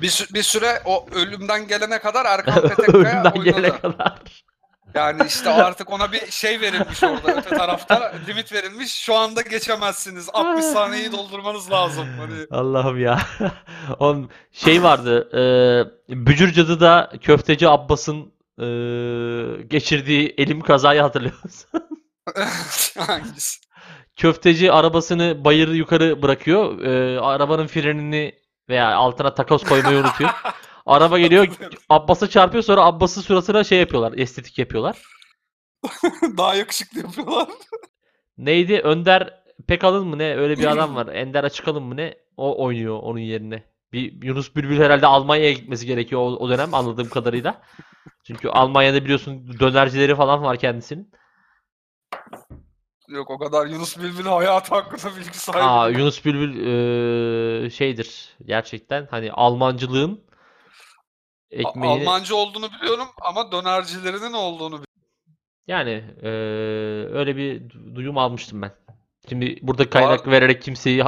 Bir, 0.00 0.08
sü- 0.08 0.34
bir 0.34 0.42
süre 0.42 0.82
o 0.84 1.06
ölümden 1.14 1.68
gelene 1.68 1.98
kadar 1.98 2.24
Erkan 2.26 2.62
Petekkaya 2.68 2.98
ölümden 2.98 3.30
oynadı. 3.32 3.44
gelene 3.44 3.78
kadar. 3.80 4.22
Yani 4.94 5.22
işte 5.26 5.50
artık 5.50 5.92
ona 5.92 6.12
bir 6.12 6.30
şey 6.30 6.60
verilmiş 6.60 7.02
orada 7.02 7.36
öte 7.36 7.56
tarafta. 7.56 8.12
Limit 8.28 8.52
verilmiş. 8.52 8.94
Şu 8.94 9.14
anda 9.16 9.40
geçemezsiniz. 9.40 10.28
60 10.32 10.64
saniyeyi 10.64 11.12
doldurmanız 11.12 11.70
lazım. 11.70 12.06
Hani 12.18 12.46
Allah'ım 12.50 13.00
ya. 13.00 13.20
On 13.98 14.30
şey 14.52 14.82
vardı. 14.82 15.28
E, 16.08 16.26
Bücür 16.26 16.52
Cadı'da 16.52 17.12
Köfteci 17.22 17.68
Abbas'ın 17.68 18.32
e, 18.58 18.66
geçirdiği 19.62 20.34
elim 20.38 20.60
kazayı 20.60 21.00
hatırlıyor 21.00 21.34
musun? 21.44 21.70
hangisi? 23.06 23.60
Köfteci 24.16 24.72
arabasını 24.72 25.44
bayır 25.44 25.68
yukarı 25.68 26.22
bırakıyor. 26.22 26.80
E, 26.84 27.20
arabanın 27.20 27.66
frenini 27.66 28.34
veya 28.68 28.94
altına 28.94 29.34
takoz 29.34 29.64
koymayı 29.64 29.98
unutuyor. 29.98 30.30
Araba 30.90 31.18
geliyor 31.18 31.46
Abbas'a 31.88 32.28
çarpıyor 32.28 32.64
sonra 32.64 32.84
Abbas'ın 32.84 33.20
suratına 33.20 33.64
şey 33.64 33.78
yapıyorlar. 33.78 34.12
Estetik 34.16 34.58
yapıyorlar. 34.58 35.02
Daha 36.36 36.54
yakışıklı 36.54 37.00
yapıyorlar. 37.00 37.48
Neydi? 38.38 38.80
Önder 38.80 39.40
Pekalın 39.68 40.06
mı 40.06 40.18
ne? 40.18 40.36
Öyle 40.36 40.58
bir 40.58 40.66
adam 40.66 40.94
var. 40.96 41.06
Ender 41.06 41.44
Açıkalın 41.44 41.82
mı 41.82 41.96
ne? 41.96 42.14
O 42.36 42.64
oynuyor 42.64 42.98
onun 43.02 43.18
yerine. 43.18 43.64
Bir 43.92 44.22
Yunus 44.22 44.56
Bülbül 44.56 44.80
herhalde 44.80 45.06
Almanya'ya 45.06 45.52
gitmesi 45.52 45.86
gerekiyor 45.86 46.20
o, 46.20 46.24
o 46.24 46.48
dönem 46.48 46.74
anladığım 46.74 47.08
kadarıyla. 47.08 47.62
Çünkü 48.26 48.48
Almanya'da 48.48 49.04
biliyorsun 49.04 49.58
dönercileri 49.60 50.14
falan 50.14 50.42
var 50.42 50.56
kendisinin. 50.58 51.12
Yok 53.08 53.30
o 53.30 53.38
kadar 53.38 53.66
Yunus 53.66 53.98
Bülbül 53.98 54.24
hayatı 54.24 54.74
hakkında 54.74 55.16
bilgi 55.16 55.38
sahibi. 55.38 55.62
Aa. 55.62 55.88
Yunus 55.88 56.24
Bülbül 56.24 56.54
eee, 56.56 57.70
şeydir 57.70 58.36
gerçekten 58.44 59.08
hani 59.10 59.32
Almancılığın 59.32 60.29
A- 61.52 61.56
ekmeğini 61.58 62.08
Almanca 62.08 62.34
olduğunu 62.34 62.68
biliyorum 62.72 63.08
ama 63.20 63.52
dönercilerinin 63.52 64.32
olduğunu 64.32 64.68
biliyorum. 64.68 64.84
yani 65.66 65.90
eee, 66.22 66.30
öyle 67.18 67.36
bir 67.36 67.60
du- 67.60 67.94
duyum 67.94 68.18
almıştım 68.18 68.62
ben. 68.62 68.72
Şimdi 69.28 69.58
burada 69.62 69.90
kaynak 69.90 70.26
vererek 70.28 70.62
kimseyi 70.62 71.04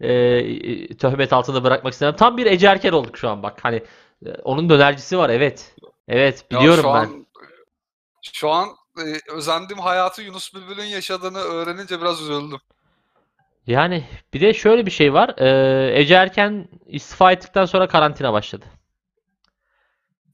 eee, 0.00 0.96
töhmet 0.96 1.32
altında 1.32 1.64
bırakmak 1.64 1.92
istemem. 1.92 2.16
Tam 2.16 2.36
bir 2.36 2.46
Ece 2.46 2.66
Erkel 2.66 2.92
olduk 2.92 3.18
şu 3.18 3.28
an 3.28 3.42
bak. 3.42 3.58
Hani 3.64 3.82
e, 4.26 4.30
onun 4.30 4.70
dönercisi 4.70 5.18
var 5.18 5.30
evet. 5.30 5.76
Evet 6.08 6.44
Ya 6.50 6.58
biliyorum 6.58 6.82
şu 6.82 6.88
ben. 6.88 6.94
An, 6.94 7.26
şu 8.32 8.50
an 8.50 8.68
e, 8.98 9.32
özendiğim 9.34 9.82
hayatı 9.82 10.22
Yunus 10.22 10.54
Bülbül'ün 10.54 10.84
yaşadığını 10.84 11.38
öğrenince 11.38 12.00
biraz 12.00 12.22
üzüldüm. 12.22 12.60
Yani 13.66 14.04
bir 14.34 14.40
de 14.40 14.54
şöyle 14.54 14.86
bir 14.86 14.90
şey 14.90 15.12
var. 15.14 15.34
Eee 15.38 16.00
Ece 16.00 16.14
Erken 16.14 16.68
istifa 16.86 17.32
ettikten 17.32 17.64
sonra 17.64 17.88
karantina 17.88 18.32
başladı. 18.32 18.64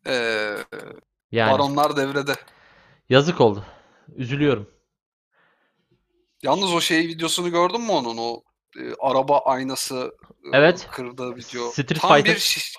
Ee, 0.06 0.56
Yani 1.32 1.52
baronlar 1.52 1.96
devrede. 1.96 2.34
yazık 3.08 3.40
oldu. 3.40 3.64
Üzülüyorum. 4.16 4.70
Yalnız 6.42 6.72
o 6.72 6.80
şey 6.80 7.08
videosunu 7.08 7.50
gördün 7.50 7.80
mü 7.80 7.92
onun? 7.92 8.16
O 8.18 8.42
e, 8.78 8.82
araba 9.00 9.38
aynası 9.38 10.14
e, 10.44 10.56
Evet. 10.56 10.88
kırdığı 10.92 11.36
video. 11.36 11.70
Street 11.70 12.00
Tam 12.00 12.14
Fighter. 12.16 12.34
bir 12.34 12.74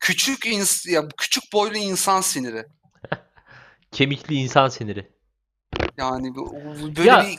küçük 0.00 0.46
ins 0.46 0.86
ya 0.86 1.08
küçük 1.16 1.52
boylu 1.52 1.76
insan 1.76 2.20
siniri. 2.20 2.66
Kemikli 3.92 4.34
insan 4.34 4.68
siniri. 4.68 5.12
Yani 5.96 6.34
böyle 6.96 7.08
Ya, 7.08 7.26
bir 7.26 7.38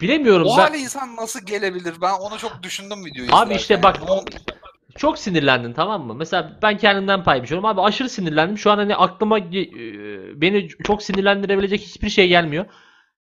Bilemiyorum 0.00 0.46
o 0.46 0.50
ben. 0.56 0.62
hale 0.62 0.78
insan 0.78 1.16
nasıl 1.16 1.40
gelebilir? 1.46 1.94
Ben 2.02 2.12
onu 2.12 2.38
çok 2.38 2.62
düşündüm 2.62 3.04
videoyu 3.04 3.34
Abi 3.34 3.54
işte 3.54 3.74
izlerken. 3.74 3.82
bak- 3.82 4.08
Yani 4.08 4.10
o- 4.10 4.24
Çok 4.96 5.18
sinirlendin 5.18 5.72
tamam 5.72 6.06
mı? 6.06 6.14
Mesela 6.14 6.58
ben 6.62 6.76
kendimden 6.78 7.24
pay 7.24 7.42
biçiyorum. 7.42 7.64
Abi 7.64 7.80
aşırı 7.80 8.08
sinirlendim. 8.08 8.58
Şu 8.58 8.70
an 8.70 8.76
hani 8.78 8.96
aklıma 8.96 9.38
e, 9.38 10.40
beni 10.40 10.68
çok 10.68 11.02
sinirlendirebilecek 11.02 11.80
hiçbir 11.80 12.08
şey 12.08 12.28
gelmiyor. 12.28 12.66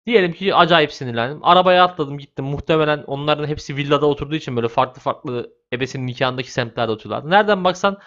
Diyelim 0.06 0.34
ki 0.34 0.56
acayip 0.56 0.94
sinirlendim. 0.94 1.40
Arabaya 1.44 1.84
atladım 1.84 2.18
gittim. 2.18 2.46
Muhtemelen 2.46 3.04
onların 3.08 3.48
hepsi 3.48 3.76
villada 3.76 4.06
oturduğu 4.06 4.36
için 4.36 4.56
böyle 4.56 4.68
farklı 4.68 5.02
farklı 5.02 5.54
ebesinin 5.74 6.08
nikahındaki 6.08 6.52
semtlerde 6.52 6.92
oturuyorlardı. 6.92 7.30
Nereden 7.30 7.64
baksan 7.64 7.98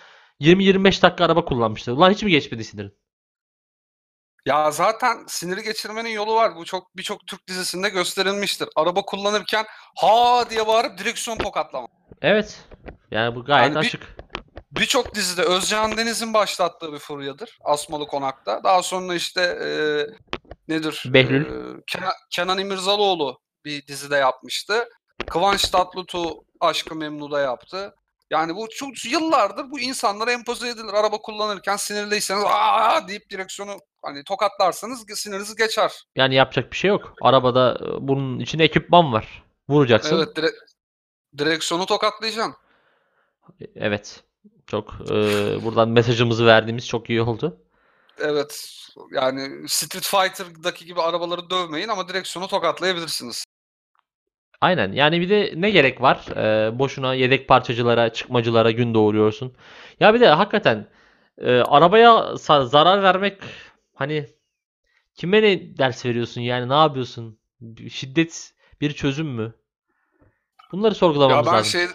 20-25 0.41 1.03
dakika 1.03 1.25
araba 1.25 1.45
kullanmıştı. 1.45 1.95
Ulan 1.95 2.11
hiç 2.11 2.23
mi 2.23 2.31
geçmedi 2.31 2.65
sinirin? 2.65 3.02
Ya 4.47 4.71
zaten 4.71 5.25
siniri 5.29 5.63
geçirmenin 5.63 6.09
yolu 6.11 6.35
var. 6.35 6.57
Bu 6.57 6.65
çok 6.65 6.97
birçok 6.97 7.27
Türk 7.27 7.47
dizisinde 7.49 7.89
gösterilmiştir. 7.89 8.69
Araba 8.77 9.03
kullanırken 9.03 9.65
ha 9.97 10.45
diye 10.51 10.67
bağırıp 10.67 10.99
direksiyon 10.99 11.39
tokatlama. 11.39 11.89
Evet. 12.23 12.61
Yani 13.11 13.35
bu 13.35 13.45
gayet 13.45 13.65
Yani 13.75 13.83
bir- 13.83 13.87
açık. 13.87 14.17
Birçok 14.73 15.15
dizide 15.15 15.43
Özcan 15.43 15.97
Deniz'in 15.97 16.35
başlattığı 16.35 16.93
bir 16.93 16.99
furyadır. 16.99 17.59
Asmalı 17.65 18.07
Konak'ta. 18.07 18.65
Daha 18.65 18.83
sonra 18.83 19.15
işte 19.15 19.41
e, 19.43 19.69
nedir? 20.69 21.03
Behlül. 21.07 21.45
E, 21.47 21.81
Kenan, 21.87 22.13
Kenan 22.31 22.59
İmirzalıoğlu 22.59 23.41
bir 23.65 23.87
dizide 23.87 24.17
yapmıştı. 24.17 24.89
Kıvanç 25.31 25.69
Tatlıtuğ 25.71 26.31
Aşkı 26.61 26.95
Memnu'da 26.95 27.41
yaptı. 27.41 27.95
Yani 28.31 28.57
bu 28.57 28.69
çok 28.75 29.05
yıllardır 29.05 29.71
bu 29.71 29.81
insanlara 29.81 30.33
empoze 30.33 30.69
edilir. 30.69 30.93
Araba 30.95 31.19
kullanırken 31.19 31.77
sinirliyseniz 31.77 32.45
aa 32.47 33.09
deyip 33.09 33.31
direksiyonu 33.31 33.79
hani 34.03 34.25
tokatlarsanız 34.25 35.07
siniriniz 35.15 35.57
geçer. 35.57 35.93
Yani 36.17 36.35
yapacak 36.35 36.73
bir 36.73 36.77
şey 36.77 36.89
yok. 36.89 37.15
Arabada 37.23 37.79
e, 37.81 38.09
bunun 38.09 38.39
için 38.39 38.59
ekipman 38.59 39.13
var. 39.13 39.43
Vuracaksın. 39.69 40.17
Evet 40.17 40.37
dire- 40.37 40.55
direksiyonu 41.39 41.87
tokatlayacaksın. 41.87 42.55
Evet. 43.77 44.23
Çok 44.67 44.93
e, 45.11 45.15
buradan 45.65 45.89
mesajımızı 45.89 46.47
verdiğimiz 46.47 46.89
çok 46.89 47.11
iyi 47.11 47.23
oldu. 47.23 47.61
Evet. 48.19 48.79
Yani 49.11 49.69
Street 49.69 50.05
Fighter'daki 50.07 50.87
gibi 50.87 51.03
arabaları 51.03 51.51
dövmeyin 51.51 51.89
ama 51.89 52.09
direksiyonu 52.09 52.49
tokatlayabilirsiniz. 52.49 53.45
Aynen. 54.61 54.93
Yani 54.93 55.21
bir 55.21 55.29
de 55.31 55.53
ne 55.57 55.71
gerek 55.71 56.01
var? 56.01 56.27
E, 56.37 56.79
boşuna 56.79 57.15
yedek 57.15 57.49
parçacılara, 57.49 58.13
çıkmacılara 58.13 58.71
gün 58.71 58.95
doğuruyorsun. 58.95 59.53
Ya 60.01 60.15
bir 60.15 60.21
de 60.21 60.29
hakikaten 60.29 60.89
e, 61.39 61.53
arabaya 61.57 62.37
zarar 62.37 63.03
vermek 63.03 63.39
hani 63.95 64.27
kime 65.15 65.43
ne 65.43 65.79
ders 65.79 66.07
veriyorsun 66.07 66.41
yani 66.41 66.69
ne 66.69 66.75
yapıyorsun? 66.75 67.39
Şiddet 67.91 68.55
bir 68.81 68.93
çözüm 68.93 69.29
mü? 69.29 69.55
Bunları 70.73 70.95
Ya 70.95 70.99
sorgulamamız 70.99 71.47
ben 71.47 71.53
lazım. 71.53 71.73
şey 71.73 71.87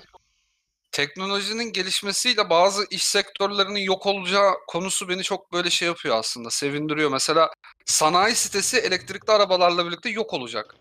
teknolojinin 0.92 1.74
gelişmesiyle 1.74 2.50
bazı 2.50 2.86
iş 2.92 3.04
sektörlerinin 3.06 3.80
yok 3.80 4.06
olacağı 4.06 4.54
konusu 4.68 5.10
beni 5.10 5.24
çok 5.24 5.54
böyle 5.54 5.70
şey 5.70 5.88
yapıyor 5.88 6.16
aslında. 6.16 6.50
Sevindiriyor. 6.50 7.12
Mesela 7.12 7.50
sanayi 7.86 8.36
sitesi 8.36 8.78
elektrikli 8.78 9.32
arabalarla 9.32 9.86
birlikte 9.86 10.10
yok 10.10 10.34
olacak. 10.34 10.76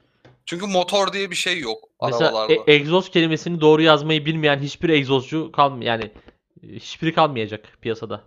Çünkü 0.47 0.67
motor 0.67 1.13
diye 1.13 1.31
bir 1.31 1.37
şey 1.37 1.61
yok 1.61 1.79
Mesela 2.05 2.31
arabalarda. 2.31 2.53
e- 2.53 2.73
egzoz 2.75 3.11
kelimesini 3.11 3.61
doğru 3.61 3.83
yazmayı 3.83 4.27
bilmeyen 4.27 4.59
hiçbir 4.59 4.89
egzozcu 4.89 5.53
kalm 5.53 5.83
yani 5.83 6.05
e, 6.63 6.67
hiçbiri 6.69 7.15
kalmayacak 7.15 7.79
piyasada. 7.83 8.25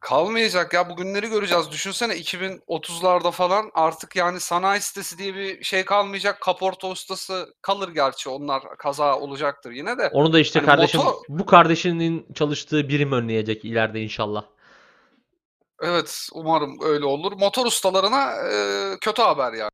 Kalmayacak 0.00 0.72
ya 0.74 0.90
bugünleri 0.90 1.28
göreceğiz. 1.28 1.70
Düşünsene 1.70 2.12
2030'larda 2.14 3.30
falan 3.30 3.70
artık 3.74 4.16
yani 4.16 4.40
sanayi 4.40 4.80
sitesi 4.80 5.18
diye 5.18 5.34
bir 5.34 5.64
şey 5.64 5.84
kalmayacak. 5.84 6.40
Kaporta 6.40 6.88
ustası 6.88 7.54
kalır 7.62 7.88
gerçi 7.88 8.28
onlar 8.28 8.62
kaza 8.78 9.18
olacaktır 9.18 9.70
yine 9.70 9.98
de. 9.98 10.10
Onu 10.12 10.32
da 10.32 10.40
işte 10.40 10.58
Hani 10.58 10.66
kardeşim 10.66 11.00
motor- 11.00 11.24
bu 11.28 11.46
kardeşinin 11.46 12.26
çalıştığı 12.34 12.88
birim 12.88 13.12
önleyecek 13.12 13.64
ileride 13.64 14.00
inşallah. 14.00 14.44
Evet 15.82 16.28
umarım 16.32 16.78
öyle 16.82 17.04
olur. 17.04 17.32
Motor 17.32 17.66
ustalarına 17.66 18.32
e, 18.34 18.52
kötü 19.00 19.22
haber 19.22 19.52
yani. 19.52 19.70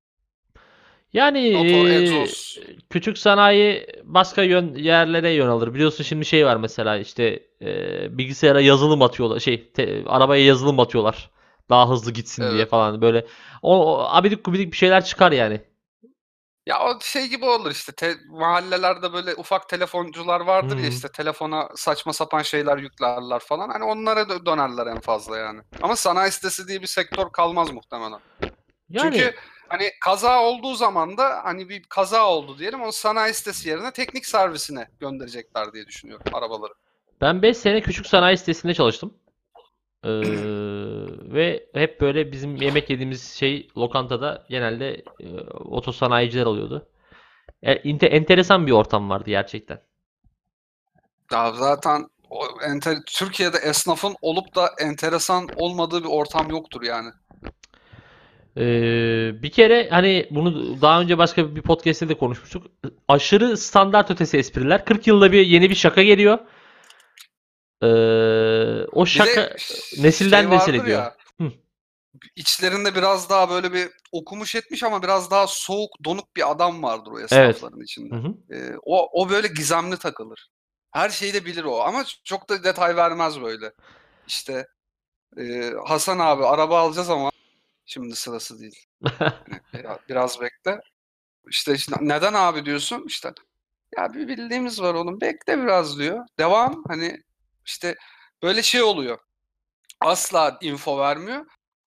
Yani 1.15 1.53
Motor, 1.53 1.89
e, 1.91 1.95
egzoz. 2.03 2.59
küçük 2.91 3.19
sanayi 3.19 3.87
başka 4.05 4.43
yön 4.43 4.75
yerlere 4.75 5.31
yönelir. 5.31 5.75
Biliyorsun 5.75 6.05
şimdi 6.05 6.25
şey 6.25 6.47
var 6.47 6.57
mesela 6.57 6.97
işte 6.99 7.43
e, 7.63 8.19
bilgisayara 8.19 8.61
yazılım 8.61 9.03
atıyorlar. 9.03 9.41
Şey 9.41 9.73
te- 9.73 10.05
arabaya 10.07 10.45
yazılım 10.45 10.81
atıyorlar. 10.81 11.31
Daha 11.71 11.91
hızlı 11.91 12.13
gitsin 12.13 12.43
diye 12.43 12.55
Evet. 12.55 12.71
falan 12.71 13.01
böyle. 13.03 13.27
O, 13.63 13.87
o 13.97 14.05
abidik 14.09 14.45
gubidik 14.45 14.73
bir 14.73 14.77
şeyler 14.77 15.05
çıkar 15.05 15.33
yani. 15.33 15.61
Ya 16.67 16.81
o 16.85 17.01
şey 17.01 17.27
gibi 17.29 17.45
olur 17.45 17.71
işte 17.71 17.93
te- 17.93 18.17
mahallelerde 18.29 19.13
böyle 19.13 19.35
ufak 19.35 19.69
telefoncular 19.69 20.41
vardır 20.41 20.77
Hı. 20.77 20.81
ya 20.81 20.89
işte 20.89 21.09
telefona 21.09 21.69
saçma 21.77 22.13
sapan 22.13 22.43
şeyler 22.43 22.79
yüklerler 22.79 23.39
falan. 23.39 23.69
Hani 23.69 23.85
onlara 23.85 24.21
dö- 24.21 24.47
dönerler 24.47 24.87
en 24.87 25.01
fazla 25.01 25.39
yani. 25.39 25.61
Ama 25.83 25.97
sanayi 25.97 26.33
sitesi 26.33 26.69
diye 26.69 26.83
bir 26.83 26.87
sektör 26.87 27.31
kalmaz 27.33 27.71
muhtemelen. 27.71 28.21
Yani 28.95 29.17
Çünkü 29.17 29.35
hani 29.69 29.91
kaza 30.01 30.43
olduğu 30.43 30.75
zaman 30.75 31.17
da 31.17 31.41
hani 31.45 31.69
bir 31.69 31.83
kaza 31.83 32.27
oldu 32.27 32.59
diyelim 32.59 32.83
o 32.83 32.93
sanayi 32.93 33.35
sitesi 33.35 33.69
yerine 33.69 33.93
teknik 33.93 34.27
servisine 34.27 34.89
gönderecekler 35.01 35.73
diye 35.73 35.87
düşünüyorum 35.87 36.25
arabaları. 36.33 36.73
Ben 37.21 37.43
5 37.43 37.57
sene 37.57 37.81
küçük 37.81 38.07
sanayi 38.07 38.39
sitesinde 38.39 38.75
çalıştım. 38.75 39.15
Ee, 40.05 40.09
ve 41.35 41.67
hep 41.75 42.01
böyle 42.01 42.33
bizim 42.33 42.57
yemek 42.57 42.91
yediğimiz 42.91 43.33
şey 43.33 43.69
lokantada 43.77 44.47
genelde 44.49 45.03
e, 45.21 45.41
otosanayiciler 45.51 46.47
oluyordu. 46.47 46.89
E, 47.63 47.75
inte- 47.75 48.07
enteresan 48.07 48.67
bir 48.67 48.73
ortam 48.73 49.11
vardı 49.11 49.25
gerçekten. 49.31 49.81
Ya 51.33 51.53
zaten 51.53 52.07
o 52.31 52.47
enter- 52.47 53.05
Türkiye'de 53.07 53.59
esnafın 53.59 54.17
olup 54.23 54.55
da 54.55 54.71
enteresan 54.79 55.49
olmadığı 55.57 56.05
bir 56.05 56.09
ortam 56.09 56.51
yoktur 56.51 56.83
yani. 56.83 57.09
Ee, 58.57 59.43
bir 59.43 59.51
kere 59.51 59.89
hani 59.91 60.27
bunu 60.31 60.81
daha 60.83 61.01
önce 61.01 61.19
başka 61.19 61.57
bir 61.57 61.63
podcast'te 61.63 62.09
de 62.09 62.19
konuşmuştuk. 62.19 62.67
Aşırı 63.09 63.57
standart 63.57 64.11
ötesi 64.11 64.37
espriler. 64.39 64.85
40 64.85 65.07
yılda 65.07 65.33
bir 65.33 65.47
yeni 65.47 65.71
bir 65.71 65.75
şaka 65.75 66.03
geliyor. 66.03 66.39
Ee, 67.83 67.87
o 68.93 69.07
şaka 69.07 69.43
de 69.43 69.57
nesilden 69.99 70.43
şey 70.43 70.51
nesile 70.51 70.87
diyor. 70.87 71.13
Hı. 71.41 71.51
içlerinde 72.37 72.95
biraz 72.95 73.31
daha 73.31 73.51
böyle 73.51 73.73
bir 73.73 73.89
okumuş 74.13 74.55
etmiş 74.55 74.83
ama 74.83 75.03
biraz 75.03 75.31
daha 75.31 75.47
soğuk, 75.47 75.91
donuk 76.05 76.37
bir 76.37 76.51
adam 76.51 76.83
vardır 76.83 77.11
o 77.13 77.21
esnafların 77.21 77.81
içinde. 77.81 78.15
Hı 78.15 78.19
hı. 78.19 78.35
Ee, 78.55 78.77
o, 78.83 79.23
o 79.23 79.29
böyle 79.31 79.49
gizemli 79.49 79.97
takılır. 79.97 80.51
Her 80.93 81.11
şeyi 81.11 81.35
de 81.35 81.45
bilir 81.45 81.65
o 81.65 81.81
ama 81.81 82.05
çok 82.25 82.49
da 82.49 82.65
detay 82.65 82.97
vermez 82.97 83.41
böyle. 83.41 83.73
İşte 84.27 84.67
e, 85.39 85.73
Hasan 85.87 86.19
abi 86.19 86.47
araba 86.47 86.81
alacağız 86.81 87.11
ama 87.11 87.31
şimdi 87.87 88.17
sırası 88.17 88.61
değil. 88.61 88.87
Yani 89.73 89.99
biraz, 90.09 90.41
bekle. 90.41 90.81
İşte, 91.49 91.75
işte 91.75 91.97
neden 92.01 92.33
abi 92.33 92.65
diyorsun? 92.65 93.05
İşte 93.09 93.33
ya 93.99 94.15
bir 94.15 94.29
bildiğimiz 94.29 94.83
var 94.83 94.95
oğlum 94.95 95.21
bekle 95.21 95.59
biraz 95.63 95.99
diyor. 95.99 96.27
Devam 96.39 96.85
hani 96.89 97.23
işte 97.67 97.97
böyle 98.43 98.63
şey 98.63 98.83
oluyor. 98.83 99.19
Asla 100.01 100.59
info 100.63 100.99
vermiyor. 100.99 101.47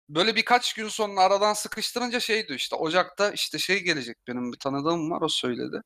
Böyle 0.10 0.36
birkaç 0.36 0.74
gün 0.74 0.88
sonra 0.88 1.22
aradan 1.22 1.54
sıkıştırınca 1.54 2.20
şey 2.20 2.48
diyor 2.48 2.60
işte 2.60 2.76
Ocak'ta 2.76 3.32
işte 3.32 3.60
şey 3.60 3.84
gelecek 3.84 4.18
benim 4.28 4.52
bir 4.54 4.60
tanıdığım 4.60 5.12
var 5.12 5.22
o 5.22 5.30
söyledi. 5.30 5.82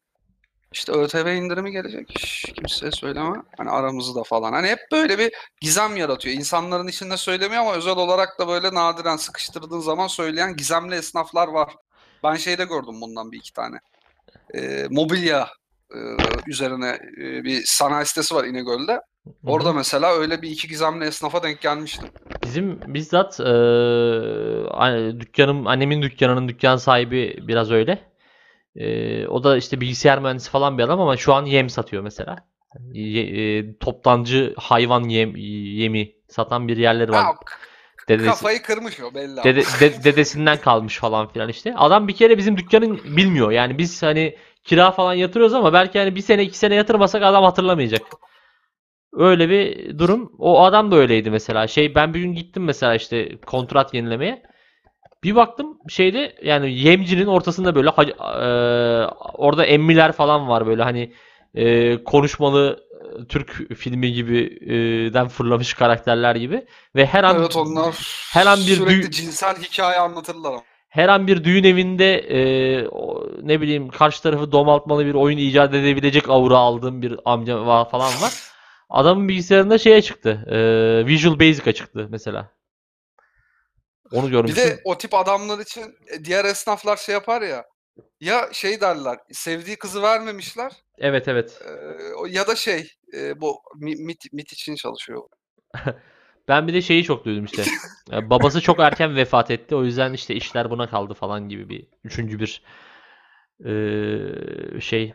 İşte 0.71 0.91
ÖTV 0.91 1.27
indirimi 1.35 1.71
gelecek. 1.71 2.07
Kimseye 2.55 2.91
söyleme. 2.91 3.35
Hani 3.57 3.69
aramızda 3.69 4.23
falan. 4.23 4.53
Hani 4.53 4.67
hep 4.67 4.79
böyle 4.91 5.17
bir 5.19 5.31
gizem 5.61 5.95
yaratıyor. 5.95 6.35
İnsanların 6.35 6.87
içinde 6.87 7.17
söylemiyor 7.17 7.61
ama 7.61 7.73
özel 7.75 7.97
olarak 7.97 8.39
da 8.39 8.47
böyle 8.47 8.73
nadiren 8.73 9.15
sıkıştırdığın 9.17 9.79
zaman 9.79 10.07
söyleyen 10.07 10.55
gizemli 10.55 10.95
esnaflar 10.95 11.47
var. 11.47 11.73
Ben 12.23 12.35
şeyde 12.35 12.65
gördüm 12.65 13.01
bundan 13.01 13.31
bir 13.31 13.37
iki 13.37 13.53
tane. 13.53 13.77
Ee, 14.53 14.87
mobilya 14.89 15.47
e, 15.93 15.97
üzerine 16.47 16.99
e, 17.17 17.43
bir 17.43 17.61
sanayi 17.65 18.05
sitesi 18.05 18.35
var 18.35 18.43
İnegöl'de. 18.45 19.01
Orada 19.45 19.69
Hı 19.69 19.73
hı. 19.73 19.75
mesela 19.77 20.13
öyle 20.13 20.41
bir 20.41 20.49
iki 20.49 20.67
gizemli 20.67 21.05
esnafa 21.05 21.43
denk 21.43 21.61
gelmiştim. 21.61 22.07
Bizim 22.43 22.79
bizzat 22.87 23.39
a- 23.39 25.19
dükkanım 25.19 25.67
annemin 25.67 26.01
dükkanının 26.01 26.47
dükkan 26.47 26.77
sahibi 26.77 27.39
biraz 27.47 27.71
öyle. 27.71 28.10
Eee, 28.75 29.27
o 29.27 29.43
da 29.43 29.57
işte 29.57 29.81
bilgisayar 29.81 30.19
mühendisi 30.19 30.49
falan 30.49 30.77
bir 30.77 30.83
adam 30.83 31.01
ama 31.01 31.17
şu 31.17 31.33
an 31.33 31.45
yem 31.45 31.69
satıyor 31.69 32.03
mesela. 32.03 32.35
Ye- 32.93 33.27
eee, 33.27 33.77
toptancı 33.79 34.53
hayvan 34.57 35.03
yem 35.03 35.35
yemi 35.35 36.11
satan 36.27 36.67
bir 36.67 36.77
yerleri 36.77 37.11
var. 37.11 37.25
Dedesi, 38.09 38.29
kafayı 38.29 38.61
kırmış 38.61 38.99
o 38.99 39.15
belli 39.15 39.43
dede- 39.43 39.63
de- 39.81 40.03
dedesinden 40.03 40.57
kalmış 40.61 40.97
falan 40.97 41.27
filan 41.27 41.49
işte. 41.49 41.75
Adam 41.77 42.07
bir 42.07 42.13
kere 42.15 42.37
bizim 42.37 42.57
dükkanın 42.57 42.99
bilmiyor. 43.17 43.51
Yani 43.51 43.77
biz 43.77 44.03
hani 44.03 44.35
kira 44.63 44.91
falan 44.91 45.13
yatırıyoruz 45.13 45.53
ama 45.53 45.73
belki 45.73 45.99
hani 45.99 46.15
bir 46.15 46.21
sene 46.21 46.43
iki 46.43 46.57
sene 46.57 46.75
yatırmasak 46.75 47.23
adam 47.23 47.43
hatırlamayacak. 47.43 48.01
Öyle 49.13 49.49
bir 49.49 49.97
durum. 49.99 50.31
O 50.39 50.63
adam 50.63 50.91
da 50.91 50.95
öyleydi 50.95 51.31
mesela. 51.31 51.67
Şey 51.67 51.95
ben 51.95 52.13
bir 52.13 52.19
gün 52.19 52.33
gittim 52.33 52.63
mesela 52.63 52.95
işte 52.95 53.37
kontrat 53.45 53.93
yenilemeye. 53.93 54.43
Bir 55.23 55.35
baktım 55.35 55.77
şeyde 55.89 56.35
yani 56.43 56.73
yemcinin 56.79 57.25
ortasında 57.25 57.75
böyle 57.75 57.89
eee, 58.07 59.07
orada 59.33 59.65
emmiler 59.65 60.11
falan 60.11 60.47
var 60.49 60.67
böyle 60.67 60.83
hani 60.83 61.13
eee, 61.55 62.03
konuşmalı 62.03 62.79
e, 63.21 63.25
Türk 63.27 63.73
filmi 63.75 64.13
gibi 64.13 64.39
e, 64.65 64.73
den 65.13 65.27
fırlamış 65.27 65.73
karakterler 65.73 66.35
gibi 66.35 66.65
ve 66.95 67.05
her 67.05 67.23
an 67.23 67.37
Evet 67.39 67.55
onlar 67.55 67.95
her 68.33 68.45
an 68.45 68.59
bir 68.59 68.75
sürekli 68.75 69.11
cinsel 69.11 69.55
hikaye 69.55 69.99
anlatırlar 69.99 70.53
her 70.89 71.09
an 71.09 71.27
bir 71.27 71.43
düğün 71.43 71.63
evinde 71.63 72.15
e, 72.17 72.87
o- 72.87 73.27
ne 73.43 73.61
bileyim 73.61 73.89
karşı 73.89 74.23
tarafı 74.23 74.51
domaltmalı 74.51 75.05
bir 75.05 75.13
oyun 75.13 75.37
icat 75.37 75.73
edebilecek 75.73 76.29
aura 76.29 76.57
aldığım 76.57 77.01
bir 77.01 77.15
amca 77.25 77.57
falan 77.85 78.21
var. 78.21 78.33
Adamın 78.89 79.27
bilgisayarında 79.27 79.77
şeye 79.77 80.01
çıktı. 80.01 80.29
e, 80.51 80.57
Visual 81.07 81.39
Basic'a 81.39 81.71
çıktı 81.73 82.07
mesela. 82.09 82.51
Onu 84.11 84.27
Bir 84.27 84.31
görmüştüm. 84.31 84.63
de 84.69 84.81
o 84.85 84.97
tip 84.97 85.13
adamlar 85.13 85.59
için 85.59 85.95
e, 86.07 86.25
diğer 86.25 86.45
esnaflar 86.45 86.97
şey 86.97 87.13
yapar 87.13 87.41
ya. 87.41 87.65
Ya 88.21 88.49
şey 88.53 88.81
derler, 88.81 89.17
sevdiği 89.31 89.75
kızı 89.75 90.01
vermemişler 90.01 90.71
Evet 90.97 91.27
evet. 91.27 91.61
e, 91.65 92.29
ya 92.29 92.47
da 92.47 92.55
şey 92.55 92.91
e, 93.13 93.41
bu 93.41 93.61
mi- 93.75 93.95
MIT, 93.95 94.33
MIT 94.33 94.53
için 94.53 94.75
çalışıyor. 94.75 95.21
Ben 96.47 96.67
bir 96.67 96.73
de 96.73 96.81
şeyi 96.81 97.03
çok 97.03 97.25
duydum 97.25 97.45
işte. 97.45 97.63
Babası 98.11 98.61
çok 98.61 98.79
erken 98.79 99.15
vefat 99.15 99.51
etti. 99.51 99.75
O 99.75 99.83
yüzden 99.83 100.13
işte 100.13 100.35
işler 100.35 100.69
buna 100.69 100.89
kaldı 100.89 101.13
falan 101.13 101.49
gibi 101.49 101.69
bir 101.69 101.87
üçüncü 102.03 102.39
bir 102.39 102.61
e, 103.65 104.81
şey 104.81 105.13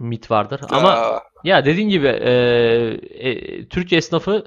mit 0.00 0.30
vardır. 0.30 0.60
Ama 0.70 1.22
Ya, 1.44 1.64
dediğin 1.64 1.88
gibi 1.88 2.06
e, 2.06 2.30
e, 3.10 3.68
Türk 3.68 3.92
esnafı 3.92 4.44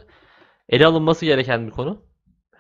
ele 0.69 0.85
alınması 0.85 1.25
gereken 1.25 1.67
bir 1.67 1.71
konu. 1.71 2.01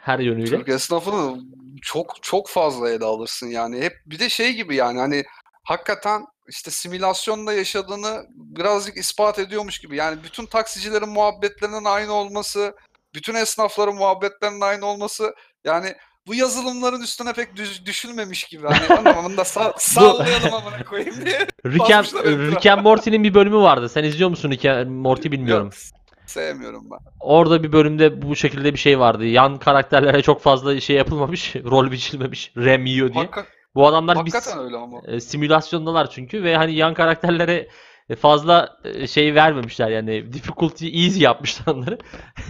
Her 0.09 0.19
yönüyle. 0.19 0.57
Türk 0.57 0.69
esnafını 0.69 1.41
çok 1.81 2.23
çok 2.23 2.49
fazla 2.49 2.89
ele 2.89 3.05
alırsın 3.05 3.47
yani. 3.47 3.81
Hep 3.81 3.93
bir 4.05 4.19
de 4.19 4.29
şey 4.29 4.53
gibi 4.53 4.75
yani 4.75 4.99
hani 4.99 5.23
hakikaten 5.63 6.25
işte 6.47 6.71
simülasyonda 6.71 7.53
yaşadığını 7.53 8.25
birazcık 8.29 8.97
ispat 8.97 9.39
ediyormuş 9.39 9.79
gibi. 9.79 9.95
Yani 9.95 10.23
bütün 10.23 10.45
taksicilerin 10.45 11.09
muhabbetlerinin 11.09 11.85
aynı 11.85 12.13
olması, 12.13 12.75
bütün 13.15 13.35
esnafların 13.35 13.95
muhabbetlerinin 13.95 14.61
aynı 14.61 14.85
olması 14.85 15.33
yani 15.63 15.95
bu 16.27 16.35
yazılımların 16.35 17.01
üstüne 17.01 17.33
pek 17.33 17.55
düş- 17.55 17.85
düşünmemiş 17.85 18.43
gibi. 18.43 18.67
Hani 18.67 18.99
anam 18.99 19.25
bunu 19.25 19.37
da 19.37 19.41
sa- 19.41 19.73
sallayalım 19.77 20.53
amına 20.53 20.83
koyayım 20.83 21.25
diye. 21.25 21.47
Rick 21.65 21.91
and. 21.91 22.05
Rick 22.51 22.65
and 22.65 22.81
Morty'nin 22.83 23.23
bir 23.23 23.33
bölümü 23.33 23.57
vardı. 23.57 23.89
Sen 23.89 24.03
izliyor 24.03 24.29
musun 24.29 24.51
Rick 24.51 24.65
and 24.65 24.87
Morty 24.89 25.31
bilmiyorum. 25.31 25.65
Yok, 25.65 25.98
sevmiyorum 26.29 26.87
ben. 26.91 26.97
Orada 27.19 27.63
bir 27.63 27.71
bölümde 27.71 28.21
bu 28.21 28.35
şekilde 28.35 28.73
bir 28.73 28.79
şey 28.79 28.99
vardı. 28.99 29.25
Yan 29.25 29.57
karakterlere 29.59 30.21
çok 30.21 30.41
fazla 30.41 30.79
şey 30.79 30.95
yapılmamış, 30.95 31.55
rol 31.65 31.91
biçilmemiş, 31.91 32.51
rem 32.57 32.85
yiyor 32.85 33.13
diye. 33.13 33.23
Hakika- 33.23 33.45
Bu 33.75 33.87
adamlar 33.87 34.25
bir 34.25 34.57
öyle 34.59 34.77
ama. 34.77 35.01
e, 35.07 35.19
simülasyondalar 35.19 36.09
çünkü 36.09 36.43
ve 36.43 36.55
hani 36.57 36.73
yan 36.73 36.93
karakterlere 36.93 37.67
e, 38.09 38.15
fazla 38.15 38.79
e, 38.83 39.07
şey 39.07 39.35
vermemişler 39.35 39.89
yani 39.89 40.33
difficulty 40.33 41.05
easy 41.05 41.23
yapmışlar 41.23 41.73
onları. 41.75 41.97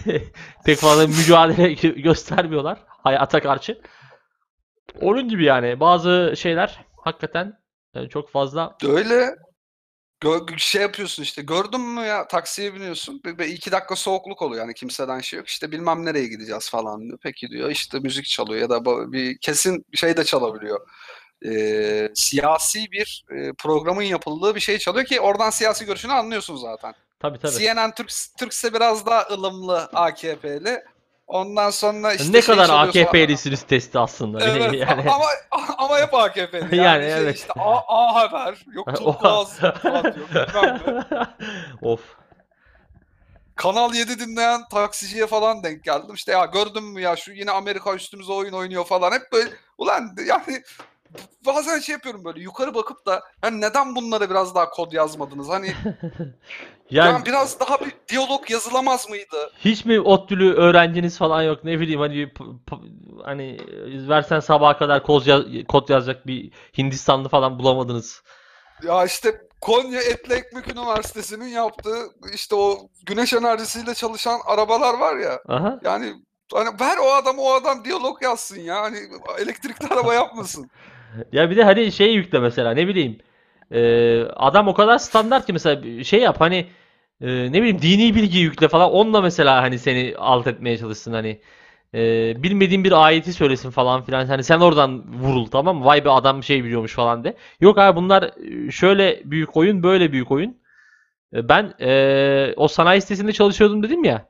Pek 0.64 0.78
fazla 0.78 1.06
mücadele 1.06 1.72
gö- 1.72 2.00
göstermiyorlar 2.02 2.78
hayata 2.86 3.40
karşı. 3.40 3.80
Onun 5.00 5.28
gibi 5.28 5.44
yani 5.44 5.80
bazı 5.80 6.34
şeyler 6.36 6.84
hakikaten 7.04 7.58
e, 7.94 8.08
çok 8.08 8.30
fazla 8.30 8.76
Öyle 8.88 9.26
Gö- 10.20 10.58
şey 10.58 10.82
yapıyorsun 10.82 11.22
işte 11.22 11.42
gördün 11.42 11.80
mü 11.80 12.00
ya 12.00 12.28
taksiye 12.28 12.74
biniyorsun 12.74 13.20
bir, 13.24 13.38
bir 13.38 13.44
iki 13.44 13.72
dakika 13.72 13.96
soğukluk 13.96 14.42
oluyor 14.42 14.62
yani 14.62 14.74
kimseden 14.74 15.20
şey 15.20 15.36
yok 15.36 15.48
işte 15.48 15.72
bilmem 15.72 16.04
nereye 16.04 16.26
gideceğiz 16.26 16.70
falan 16.70 17.00
diyor 17.00 17.18
peki 17.22 17.48
diyor 17.48 17.70
işte 17.70 17.98
müzik 17.98 18.24
çalıyor 18.26 18.60
ya 18.60 18.70
da 18.70 19.12
bir 19.12 19.38
kesin 19.38 19.84
şey 19.94 20.16
de 20.16 20.24
çalabiliyor 20.24 20.80
Ee, 21.46 22.10
siyasi 22.14 22.92
bir 22.92 23.24
e, 23.30 23.52
programın 23.52 24.02
yapıldığı 24.02 24.54
bir 24.54 24.60
şey 24.60 24.78
çalıyor 24.78 25.06
ki 25.06 25.20
oradan 25.20 25.50
siyasi 25.50 25.84
görüşünü 25.84 26.12
anlıyorsun 26.12 26.56
zaten. 26.56 26.94
tabii 27.20 27.38
tabii. 27.38 27.52
CNN 27.52 27.94
Türk 27.94 28.10
Türkse 28.38 28.74
biraz 28.74 29.06
daha 29.06 29.26
ılımlı 29.30 29.78
AKP'li. 29.78 30.84
Ondan 31.30 31.70
sonra 31.70 32.12
işte 32.14 32.32
ne 32.32 32.42
şey 32.42 32.54
kadar 32.54 32.70
AKP'lisiniz 32.70 33.62
testi 33.62 33.98
aslında. 33.98 34.44
Evet 34.44 34.74
yani 34.88 35.10
ama 35.10 35.24
ama 35.78 35.98
hep 35.98 36.14
AKP'li. 36.14 36.76
Yani, 36.76 36.76
Yani 36.76 37.02
şey 37.02 37.12
evet. 37.12 37.36
işte 37.36 37.52
A, 37.58 37.82
A 37.88 38.14
Haber, 38.14 38.64
yok 38.72 38.88
Radyo 38.88 40.22
bilmem 40.34 41.06
ne. 41.10 41.26
of. 41.82 42.00
Kanal 43.56 43.94
7 43.94 44.18
dinleyen 44.18 44.68
taksiciye 44.68 45.26
falan 45.26 45.62
denk 45.62 45.84
geldim. 45.84 46.14
İşte 46.14 46.32
ya 46.32 46.44
gördün 46.44 46.84
mü 46.84 47.00
ya 47.00 47.16
şu 47.16 47.32
yine 47.32 47.50
Amerika 47.50 47.94
üstümüze 47.94 48.32
oyun 48.32 48.52
oynuyor 48.52 48.84
falan. 48.84 49.12
Hep 49.12 49.32
böyle 49.32 49.50
ulan 49.78 50.16
yani 50.26 50.62
bazen 51.46 51.78
şey 51.78 51.92
yapıyorum 51.92 52.24
böyle 52.24 52.40
yukarı 52.40 52.74
bakıp 52.74 53.06
da 53.06 53.22
hani 53.42 53.60
neden 53.60 53.96
bunlara 53.96 54.30
biraz 54.30 54.54
daha 54.54 54.70
kod 54.70 54.92
yazmadınız? 54.92 55.48
Hani 55.48 55.72
Yani 56.90 57.08
yani 57.08 57.26
biraz 57.26 57.60
daha 57.60 57.80
bir 57.80 57.92
diyalog 58.08 58.50
yazılamaz 58.50 59.08
mıydı? 59.08 59.50
hiç 59.64 59.84
mi 59.84 60.00
ODTÜ'lü 60.00 60.54
öğrenciniz 60.54 61.18
falan 61.18 61.42
yok 61.42 61.64
ne 61.64 61.80
bileyim 61.80 62.00
hani 62.00 62.32
hani 63.24 63.58
versen 64.08 64.40
sabaha 64.40 64.78
kadar 64.78 65.02
kod, 65.02 65.26
yaz- 65.26 65.66
kod 65.68 65.88
yazacak 65.88 66.26
bir 66.26 66.52
Hindistanlı 66.78 67.28
falan 67.28 67.58
bulamadınız. 67.58 68.22
Ya 68.82 69.04
işte 69.04 69.40
Konya 69.60 70.00
Etli 70.00 70.34
Ekmek 70.34 70.68
Üniversitesi'nin 70.68 71.48
yaptığı 71.48 72.06
işte 72.34 72.54
o 72.54 72.78
güneş 73.06 73.32
enerjisiyle 73.32 73.94
çalışan 73.94 74.40
arabalar 74.46 74.98
var 74.98 75.16
ya. 75.16 75.40
Aha. 75.48 75.78
Yani 75.84 76.14
hani 76.54 76.80
ver 76.80 76.96
o 76.98 77.12
adam 77.12 77.38
o 77.38 77.52
adam 77.52 77.84
diyalog 77.84 78.22
yazsın 78.22 78.60
ya. 78.60 78.82
Hani 78.82 78.98
elektrikli 79.38 79.92
araba 79.94 80.14
yapmasın. 80.14 80.70
Ya 81.32 81.50
bir 81.50 81.56
de 81.56 81.64
hani 81.64 81.92
şey 81.92 82.14
yükle 82.14 82.38
mesela 82.38 82.70
ne 82.74 82.88
bileyim 82.88 83.18
e, 83.72 84.22
adam 84.36 84.68
o 84.68 84.74
kadar 84.74 84.98
standart 84.98 85.46
ki 85.46 85.52
mesela 85.52 86.04
şey 86.04 86.20
yap 86.20 86.36
hani 86.40 86.66
e, 87.20 87.52
ne 87.52 87.62
bileyim 87.62 87.82
dini 87.82 88.14
bilgi 88.14 88.38
yükle 88.38 88.68
falan 88.68 88.90
onunla 88.92 89.20
mesela 89.20 89.62
hani 89.62 89.78
seni 89.78 90.14
alt 90.18 90.46
etmeye 90.46 90.78
çalışsın 90.78 91.12
hani 91.12 91.40
e, 91.94 92.42
bilmediğin 92.42 92.84
bir 92.84 92.92
ayeti 93.06 93.32
söylesin 93.32 93.70
falan 93.70 94.02
filan 94.04 94.26
hani 94.26 94.44
sen 94.44 94.60
oradan 94.60 95.04
vurul 95.14 95.46
tamam 95.46 95.76
mı? 95.78 95.84
Vay 95.84 96.04
be 96.04 96.10
adam 96.10 96.42
şey 96.42 96.64
biliyormuş 96.64 96.94
falan 96.94 97.24
de. 97.24 97.36
Yok 97.60 97.78
abi 97.78 97.96
bunlar 97.96 98.22
e, 98.68 98.70
şöyle 98.70 99.22
büyük 99.24 99.56
oyun 99.56 99.82
böyle 99.82 100.12
büyük 100.12 100.30
oyun. 100.30 100.58
E, 101.34 101.48
Ben 101.48 101.74
e, 101.80 102.54
o 102.56 102.68
sanayi 102.68 103.00
sitesinde 103.02 103.32
çalışıyordum 103.32 103.82
dedim 103.82 104.04
ya. 104.04 104.28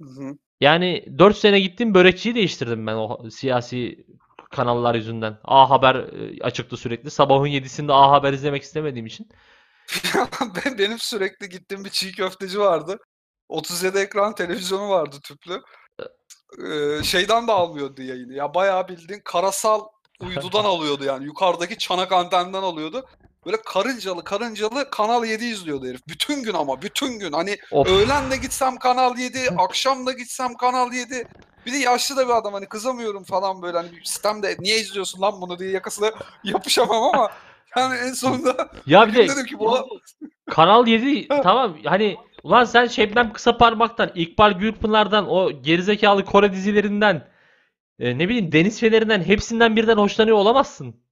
Hı 0.00 0.04
hı. 0.08 0.38
Yani 0.60 1.04
4 1.18 1.36
sene 1.36 1.60
gittim 1.60 1.94
börekçiyi 1.94 2.34
değiştirdim 2.34 2.86
ben 2.86 2.94
o 2.94 3.30
siyasi 3.30 4.06
kanallar 4.50 4.94
yüzünden. 4.94 5.38
A 5.44 5.70
Haber 5.70 5.94
e, 5.94 6.42
açıktı 6.42 6.76
sürekli. 6.76 7.10
Sabahın 7.10 7.46
7'sinde 7.46 7.92
A 7.92 8.10
Haber 8.10 8.32
izlemek 8.32 8.62
istemediğim 8.62 9.06
için. 9.06 9.28
ben, 10.64 10.78
benim 10.78 10.98
sürekli 10.98 11.48
gittiğim 11.48 11.84
bir 11.84 11.90
çiğ 11.90 12.12
köfteci 12.12 12.60
vardı. 12.60 12.98
37 13.48 13.98
ekran 13.98 14.34
televizyonu 14.34 14.88
vardı 14.88 15.16
tüplü. 15.24 15.62
Ee, 16.64 17.02
şeyden 17.04 17.48
de 17.48 17.52
almıyordu 17.52 18.02
yayını. 18.02 18.34
Ya 18.34 18.54
bayağı 18.54 18.88
bildiğin 18.88 19.20
karasal 19.24 19.80
uydudan 20.20 20.64
alıyordu 20.64 21.04
yani. 21.04 21.24
Yukarıdaki 21.24 21.78
çanak 21.78 22.12
antenden 22.12 22.62
alıyordu. 22.62 23.08
Böyle 23.46 23.56
karıncalı 23.64 24.24
karıncalı 24.24 24.90
Kanal 24.90 25.24
7 25.24 25.44
izliyordu 25.44 25.86
herif. 25.86 26.00
Bütün 26.08 26.42
gün 26.42 26.54
ama 26.54 26.82
bütün 26.82 27.18
gün. 27.18 27.32
Hani 27.32 27.58
Of. 27.70 27.88
öğlen 27.88 28.30
de 28.30 28.36
gitsem 28.36 28.76
Kanal 28.76 29.18
7, 29.18 29.38
akşam 29.58 30.06
da 30.06 30.12
gitsem 30.12 30.54
Kanal 30.54 30.92
7. 30.92 31.28
Bir 31.66 31.72
de 31.72 31.76
yaşlı 31.76 32.16
da 32.16 32.28
bir 32.28 32.36
adam 32.36 32.52
hani 32.52 32.66
kızamıyorum 32.66 33.24
falan 33.24 33.62
böyle 33.62 33.76
hani 33.76 33.88
sistemde 34.04 34.56
niye 34.58 34.78
izliyorsun 34.78 35.22
lan 35.22 35.40
bunu 35.40 35.58
diye 35.58 35.70
yakasına 35.70 36.10
yapışamam 36.44 37.02
ama 37.02 37.30
yani 37.76 37.98
en 37.98 38.12
sonunda 38.12 38.70
Ya 38.86 39.08
bir 39.08 39.14
de 39.14 39.28
dedim 39.28 39.46
ki 39.46 39.58
bu 39.58 39.88
Kanal 40.50 40.86
7 40.86 41.28
tamam 41.28 41.76
hani 41.84 42.16
ulan 42.42 42.64
sen 42.64 42.86
Şebnem 42.86 43.32
Kısaparmak'tan, 43.32 44.10
İkbal 44.14 44.52
Gürpınar'dan, 44.52 45.28
o 45.30 45.62
gerizekalı 45.62 46.24
Kore 46.24 46.52
dizilerinden, 46.52 47.28
e, 47.98 48.18
ne 48.18 48.28
bileyim 48.28 48.52
Deniz 48.52 48.80
Feneri'nden 48.80 49.22
hepsinden 49.22 49.76
birden 49.76 49.96
hoşlanıyor 49.96 50.36
olamazsın. 50.36 51.05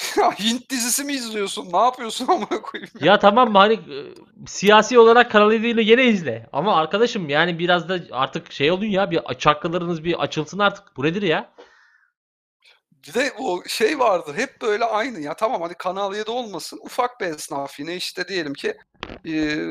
Hint 0.40 0.70
dizisi 0.70 1.04
mi 1.04 1.12
izliyorsun? 1.12 1.72
Ne 1.72 1.78
yapıyorsun 1.78 2.26
amına 2.28 2.62
koyayım? 2.62 2.90
Ya 3.00 3.18
tamam 3.18 3.52
mı 3.52 3.58
hani 3.58 3.74
e, 3.74 4.14
siyasi 4.46 4.98
olarak 4.98 5.30
Kanal 5.30 5.52
7 5.52 5.66
ile 5.66 5.82
gene 5.82 6.04
izle. 6.04 6.48
Ama 6.52 6.76
arkadaşım 6.76 7.28
yani 7.28 7.58
biraz 7.58 7.88
da 7.88 8.00
artık 8.10 8.52
şey 8.52 8.70
olun 8.70 8.84
ya 8.84 9.10
bir 9.10 9.20
çakralarınız 9.38 10.04
bir 10.04 10.22
açılsın 10.22 10.58
artık. 10.58 10.96
Bu 10.96 11.04
nedir 11.04 11.22
ya? 11.22 11.52
Bir 13.06 13.14
de 13.14 13.32
o 13.38 13.62
şey 13.66 13.98
vardır 13.98 14.34
hep 14.34 14.62
böyle 14.62 14.84
aynı 14.84 15.20
ya 15.20 15.34
tamam 15.34 15.62
hadi 15.62 15.74
Kanal 15.74 16.14
7 16.14 16.30
olmasın 16.30 16.80
ufak 16.82 17.20
bir 17.20 17.26
esnaf 17.26 17.80
yine 17.80 17.96
işte 17.96 18.28
diyelim 18.28 18.54
ki 18.54 18.74
e, 19.26 19.64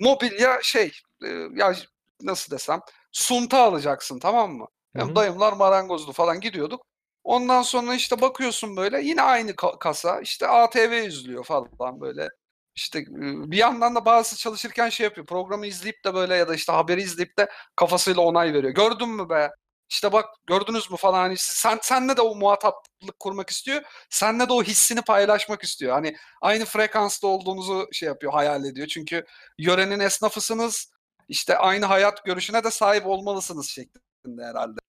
mobilya 0.00 0.58
şey 0.62 0.92
e, 1.24 1.28
ya 1.54 1.74
nasıl 2.22 2.50
desem 2.50 2.80
sunta 3.12 3.58
alacaksın 3.62 4.18
tamam 4.18 4.52
mı? 4.52 4.66
Hı 4.96 4.98
Yani 4.98 5.10
hı. 5.10 5.16
dayımlar 5.16 5.52
marangozdu 5.52 6.12
falan 6.12 6.40
gidiyorduk. 6.40 6.86
Ondan 7.26 7.62
sonra 7.62 7.94
işte 7.94 8.20
bakıyorsun 8.20 8.76
böyle 8.76 9.00
yine 9.02 9.22
aynı 9.22 9.50
ka- 9.50 9.78
kasa 9.78 10.20
işte 10.20 10.48
ATV 10.48 11.06
izliyor 11.06 11.44
falan 11.44 12.00
böyle. 12.00 12.28
İşte 12.74 13.04
bir 13.50 13.56
yandan 13.56 13.94
da 13.94 14.04
bazısı 14.04 14.36
çalışırken 14.36 14.88
şey 14.88 15.04
yapıyor. 15.04 15.26
Programı 15.26 15.66
izleyip 15.66 16.04
de 16.04 16.14
böyle 16.14 16.34
ya 16.36 16.48
da 16.48 16.54
işte 16.54 16.72
haberi 16.72 17.02
izleyip 17.02 17.38
de 17.38 17.48
kafasıyla 17.76 18.22
onay 18.22 18.54
veriyor. 18.54 18.72
Gördün 18.74 19.08
mü 19.08 19.28
be? 19.28 19.50
İşte 19.90 20.12
bak 20.12 20.24
gördünüz 20.46 20.90
mü 20.90 20.96
falan 20.96 21.18
hani 21.18 21.34
sen 21.38 21.78
senle 21.82 22.16
de 22.16 22.22
o 22.22 22.34
muhataplık 22.36 23.18
kurmak 23.20 23.50
istiyor. 23.50 23.82
Senle 24.10 24.48
de 24.48 24.52
o 24.52 24.62
hissini 24.62 25.02
paylaşmak 25.02 25.62
istiyor. 25.64 25.92
Hani 25.92 26.16
aynı 26.42 26.64
frekansta 26.64 27.26
olduğunuzu 27.26 27.88
şey 27.92 28.06
yapıyor, 28.08 28.32
hayal 28.32 28.64
ediyor. 28.64 28.86
Çünkü 28.86 29.24
yörenin 29.58 30.00
esnafısınız. 30.00 30.92
işte 31.28 31.58
aynı 31.58 31.86
hayat 31.86 32.24
görüşüne 32.24 32.64
de 32.64 32.70
sahip 32.70 33.06
olmalısınız 33.06 33.68
şeklinde 33.68 34.44
herhalde. 34.44 34.85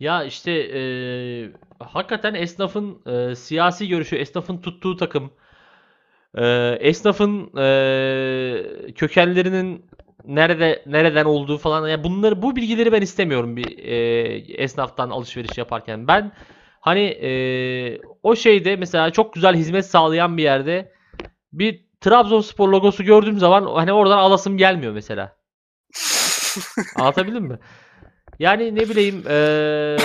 Ya 0.00 0.24
işte 0.24 0.52
e, 0.52 0.80
hakikaten 1.84 2.34
esnafın 2.34 3.02
e, 3.06 3.34
siyasi 3.34 3.88
görüşü, 3.88 4.16
esnafın 4.16 4.58
tuttuğu 4.58 4.96
takım, 4.96 5.30
e, 6.34 6.46
esnafın 6.80 7.56
e, 7.56 8.92
kökenlerinin 8.94 9.86
nerede 10.24 10.82
nereden 10.86 11.24
olduğu 11.24 11.58
falan 11.58 11.88
ya 11.88 12.04
bunları 12.04 12.42
bu 12.42 12.56
bilgileri 12.56 12.92
ben 12.92 13.02
istemiyorum 13.02 13.56
bir 13.56 13.78
e, 13.78 13.96
esnaftan 14.62 15.10
alışveriş 15.10 15.58
yaparken. 15.58 16.08
Ben 16.08 16.32
hani 16.80 17.00
e, 17.02 17.30
o 18.22 18.36
şeyde 18.36 18.76
mesela 18.76 19.10
çok 19.10 19.34
güzel 19.34 19.54
hizmet 19.56 19.86
sağlayan 19.86 20.36
bir 20.36 20.42
yerde 20.42 20.92
bir 21.52 21.86
Trabzonspor 22.00 22.68
logosu 22.68 23.04
gördüğüm 23.04 23.38
zaman 23.38 23.66
hani 23.74 23.92
oradan 23.92 24.18
alasım 24.18 24.58
gelmiyor 24.58 24.92
mesela. 24.92 25.36
Anlatabildim 26.96 27.44
mi? 27.44 27.58
Yani 28.38 28.74
ne 28.74 28.80
bileyim 28.88 29.22
eee, 29.28 29.96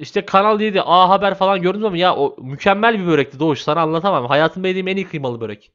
işte 0.00 0.26
Kanal 0.26 0.60
7, 0.60 0.82
A 0.82 1.08
Haber 1.08 1.34
falan 1.34 1.62
gördüm 1.62 1.84
ama 1.84 1.96
ya 1.96 2.16
o 2.16 2.36
mükemmel 2.42 2.98
bir 3.00 3.06
börekti 3.06 3.40
Doğuş 3.40 3.60
sana 3.62 3.80
anlatamam. 3.80 4.26
Hayatımda 4.26 4.68
yediğim 4.68 4.88
en 4.88 4.96
iyi 4.96 5.08
kıymalı 5.08 5.40
börek. 5.40 5.72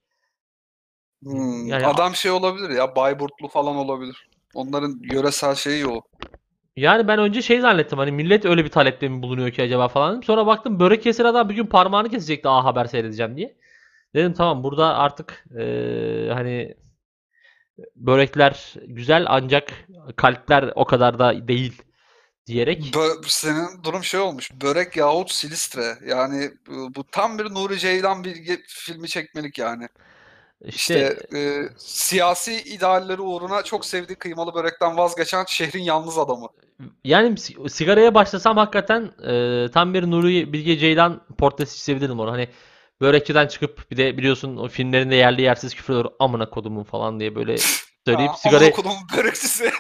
Hmm, 1.24 1.68
Yani- 1.68 1.88
adam 1.88 2.16
şey 2.16 2.32
olabilir 2.32 2.70
ya 2.70 2.96
Bayburtlu 2.96 3.48
falan 3.48 3.76
olabilir. 3.76 4.30
Onların 4.54 5.00
yöresel 5.14 5.56
şeyi 5.56 5.88
o. 5.88 6.02
Yani 6.76 7.08
ben 7.08 7.20
önce 7.20 7.42
şey 7.42 7.62
zannettim 7.62 7.98
hani 8.00 8.12
millet 8.12 8.46
öyle 8.46 8.64
bir 8.66 8.70
talepte 8.70 9.08
mi 9.10 9.22
bulunuyor 9.24 9.52
ki 9.52 9.62
acaba 9.64 9.88
falan 9.88 10.12
dedim. 10.12 10.24
Sonra 10.24 10.48
baktım 10.48 10.80
börek 10.80 11.04
kesen 11.04 11.26
adam 11.26 11.50
bir 11.50 11.56
gün 11.56 11.66
parmağını 11.66 12.10
kesecekti 12.10 12.50
A 12.50 12.64
Haber 12.66 12.86
seyredeceğim 12.86 13.38
diye. 13.38 13.56
Dedim 14.16 14.34
tamam 14.34 14.64
burada 14.64 14.98
artık 14.98 15.46
eee, 15.58 16.30
hani 16.34 16.76
börekler 17.96 18.74
güzel 18.88 19.26
ancak 19.28 19.74
kalpler 20.16 20.72
o 20.76 20.86
kadar 20.86 21.20
da 21.20 21.48
değil 21.48 21.82
diyerek. 22.48 22.84
Bö- 22.96 23.24
senin 23.28 23.84
durum 23.84 24.04
şey 24.04 24.20
olmuş. 24.20 24.52
Börek 24.62 24.98
yahut 24.98 25.32
Silistre. 25.32 25.98
Yani 26.08 26.52
bu, 26.96 27.04
tam 27.12 27.40
bir 27.40 27.46
Nuri 27.46 27.80
Ceylan 27.80 28.24
bilgi 28.24 28.62
filmi 28.68 29.08
çekmelik 29.08 29.58
yani. 29.58 29.88
İşte 30.66 31.18
İşte 31.22 31.38
e, 31.38 31.70
siyasi 31.78 32.62
idealleri 32.62 33.22
uğruna 33.22 33.64
çok 33.64 33.86
sevdiği 33.86 34.16
kıymalı 34.16 34.54
börekten 34.54 34.98
vazgeçen 34.98 35.46
şehrin 35.48 35.84
yalnız 35.84 36.18
adamı. 36.18 36.48
Yani 37.04 37.38
si- 37.38 37.70
sigaraya 37.70 38.14
başlasam 38.14 38.58
hakikaten 38.58 39.12
e, 39.28 39.66
tam 39.72 39.94
bir 39.94 40.12
Nuri 40.12 40.54
Bilge 40.54 40.78
Ceylan 40.78 41.22
portresi 41.38 41.78
çizebilirdim 41.78 42.20
onu. 42.20 42.32
Hani 42.32 42.50
börekçiden 43.02 43.48
çıkıp 43.48 43.92
bir 43.92 43.98
de 43.98 44.18
biliyorsun 44.18 44.58
o 44.58 44.68
filmlerinde 44.68 45.16
yerli 45.16 45.42
yersiz 45.42 45.76
küfür 45.76 45.94
olur 45.94 46.12
amına 46.20 46.50
kodumun 46.50 46.84
falan 46.84 47.20
diye 47.20 47.36
böyle 47.36 47.58
söyleyip 48.06 48.32
sigarayı 48.38 48.74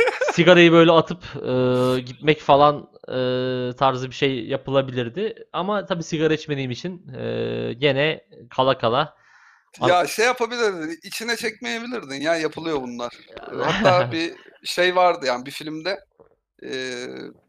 sigarayı 0.33 0.71
böyle 0.71 0.91
atıp 0.91 1.23
e, 1.35 1.99
gitmek 2.05 2.41
falan 2.41 2.89
e, 3.07 3.15
tarzı 3.75 4.09
bir 4.09 4.15
şey 4.15 4.45
yapılabilirdi. 4.45 5.35
Ama 5.53 5.85
tabii 5.85 6.03
sigara 6.03 6.33
içmediğim 6.33 6.71
için 6.71 7.07
e, 7.13 7.73
gene 7.73 8.21
kala 8.49 8.77
kala 8.77 9.19
ya 9.87 10.07
şey 10.07 10.25
yapabilirdin. 10.25 10.99
içine 11.03 11.35
çekmeyebilirdin 11.35 12.21
ya 12.21 12.35
yapılıyor 12.35 12.81
bunlar. 12.81 13.13
Hatta 13.63 14.11
bir 14.11 14.33
şey 14.63 14.95
vardı 14.95 15.25
yani 15.25 15.45
bir 15.45 15.51
filmde 15.51 15.99
e, 16.63 16.71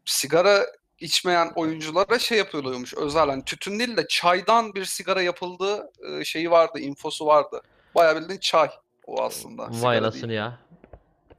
sigara 0.05 0.65
içmeyen 1.01 1.51
oyunculara 1.55 2.19
şey 2.19 2.37
yapılıyormuş 2.37 2.93
özel 2.93 3.29
hani 3.29 3.43
tütün 3.45 3.79
değil 3.79 3.97
de 3.97 4.05
çaydan 4.09 4.75
bir 4.75 4.85
sigara 4.85 5.21
yapıldığı 5.21 5.91
e, 6.07 6.23
şeyi 6.23 6.51
vardı, 6.51 6.79
infosu 6.79 7.25
vardı. 7.25 7.61
Bayağı 7.95 8.15
bildiğin 8.15 8.39
çay 8.39 8.69
o 9.07 9.23
aslında. 9.23 9.63
vay 9.63 9.73
sigara 9.73 9.97
anasını 9.97 10.29
değil. 10.29 10.39
ya. 10.39 10.59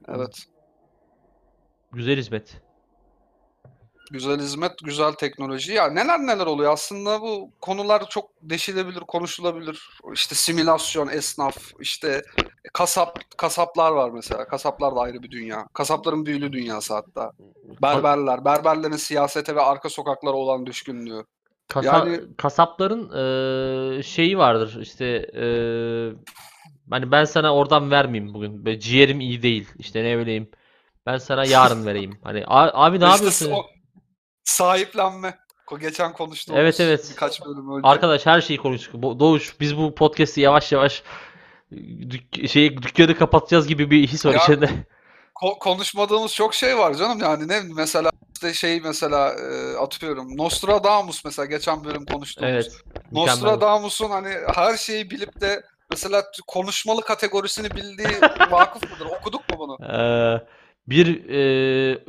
Evet. 0.07 0.45
Güzel 1.91 2.17
hizmet. 2.17 2.61
Güzel 4.11 4.39
hizmet, 4.39 4.71
güzel 4.83 5.11
teknoloji. 5.11 5.73
Ya 5.73 5.87
neler 5.89 6.19
neler 6.19 6.45
oluyor 6.45 6.73
aslında 6.73 7.21
bu 7.21 7.51
konular 7.61 8.09
çok 8.09 8.29
deşilebilir, 8.41 8.99
konuşulabilir. 8.99 9.89
İşte 10.13 10.35
simülasyon, 10.35 11.07
esnaf, 11.07 11.57
işte 11.79 12.21
kasap 12.73 13.19
kasaplar 13.37 13.91
var 13.91 14.09
mesela. 14.09 14.47
Kasaplar 14.47 14.95
da 14.95 14.99
ayrı 14.99 15.23
bir 15.23 15.31
dünya. 15.31 15.67
Kasapların 15.73 16.25
büyülü 16.25 16.53
dünyası 16.53 16.93
hatta. 16.93 17.31
Berberler, 17.83 18.45
berberlerin 18.45 18.95
siyasete 18.95 19.55
ve 19.55 19.61
arka 19.61 19.89
sokaklara 19.89 20.33
olan 20.35 20.65
düşkünlüğü. 20.65 21.25
Kasa- 21.67 21.97
Yani- 21.97 22.21
kasapların 22.37 23.09
eee, 23.95 24.03
şeyi 24.03 24.37
vardır 24.37 24.77
işte 24.81 25.05
eee, 25.33 26.13
hani 26.89 27.11
ben 27.11 27.25
sana 27.25 27.55
oradan 27.55 27.91
vermeyeyim 27.91 28.33
bugün. 28.33 28.65
Böyle 28.65 28.79
ciğerim 28.79 29.19
iyi 29.19 29.41
değil. 29.43 29.67
İşte 29.79 30.03
ne 30.03 30.17
bileyim. 30.17 30.49
Ben 31.05 31.17
sana 31.17 31.45
yarın 31.45 31.85
vereyim. 31.85 32.19
Hani 32.23 32.43
"A- 32.47 32.85
abi 32.85 32.99
ne 32.99 33.03
İşte 33.03 33.11
yapıyorsun? 33.11 33.51
o 33.51 33.63
sahiplenme. 34.43 35.37
Geçen 35.81 36.13
konuştuğumuz 36.13 36.59
Evet, 36.61 36.79
evet. 36.79 37.07
birkaç 37.11 37.45
bölüm 37.45 37.77
önce. 37.77 37.87
Arkadaş 37.87 38.25
her 38.25 38.41
şeyi 38.41 38.57
konuştuk. 38.59 39.01
Doğuş 39.19 39.59
biz 39.59 39.77
bu 39.77 39.95
podcast'i 39.95 40.41
yavaş 40.41 40.71
yavaş 40.71 41.03
dük 42.09 42.49
şeyi 42.49 42.77
dükkanı 42.81 43.15
kapatacağız 43.17 43.67
gibi 43.67 43.91
bir 43.91 44.07
his 44.07 44.25
var 44.25 44.33
Ya, 44.33 44.39
içinde. 44.43 44.69
Ko- 45.43 45.59
konuşmadığımız 45.59 46.33
çok 46.35 46.53
şey 46.55 46.77
var 46.77 46.93
canım 46.93 47.19
yani 47.21 47.47
ne 47.47 47.61
mesela 47.75 48.11
işte 48.33 48.53
şey 48.53 48.81
mesela 48.81 49.33
e, 49.33 49.77
atıyorum 49.77 50.37
Nostradamus 50.37 51.25
mesela 51.25 51.45
geçen 51.45 51.83
bölüm 51.83 52.05
konuştuğumuz. 52.05 52.51
Evet. 52.51 52.71
Mükemmel. 53.11 53.11
Nostradamus'un 53.11 54.09
hani 54.09 54.29
her 54.55 54.77
şeyi 54.77 55.09
bilip 55.09 55.41
de 55.41 55.63
mesela 55.91 56.23
konuşmalı 56.47 57.01
kategorisini 57.01 57.71
bildiği 57.71 58.21
vakıf 58.51 58.91
mıdır? 58.91 59.05
Okuduk 59.19 59.49
mu 59.49 59.55
bunu? 59.59 59.77
Eee, 59.81 60.41
bir 60.87 61.23
eee, 61.25 62.03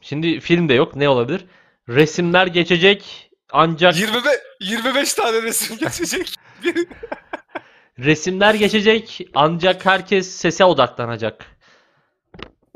şimdi 0.00 0.40
filmde 0.40 0.74
yok. 0.74 0.96
Ne 0.96 1.08
olabilir? 1.08 1.46
Resimler 1.88 2.46
geçecek 2.46 3.30
ancak 3.52 3.96
25 3.98 4.34
25 4.60 5.14
tane 5.14 5.42
resim 5.42 5.76
geçecek. 5.80 6.34
resimler 7.98 8.54
geçecek 8.54 9.20
ancak 9.34 9.86
herkes 9.86 10.30
sese 10.30 10.64
odaklanacak. 10.64 11.57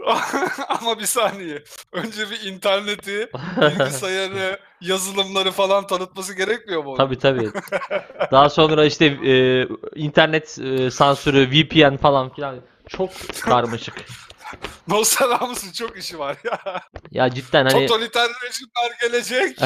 Ama 0.68 0.98
bir 0.98 1.06
saniye. 1.06 1.62
Önce 1.92 2.30
bir 2.30 2.50
interneti, 2.52 3.30
bilgisayarı, 3.60 4.58
yazılımları 4.80 5.50
falan 5.50 5.86
tanıtması 5.86 6.34
gerekmiyor 6.34 6.84
mu? 6.84 6.88
onun? 6.90 6.96
Tabii 6.96 7.18
tabii. 7.18 7.50
Daha 8.32 8.50
sonra 8.50 8.84
işte 8.84 9.06
eee, 9.22 9.68
internet 9.94 10.58
eee, 10.58 10.90
sansürü, 10.90 11.50
VPN 11.50 11.96
falan 11.96 12.34
filan 12.34 12.56
çok 12.88 13.10
karmaşık. 13.42 13.94
Nostradamus'un 14.88 15.72
çok 15.72 15.98
işi 15.98 16.18
var 16.18 16.36
ya. 16.44 16.80
Ya 17.10 17.30
cidden 17.30 17.66
hani 17.66 17.86
Totaliter 17.86 18.28
rejimler 18.44 18.98
gelecek. 19.00 19.58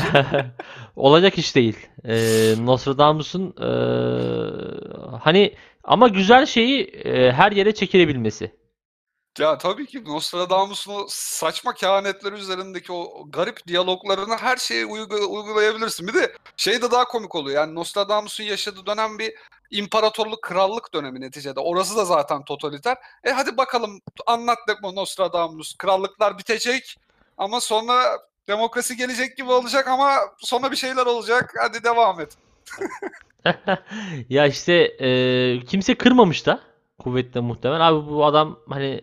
olacak 0.97 1.39
iş 1.39 1.57
değil. 1.57 1.77
Ee, 2.05 2.55
Nostradamus'un 2.59 3.55
eee, 3.61 5.19
hani 5.23 5.55
ama 5.85 6.09
güzel 6.09 6.47
şeyi 6.47 6.87
eee, 6.87 7.33
her 7.33 7.53
yere 7.53 7.75
çekilebilmesi. 7.75 8.53
Ya 9.39 9.59
tabii 9.59 9.87
ki 9.87 10.05
Nostradamus'un 10.05 10.95
o 10.95 11.07
saçma 11.09 11.75
kehanetler 11.75 12.33
üzerindeki 12.33 12.93
o 12.93 13.27
garip 13.31 13.67
diyaloglarını 13.67 14.37
her 14.37 14.57
şeye 14.57 14.85
uygu- 14.87 15.27
uygulayabilirsin. 15.27 16.09
Bir 16.09 16.15
de 16.15 16.33
şey 16.57 16.83
de 16.83 16.91
daha 16.91 17.05
komik 17.05 17.35
oluyor. 17.35 17.57
Yani 17.61 17.75
Nostradamus'un 17.75 18.45
yaşadığı 18.45 18.87
dönem 18.87 19.19
bir 19.19 19.35
imparatorluk, 19.71 20.43
krallık 20.43 20.95
dönemi 20.95 21.21
neticede. 21.21 21.61
Orası 21.61 21.97
da 21.97 22.05
zaten 22.05 22.45
totaliter. 22.45 22.97
E 23.25 23.31
hadi 23.31 23.57
bakalım 23.57 24.01
anlat 24.27 24.59
de 24.69 24.73
bu 24.83 24.95
Nostradamus. 24.97 25.77
Krallıklar 25.77 26.39
bitecek 26.39 26.97
ama 27.39 27.61
sonra 27.61 28.19
demokrasi 28.49 28.97
gelecek 28.97 29.37
gibi 29.37 29.53
olacak 29.53 29.89
ama 29.89 30.17
sonra 30.39 30.71
bir 30.71 30.77
şeyler 30.77 31.07
olacak. 31.07 31.55
Hadi 31.63 31.85
devam 31.85 32.21
et. 32.21 32.37
Ya 34.29 34.47
işte 34.47 34.97
eee, 34.97 35.65
kimse 35.65 35.95
kırmamış 35.95 36.47
da 36.47 36.61
kuvvetle 36.99 37.41
muhtemel. 37.41 37.89
Abi 37.89 38.09
bu 38.11 38.27
adam 38.27 38.59
hani 38.69 39.01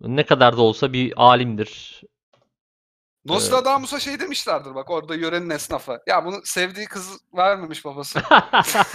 ne 0.00 0.26
kadar 0.26 0.56
da 0.56 0.62
olsa 0.62 0.92
bir 0.92 1.12
alimdir. 1.16 2.00
Nostradamus'a 3.24 4.00
şey 4.00 4.20
demişlerdir 4.20 4.74
bak 4.74 4.90
orada 4.90 5.14
yörenin 5.14 5.50
esnafı. 5.50 5.98
Ya 6.06 6.24
bunu 6.24 6.40
sevdiği 6.44 6.86
kız 6.86 7.18
vermemiş 7.36 7.84
babası. 7.84 8.20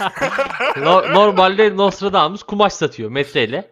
No- 0.76 1.14
Normalde 1.14 1.76
Nostradamus 1.76 2.42
kumaş 2.42 2.72
satıyor 2.72 3.10
metreyle. 3.10 3.70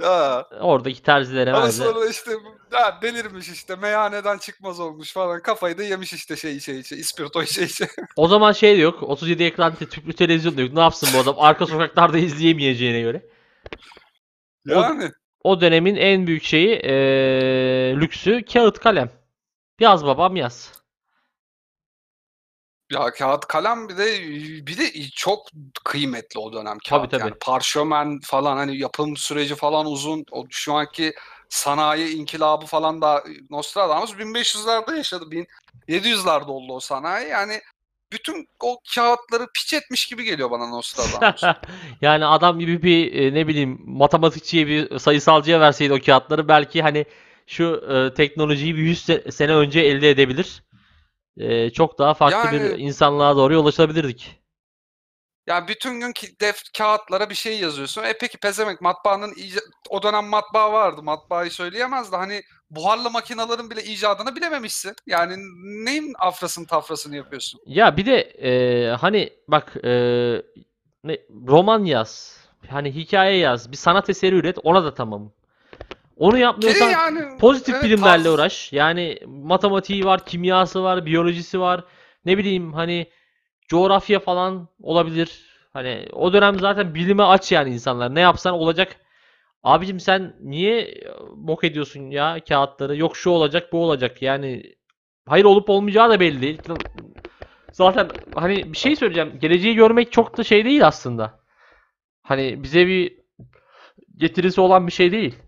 ya. 0.00 0.46
Oradaki 0.60 1.02
terzilere 1.02 1.52
Ama 1.52 1.66
merziler- 1.66 1.92
sonra 1.92 2.06
işte 2.06 2.30
ya 2.72 2.98
delirmiş 3.02 3.48
işte 3.48 3.76
meyhaneden 3.76 4.38
çıkmaz 4.38 4.80
olmuş 4.80 5.12
falan 5.12 5.42
kafayı 5.42 5.78
da 5.78 5.82
yemiş 5.82 6.12
işte 6.12 6.36
şey 6.36 6.56
içe 6.56 6.78
içe 6.78 6.96
ispirto 6.96 7.42
içe 7.42 7.62
içe. 7.64 7.88
O 8.16 8.28
zaman 8.28 8.52
şey 8.52 8.76
de 8.76 8.80
yok. 8.80 9.02
37 9.02 9.44
ekran 9.44 9.74
tüplü 9.74 10.12
televizyon 10.12 10.56
da 10.56 10.60
yok. 10.62 10.72
Ne 10.72 10.80
yapsın 10.80 11.08
bu 11.14 11.18
adam? 11.18 11.34
Arka 11.38 11.66
sokaklarda 11.66 12.18
izleyemeyeceğine 12.18 13.00
göre. 13.00 13.26
Yani 14.66 15.04
O 15.04 15.08
dönemin 15.60 15.96
en 15.96 16.26
büyük 16.26 16.42
şeyi 16.44 16.68
eee, 16.68 17.96
lüksü 18.00 18.44
kağıt 18.44 18.78
kalem. 18.78 19.10
Yaz 19.80 20.06
babam 20.06 20.36
yaz. 20.36 20.72
ya 22.92 23.10
kağıt 23.12 23.46
kalem 23.46 23.88
bir 23.88 23.96
de 23.96 24.20
bir 24.66 24.78
de 24.78 25.02
çok 25.14 25.46
kıymetli 25.84 26.40
o 26.40 26.52
dönem 26.52 26.78
Tabii, 26.84 27.00
kağıt 27.00 27.10
tabii. 27.10 27.20
yani 27.20 27.34
parşömen 27.40 28.20
falan 28.24 28.56
hani 28.56 28.76
yapım 28.78 29.16
süreci 29.16 29.54
falan 29.54 29.86
uzun 29.86 30.24
o 30.30 30.44
şu 30.50 30.74
anki 30.74 31.14
sanayi 31.48 32.14
inkılabı 32.16 32.66
falan 32.66 33.02
da 33.02 33.24
Nostradamus 33.50 34.12
1500'lerde 34.12 34.96
yaşadı 34.96 35.24
1700'lerde 35.88 36.50
oldu 36.50 36.72
o 36.72 36.80
sanayi 36.80 37.28
yani 37.28 37.60
bütün 38.14 38.48
o 38.62 38.76
kağıtları 38.94 39.46
piç 39.54 39.74
etmiş 39.74 40.06
gibi 40.06 40.24
geliyor 40.24 40.50
bana 40.50 40.66
Nostradamus. 40.66 41.42
Yani 42.00 42.26
adam 42.26 42.58
gibi 42.58 42.82
bir 42.82 43.12
e, 43.14 43.34
ne 43.34 43.46
bileyim 43.48 43.80
matematikçiye 43.86 44.66
bir 44.66 44.98
sayısalcıya 44.98 45.60
verseydi 45.60 45.92
o 45.92 45.98
kağıtları 46.06 46.48
belki 46.48 46.82
hani 46.82 47.04
şu 47.46 47.64
e, 47.90 48.14
teknolojiyi 48.14 48.74
bir 48.76 48.82
100 48.82 49.08
se- 49.08 49.32
sene 49.32 49.54
önce 49.54 49.80
elde 49.80 50.10
edebilir. 50.10 50.62
E, 51.36 51.70
çok 51.70 51.98
daha 51.98 52.14
farklı 52.14 52.52
bir 52.52 52.60
Yani- 52.64 52.82
insanlığa 52.82 53.36
doğru 53.36 53.54
yol 53.54 53.66
açabilirdik. 53.66 54.40
Ya 55.46 55.68
bütün 55.68 56.00
gün 56.00 56.12
ki 56.12 56.26
def 56.40 56.56
kağıtlara 56.78 57.30
bir 57.30 57.34
şey 57.34 57.58
yazıyorsun. 57.58 58.02
E 58.02 58.14
peki 58.20 58.38
pezemek 58.38 58.80
matbaanın 58.80 59.34
o 59.90 60.02
dönem 60.02 60.24
matbaa 60.26 60.72
vardı. 60.72 61.02
Matbaayı 61.02 61.50
söyleyemez 61.50 62.12
de 62.12 62.16
hani 62.16 62.42
buharlı 62.76 63.10
makinelerin 63.10 63.70
bile 63.70 63.84
icadını 63.84 64.36
bilememişsin. 64.36 64.94
Yani 65.06 65.36
neyin 65.84 66.14
afrasını 66.18 66.66
tafrasını 66.66 67.16
yapıyorsun? 67.16 67.60
Ya 67.66 67.96
bir 67.96 68.06
de 68.06 68.20
e, 68.20 68.90
hani 68.96 69.30
bak 69.48 69.76
e, 69.84 69.90
ne, 71.04 71.18
roman 71.46 71.84
yaz. 71.84 72.40
Hani 72.70 72.94
hikaye 72.94 73.36
yaz. 73.36 73.72
Bir 73.72 73.76
sanat 73.76 74.10
eseri 74.10 74.34
üret. 74.34 74.58
Ona 74.62 74.84
da 74.84 74.94
tamam. 74.94 75.32
Onu 76.16 76.34
Ki 76.34 76.40
yapmıyorsan 76.40 76.90
yani 76.90 77.38
pozitif 77.38 77.74
evet, 77.74 77.84
bilimlerle 77.84 78.24
tarz- 78.28 78.34
uğraş. 78.34 78.72
Yani 78.72 79.18
matematiği 79.26 80.04
var, 80.04 80.26
kimyası 80.26 80.82
var, 80.82 81.06
biyolojisi 81.06 81.60
var. 81.60 81.84
Ne 82.24 82.38
bileyim 82.38 82.72
hani 82.72 83.10
coğrafya 83.68 84.20
falan 84.20 84.68
olabilir. 84.82 85.44
Hani 85.72 86.08
o 86.12 86.32
dönem 86.32 86.58
zaten 86.58 86.94
bilime 86.94 87.22
aç 87.22 87.52
yani 87.52 87.70
insanlar. 87.70 88.14
Ne 88.14 88.20
yapsan 88.20 88.54
olacak. 88.54 88.96
Abicim 89.64 90.00
sen 90.00 90.36
niye 90.40 90.94
bok 91.36 91.64
ediyorsun 91.64 92.10
ya 92.10 92.38
kağıtları? 92.48 92.96
Yok 92.96 93.16
şu 93.16 93.30
olacak, 93.30 93.72
bu 93.72 93.78
olacak. 93.78 94.22
Yani 94.22 94.74
hayır 95.28 95.44
olup 95.44 95.70
olmayacağı 95.70 96.10
da 96.10 96.20
belli 96.20 96.40
değil. 96.42 96.62
Zaten 97.72 98.10
hani 98.34 98.72
bir 98.72 98.78
şey 98.78 98.96
söyleyeceğim. 98.96 99.38
Geleceği 99.40 99.74
görmek 99.74 100.12
çok 100.12 100.36
da 100.36 100.44
şey 100.44 100.64
değil 100.64 100.86
aslında. 100.86 101.40
Hani 102.22 102.62
bize 102.62 102.86
bir 102.86 103.18
getirisi 104.16 104.60
olan 104.60 104.86
bir 104.86 104.92
şey 104.92 105.12
değil. 105.12 105.38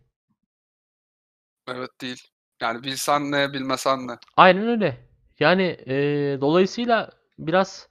Evet 1.68 1.90
değil. 2.00 2.22
Yani 2.62 2.82
bilsen 2.84 3.32
ne 3.32 3.52
bilmesen 3.52 4.08
ne. 4.08 4.12
Aynen 4.36 4.68
öyle. 4.68 4.96
Yani 5.40 5.62
eee, 5.86 6.40
dolayısıyla 6.40 7.10
biraz 7.38 7.88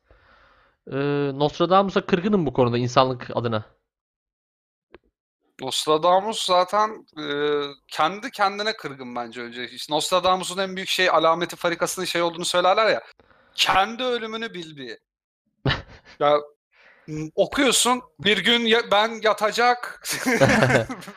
Ee, 0.92 1.32
Nostradamus'a 1.34 2.06
kırgınım 2.06 2.46
bu 2.46 2.54
konuda 2.54 2.78
insanlık 2.78 3.28
adına. 3.34 3.66
Nostradamus 5.62 6.46
zaten 6.46 7.06
e, 7.20 7.26
kendi 7.88 8.32
kendine 8.32 8.74
kırgın 8.74 9.16
bence 9.16 9.42
önce. 9.42 9.70
İşte 9.70 9.94
Nostradamus'un 9.94 10.58
en 10.58 10.76
büyük 10.76 10.90
şey 10.90 11.10
alameti 11.10 11.56
farikasının 11.56 12.06
şey 12.06 12.22
olduğunu 12.22 12.46
söylerler 12.46 12.88
ya. 12.90 13.02
Kendi 13.56 14.04
ölümünü 14.04 14.54
bildiği. 14.54 14.98
ya 16.20 16.38
okuyorsun 17.36 18.02
bir 18.20 18.38
gün 18.44 18.66
ya- 18.66 18.92
ben 18.92 19.20
yatacak 19.24 20.02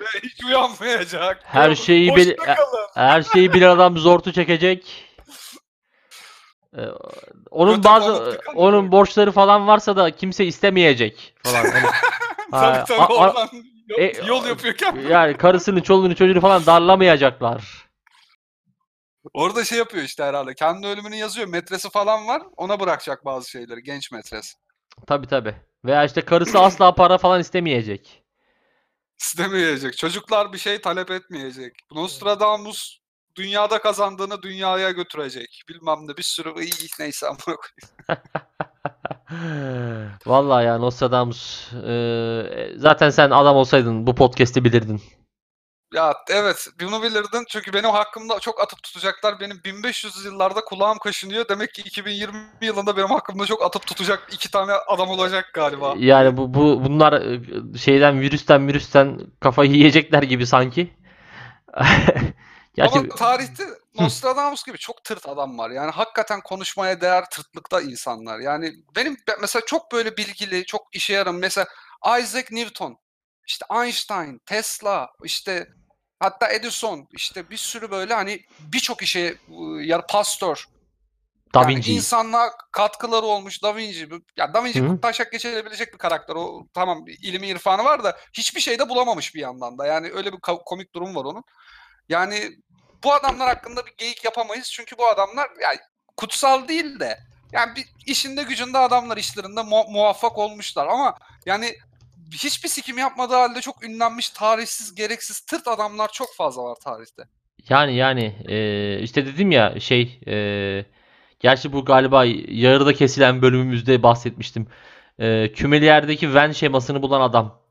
ve 0.00 0.06
hiç 0.22 0.44
uyanmayacak. 0.44 1.40
Her 1.44 1.74
şeyi 1.74 2.16
bil- 2.16 2.36
kalın. 2.36 2.88
Her 2.94 3.22
şeyi 3.22 3.52
bilen 3.52 3.68
adam 3.70 3.98
zortu 3.98 4.32
çekecek. 4.32 5.04
Ee, 6.76 6.80
onun 7.50 7.84
bazı 7.84 8.40
onun 8.54 8.92
borçları 8.92 9.32
falan 9.32 9.66
varsa 9.66 9.96
da 9.96 10.16
kimse 10.16 10.44
istemeyecek 10.44 11.34
falan. 11.44 11.64
Hani, 12.50 12.76
a- 12.98 13.06
oradan 13.08 13.48
e- 13.96 14.26
yol 14.26 14.46
yapıyorken. 14.46 14.96
yani 15.10 15.36
karısını, 15.36 15.82
çoluğunu, 15.82 16.16
çocuğunu 16.16 16.40
falan 16.40 16.66
darlamayacaklar. 16.66 17.88
Orada 19.34 19.64
şey 19.64 19.78
yapıyor 19.78 20.04
işte 20.04 20.24
herhalde. 20.24 20.54
Kendi 20.54 20.86
ölümünü 20.86 21.16
yazıyor. 21.16 21.48
Metresi 21.48 21.90
falan 21.90 22.26
var. 22.26 22.42
Ona 22.56 22.80
bırakacak 22.80 23.24
bazı 23.24 23.50
şeyleri. 23.50 23.82
Genç 23.82 24.12
metres. 24.12 24.54
Tabii 25.06 25.26
tabii. 25.26 25.54
Veya 25.84 26.04
işte 26.04 26.20
karısı 26.20 26.58
asla 26.62 26.94
para 26.94 27.18
falan 27.18 27.40
istemeyecek. 27.40 28.22
İstemeyecek. 29.18 29.96
Çocuklar 29.96 30.52
bir 30.52 30.58
şey 30.58 30.80
talep 30.80 31.10
etmeyecek. 31.10 31.72
Nostradamus 31.92 32.98
dünyada 33.36 33.80
kazandığını 33.80 34.42
dünyaya 34.42 34.90
götürecek. 34.90 35.62
Bilmem 35.68 35.98
ne 36.02 36.16
bir 36.16 36.22
sürü 36.22 36.64
iyi 36.64 36.88
neyse 36.98 37.26
amına 37.26 37.38
koyayım. 37.56 38.22
Vallahi 40.26 40.64
ya 40.64 40.78
Nostradamus. 40.78 41.72
Ee, 41.72 42.72
zaten 42.76 43.10
sen 43.10 43.30
adam 43.30 43.56
olsaydın 43.56 44.06
bu 44.06 44.14
podcast'i 44.14 44.64
bilirdin. 44.64 45.02
Ya 45.94 46.14
evet 46.30 46.68
bunu 46.80 47.02
bilirdin 47.02 47.44
çünkü 47.48 47.72
benim 47.72 47.90
hakkımda 47.90 48.40
çok 48.40 48.60
atıp 48.60 48.82
tutacaklar. 48.82 49.40
Benim 49.40 49.60
1500 49.64 50.24
yıllarda 50.24 50.60
kulağım 50.64 50.98
kaşınıyor. 50.98 51.48
Demek 51.48 51.74
ki 51.74 51.82
2020 51.82 52.38
yılında 52.62 52.96
benim 52.96 53.08
hakkımda 53.08 53.46
çok 53.46 53.62
atıp 53.62 53.86
tutacak 53.86 54.28
iki 54.32 54.50
tane 54.50 54.72
adam 54.72 55.08
olacak 55.08 55.50
galiba. 55.54 55.94
Yani 55.98 56.36
bu, 56.36 56.54
bu 56.54 56.84
bunlar 56.84 57.12
e, 57.12 57.40
şeyden 57.78 58.20
virüsten 58.20 58.68
virüsten 58.68 59.20
kafayı 59.40 59.70
yiyecekler 59.70 60.22
gibi 60.22 60.46
sanki. 60.46 60.96
Gerçi 62.74 62.98
Ama 62.98 63.08
tarihte 63.08 63.64
Nostradamus 64.00 64.64
gibi 64.64 64.78
çok 64.78 65.04
tırt 65.04 65.28
adam 65.28 65.58
var. 65.58 65.70
Yani 65.70 65.90
hakikaten 65.90 66.40
konuşmaya 66.40 67.00
değer 67.00 67.24
tırtlıkta 67.30 67.80
insanlar. 67.80 68.38
Yani 68.38 68.72
benim 68.96 69.16
ben 69.28 69.36
mesela 69.40 69.64
çok 69.66 69.92
böyle 69.92 70.16
bilgili, 70.16 70.64
çok 70.66 70.88
işe 70.92 71.12
yaran 71.12 71.34
mesela 71.34 71.66
Isaac 72.20 72.50
Newton, 72.50 72.98
işte 73.46 73.66
Einstein, 73.74 74.38
Tesla, 74.46 75.10
işte 75.24 75.68
hatta 76.20 76.52
Edison, 76.52 77.08
işte 77.12 77.50
bir 77.50 77.56
sürü 77.56 77.90
böyle 77.90 78.14
hani 78.14 78.44
birçok 78.60 79.02
işe 79.02 79.36
ıı, 79.50 79.82
ya 79.82 80.06
Pasteur. 80.06 80.68
Da 81.54 81.60
Yani 81.60 81.76
Vinci. 81.76 81.92
insanlığa 81.92 82.50
katkıları 82.72 83.26
olmuş 83.26 83.62
Da 83.62 83.76
Vinci. 83.76 84.08
Ya 84.36 84.54
Da 84.54 84.64
Vinci 84.64 84.82
Hı 84.82 85.00
taşak 85.00 85.32
geçilebilecek 85.32 85.92
bir 85.92 85.98
karakter. 85.98 86.34
O 86.34 86.66
tamam 86.74 87.04
ilmi 87.06 87.46
irfanı 87.46 87.84
var 87.84 88.04
da 88.04 88.18
hiçbir 88.32 88.60
şey 88.60 88.78
de 88.78 88.88
bulamamış 88.88 89.34
bir 89.34 89.40
yandan 89.40 89.78
da. 89.78 89.86
Yani 89.86 90.10
öyle 90.14 90.32
bir 90.32 90.38
komik 90.40 90.94
durum 90.94 91.14
var 91.14 91.24
onun. 91.24 91.44
Yani 92.08 92.50
bu 93.04 93.12
adamlar 93.12 93.48
hakkında 93.48 93.86
bir 93.86 93.94
geyik 93.98 94.24
yapamayız. 94.24 94.70
Çünkü 94.72 94.98
bu 94.98 95.06
adamlar 95.06 95.48
yani 95.62 95.78
kutsal 96.16 96.68
değil 96.68 97.00
de 97.00 97.18
yani 97.52 97.76
bir 97.76 97.84
işinde 98.06 98.42
gücünde 98.42 98.78
adamlar 98.78 99.16
işlerinde 99.16 99.62
mu- 99.62 99.90
muvaffak 99.90 100.38
olmuşlar 100.38 100.86
ama 100.86 101.14
yani 101.46 101.74
hiçbir 102.32 102.68
sikim 102.68 102.98
yapmadığı 102.98 103.34
halde 103.34 103.60
çok 103.60 103.84
ünlenmiş, 103.84 104.30
tarihsiz, 104.30 104.94
gereksiz 104.94 105.40
tırt 105.40 105.68
adamlar 105.68 106.12
çok 106.12 106.34
fazla 106.36 106.62
var 106.62 106.76
tarihte. 106.84 107.22
Yani 107.68 107.96
yani 107.96 108.36
e, 108.48 108.98
işte 109.02 109.26
dedim 109.26 109.50
ya 109.50 109.80
şey 109.80 110.20
e, 110.26 110.34
gerçi 111.40 111.72
bu 111.72 111.84
galiba 111.84 112.24
yarıda 112.48 112.94
kesilen 112.94 113.42
bölümümüzde 113.42 114.02
bahsetmiştim. 114.02 114.66
E, 115.18 115.52
kümeli 115.52 115.84
yerdeki 115.84 116.34
Venn 116.34 116.52
şemasını 116.52 117.02
bulan 117.02 117.20
adam. 117.20 117.62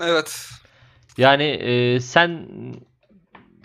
Evet. 0.00 0.46
Yani 1.16 1.44
e, 1.44 2.00
sen 2.00 2.48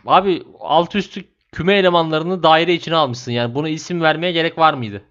abi 0.05 0.43
alt 0.59 0.95
üstü 0.95 1.25
küme 1.51 1.73
elemanlarını 1.77 2.43
daire 2.43 2.73
içine 2.73 2.95
almışsın. 2.95 3.31
Yani 3.31 3.55
buna 3.55 3.69
isim 3.69 4.01
vermeye 4.01 4.31
gerek 4.31 4.57
var 4.57 4.73
mıydı? 4.73 5.03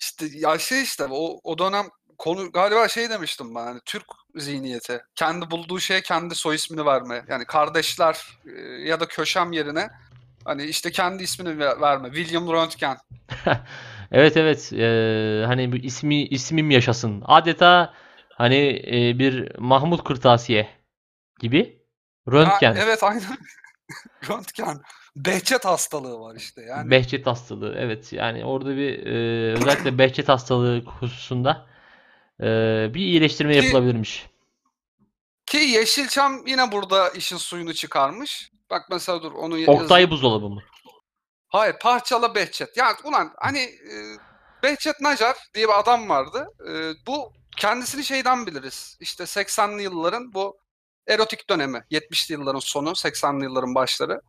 İşte 0.00 0.26
ya 0.34 0.58
şey 0.58 0.82
işte 0.82 1.06
o, 1.10 1.40
o 1.44 1.58
dönem 1.58 1.86
konu 2.18 2.52
galiba 2.52 2.88
şey 2.88 3.10
demiştim 3.10 3.54
ben 3.54 3.60
hani 3.66 3.80
Türk 3.84 4.04
zihniyeti. 4.36 5.00
Kendi 5.14 5.50
bulduğu 5.50 5.80
şeye 5.80 6.00
kendi 6.02 6.34
soy 6.34 6.54
ismini 6.54 6.86
verme. 6.86 7.24
Yani 7.28 7.44
kardeşler 7.44 8.18
e, 8.56 8.60
ya 8.88 9.00
da 9.00 9.08
köşem 9.08 9.52
yerine 9.52 9.88
hani 10.44 10.64
işte 10.64 10.90
kendi 10.90 11.22
ismini 11.22 11.58
ve- 11.58 11.80
verme. 11.80 12.12
William 12.12 12.52
Röntgen. 12.52 12.96
Evet 14.12 14.36
evet 14.36 14.72
e, 14.72 15.44
hani 15.46 15.72
bu 15.72 15.76
ismi 15.76 16.24
ismim 16.24 16.70
yaşasın. 16.70 17.22
Adeta 17.26 17.94
hani 18.34 18.82
e, 18.86 19.18
bir 19.18 19.58
Mahmut 19.58 20.04
Kırtasiye 20.04 20.68
gibi. 21.40 21.79
Ha, 22.32 22.36
Röntgen. 22.44 22.74
evet 22.76 23.02
aynen. 23.02 23.38
Röntgen. 24.28 24.80
Behçet 25.16 25.64
hastalığı 25.64 26.20
var 26.20 26.34
işte 26.36 26.62
yani. 26.62 26.90
Behçet 26.90 27.26
hastalığı. 27.26 27.74
Evet 27.78 28.12
yani 28.12 28.44
orada 28.44 28.76
bir 28.76 29.06
e, 29.06 29.52
özellikle 29.52 29.98
Behçet 29.98 30.28
hastalığı 30.28 30.84
hususunda 30.84 31.66
e, 32.40 32.44
bir 32.94 33.00
iyileştirme 33.00 33.52
Ki- 33.52 33.64
yapılabilirmiş. 33.64 34.26
Ki 35.46 35.56
Yeşilçam 35.58 36.46
yine 36.46 36.72
burada 36.72 37.08
işin 37.08 37.36
suyunu 37.36 37.74
çıkarmış. 37.74 38.50
Bak 38.70 38.82
mesela 38.90 39.22
dur 39.22 39.32
onu 39.32 39.54
Oktay 39.60 39.74
yazayım. 39.76 40.10
buzdolabı 40.10 40.48
mı? 40.48 40.62
Hayır 41.48 41.76
Parçalı 41.80 42.34
Behçet. 42.34 42.76
Yani 42.76 42.96
ulan 43.04 43.32
hani 43.36 43.58
e, 43.60 43.94
Behçet 44.62 45.00
Nacar 45.00 45.36
diye 45.54 45.68
bir 45.68 45.78
adam 45.80 46.08
vardı. 46.08 46.46
E, 46.68 46.72
bu 47.06 47.32
kendisini 47.56 48.04
şeyden 48.04 48.46
biliriz. 48.46 48.96
İşte 49.00 49.24
80'li 49.24 49.82
yılların 49.82 50.34
bu 50.34 50.59
erotik 51.10 51.50
dönemi. 51.50 51.84
70'li 51.90 52.32
yılların 52.32 52.60
sonu, 52.60 52.90
80'li 52.90 53.44
yılların 53.44 53.74
başları. 53.74 54.20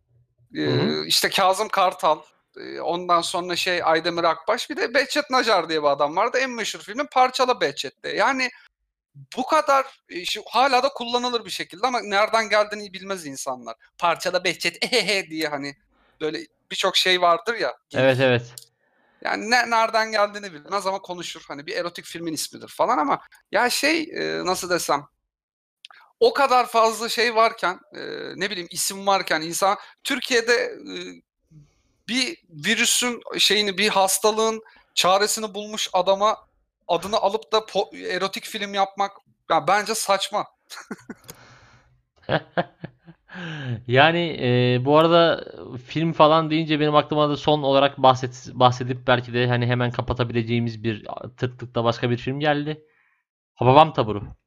E, 0.54 0.60
Hı 0.60 0.70
hı. 0.70 1.04
işte 1.06 1.30
Kazım 1.30 1.68
Kartal, 1.68 2.18
e, 2.56 2.80
ondan 2.80 3.20
sonra 3.20 3.56
şey 3.56 3.82
Aydemir 3.84 4.24
Akbaş 4.24 4.70
bir 4.70 4.76
de 4.76 4.94
Behçet 4.94 5.30
Nacar 5.30 5.68
diye 5.68 5.82
bir 5.82 5.88
adam 5.88 6.16
vardı. 6.16 6.38
En 6.38 6.50
meşhur 6.50 6.80
filmin 6.80 7.06
Parçalı 7.06 7.60
Behçet'te. 7.60 8.08
Yani 8.08 8.50
bu 9.36 9.46
kadar 9.46 9.86
e, 10.08 10.24
şu, 10.24 10.42
hala 10.46 10.82
da 10.82 10.88
kullanılır 10.88 11.44
bir 11.44 11.50
şekilde 11.50 11.86
ama 11.86 12.00
nereden 12.00 12.48
geldiğini 12.48 12.92
bilmez 12.92 13.26
insanlar. 13.26 13.76
Parçalı 13.98 14.44
Behçet 14.44 14.84
ehehe 14.84 15.30
diye 15.30 15.48
hani 15.48 15.76
böyle 16.20 16.46
birçok 16.70 16.96
şey 16.96 17.20
vardır 17.20 17.54
ya. 17.54 17.76
Evet 17.94 18.20
evet. 18.20 18.54
Yani 19.24 19.50
ne, 19.50 19.70
nereden 19.70 20.12
geldiğini 20.12 20.52
bilmez 20.52 20.86
ama 20.86 20.98
konuşur. 20.98 21.44
Hani 21.48 21.66
bir 21.66 21.76
erotik 21.76 22.04
filmin 22.04 22.32
ismidir 22.32 22.68
falan 22.68 22.98
ama 22.98 23.20
ya 23.52 23.70
şey 23.70 24.02
e, 24.02 24.46
nasıl 24.46 24.70
desem 24.70 25.04
o 26.22 26.32
kadar 26.32 26.66
fazla 26.66 27.08
şey 27.08 27.34
varken 27.34 27.80
e, 27.92 28.00
ne 28.36 28.50
bileyim 28.50 28.68
isim 28.70 29.06
varken 29.06 29.40
insan 29.40 29.76
Türkiye'de 30.04 30.52
e, 30.52 30.94
bir 32.08 32.36
virüsün 32.50 33.20
şeyini 33.38 33.78
bir 33.78 33.88
hastalığın 33.88 34.62
çaresini 34.94 35.54
bulmuş 35.54 35.90
adama 35.92 36.36
adını 36.88 37.16
alıp 37.16 37.52
da 37.52 37.64
erotik 38.08 38.44
film 38.44 38.74
yapmak 38.74 39.12
ya 39.50 39.66
bence 39.68 39.94
saçma. 39.94 40.46
Yani 43.86 44.38
e, 44.40 44.84
bu 44.84 44.98
arada 44.98 45.44
film 45.86 46.12
falan 46.12 46.50
deyince 46.50 46.80
benim 46.80 46.94
aklıma 46.94 47.28
da 47.28 47.36
son 47.36 47.62
olarak 47.62 47.98
bahset, 47.98 48.50
bahsedip 48.54 49.06
belki 49.06 49.34
de 49.34 49.46
hani 49.46 49.66
hemen 49.66 49.90
kapatabileceğimiz 49.90 50.84
bir 50.84 51.06
tırtlıkta 51.36 51.84
başka 51.84 52.10
bir 52.10 52.16
film 52.16 52.40
geldi. 52.40 52.84
Hababam 53.54 53.92
Taburu. 53.92 54.41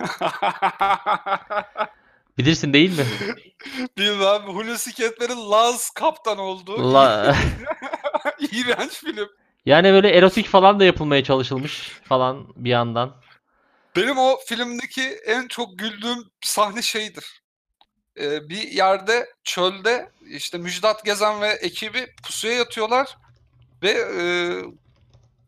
Bilirsin 2.38 2.72
değil 2.72 2.98
mi? 2.98 3.04
Bilmem 3.98 4.42
Hulusi 4.42 4.94
Kentmen'in 4.94 5.50
Laz 5.50 5.90
kaptan 5.90 6.38
olduğu 6.38 6.94
La- 6.94 7.36
iğrenç 8.52 8.92
film. 8.92 9.28
yani 9.66 9.92
böyle 9.92 10.08
erotik 10.10 10.48
falan 10.48 10.80
da 10.80 10.84
yapılmaya 10.84 11.24
çalışılmış 11.24 11.88
falan 12.04 12.46
bir 12.56 12.70
yandan. 12.70 13.16
Benim 13.96 14.18
o 14.18 14.38
filmdeki 14.46 15.02
en 15.26 15.48
çok 15.48 15.78
güldüğüm 15.78 16.18
sahne 16.40 16.82
şeydir. 16.82 17.40
Ee, 18.20 18.48
bir 18.48 18.62
yerde 18.68 19.26
çölde 19.44 20.10
işte 20.26 20.58
Müjdat 20.58 21.04
Gezen 21.04 21.40
ve 21.40 21.48
ekibi 21.48 22.06
pusuya 22.22 22.54
yatıyorlar 22.54 23.16
ve 23.82 23.90
e, 23.90 24.22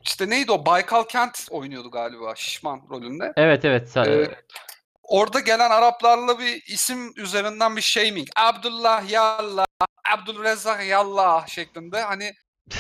işte 0.04 0.30
neydi 0.30 0.52
o 0.52 0.66
Baykal 0.66 1.04
Kent 1.04 1.46
oynuyordu 1.50 1.90
galiba 1.90 2.34
Şişman 2.34 2.82
rolünde. 2.90 3.32
Evet 3.36 3.64
evet. 3.64 3.96
Ee, 3.96 4.28
Orada 5.02 5.40
gelen 5.40 5.70
Araplarla 5.70 6.38
bir 6.38 6.62
isim 6.66 7.12
üzerinden 7.16 7.76
bir 7.76 7.82
shaming. 7.82 8.28
Abdullah 8.36 9.10
Yallah, 9.10 9.66
Abdülrezzak 10.12 10.86
Yallah 10.86 11.46
şeklinde 11.46 12.00
hani 12.00 12.32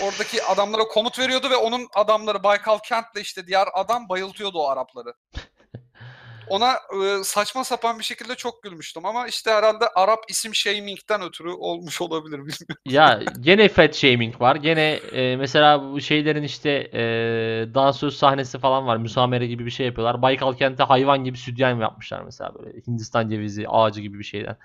Oradaki 0.02 0.44
adamlara 0.44 0.82
komut 0.84 1.18
veriyordu 1.18 1.50
ve 1.50 1.56
onun 1.56 1.88
adamları 1.94 2.42
Baykal 2.42 2.78
Kent'le 2.78 3.16
işte 3.16 3.46
diğer 3.46 3.68
adam 3.74 4.08
bayıltıyordu 4.08 4.58
o 4.58 4.68
Arapları. 4.68 5.14
Ona 6.48 6.72
e, 6.72 7.24
saçma 7.24 7.64
sapan 7.64 7.98
bir 7.98 8.04
şekilde 8.04 8.34
çok 8.34 8.62
gülmüştüm 8.62 9.06
ama 9.06 9.26
işte 9.26 9.50
herhalde 9.50 9.88
Arap 9.88 10.24
isim 10.28 10.54
shaming'den 10.54 11.22
ötürü 11.22 11.50
olmuş 11.50 12.00
olabilir 12.00 12.38
bilmiyorum. 12.38 12.76
Ya 12.86 13.22
gene 13.40 13.68
fat 13.68 13.94
shaming 13.94 14.40
var. 14.40 14.56
Gene 14.56 14.92
e, 14.92 15.36
mesela 15.36 15.92
bu 15.92 16.00
şeylerin 16.00 16.42
işte 16.42 16.70
e, 16.70 17.02
dansöz 17.74 18.16
sahnesi 18.16 18.58
falan 18.58 18.86
var. 18.86 18.96
Müsamere 18.96 19.46
gibi 19.46 19.66
bir 19.66 19.70
şey 19.70 19.86
yapıyorlar. 19.86 20.22
Baykal 20.22 20.56
Kent'e 20.56 20.82
hayvan 20.82 21.24
gibi 21.24 21.38
sütyen 21.38 21.80
yapmışlar 21.80 22.22
mesela 22.22 22.54
böyle 22.54 22.78
Hindistan 22.86 23.28
cevizi 23.28 23.68
ağacı 23.68 24.00
gibi 24.00 24.18
bir 24.18 24.24
şeyden. 24.24 24.56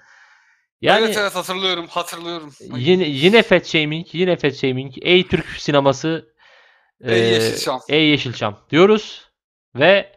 Yani 0.82 1.06
evet 1.06 1.18
evet 1.18 1.36
hatırlıyorum 1.36 1.88
hatırlıyorum. 1.88 2.54
Yine 2.60 3.08
yine 3.08 3.44
fat 3.44 3.66
shaming, 3.66 4.08
yine 4.12 4.36
fat 4.36 4.56
shaming. 4.56 4.94
Ey 5.02 5.28
Türk 5.28 5.46
sineması 5.46 6.34
Ey 7.02 7.30
Yeşilçam. 7.30 7.82
Ey 7.90 8.08
Yeşilçam 8.10 8.60
diyoruz 8.70 9.30
ve 9.76 10.17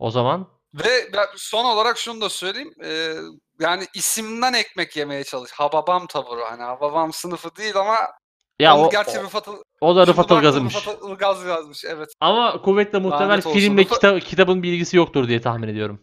o 0.00 0.10
zaman 0.10 0.46
Ve 0.74 1.12
ben 1.12 1.26
son 1.36 1.64
olarak 1.64 1.98
şunu 1.98 2.20
da 2.20 2.28
söyleyeyim. 2.28 2.72
e, 2.84 3.14
yani 3.60 3.84
isimden 3.94 4.52
ekmek 4.52 4.96
yemeye 4.96 5.24
çalış. 5.24 5.52
Hababam 5.52 6.06
tavırı 6.06 6.44
hani 6.44 6.62
Hababam 6.62 7.12
sınıfı 7.12 7.56
değil 7.56 7.76
ama 7.76 7.96
ya 8.60 8.78
o, 8.78 8.90
gerçi 8.90 9.18
o, 9.18 9.22
Rıfat, 9.22 9.48
o 9.80 9.96
da 9.96 10.06
Rıfat 10.06 10.30
Ilgaz'ımış. 10.30 10.76
Rıfat 10.76 10.98
Ilgaz 11.08 11.44
yazmış 11.44 11.84
evet. 11.84 12.08
Ama 12.20 12.62
kuvvetle 12.62 12.98
muhtemel 12.98 13.28
Lanet 13.28 13.46
olsun. 13.46 13.58
filmle 13.58 13.82
kita- 13.84 14.20
kitabın 14.20 14.62
bilgisi 14.62 14.96
yoktur 14.96 15.28
diye 15.28 15.40
tahmin 15.40 15.68
ediyorum. 15.68 16.02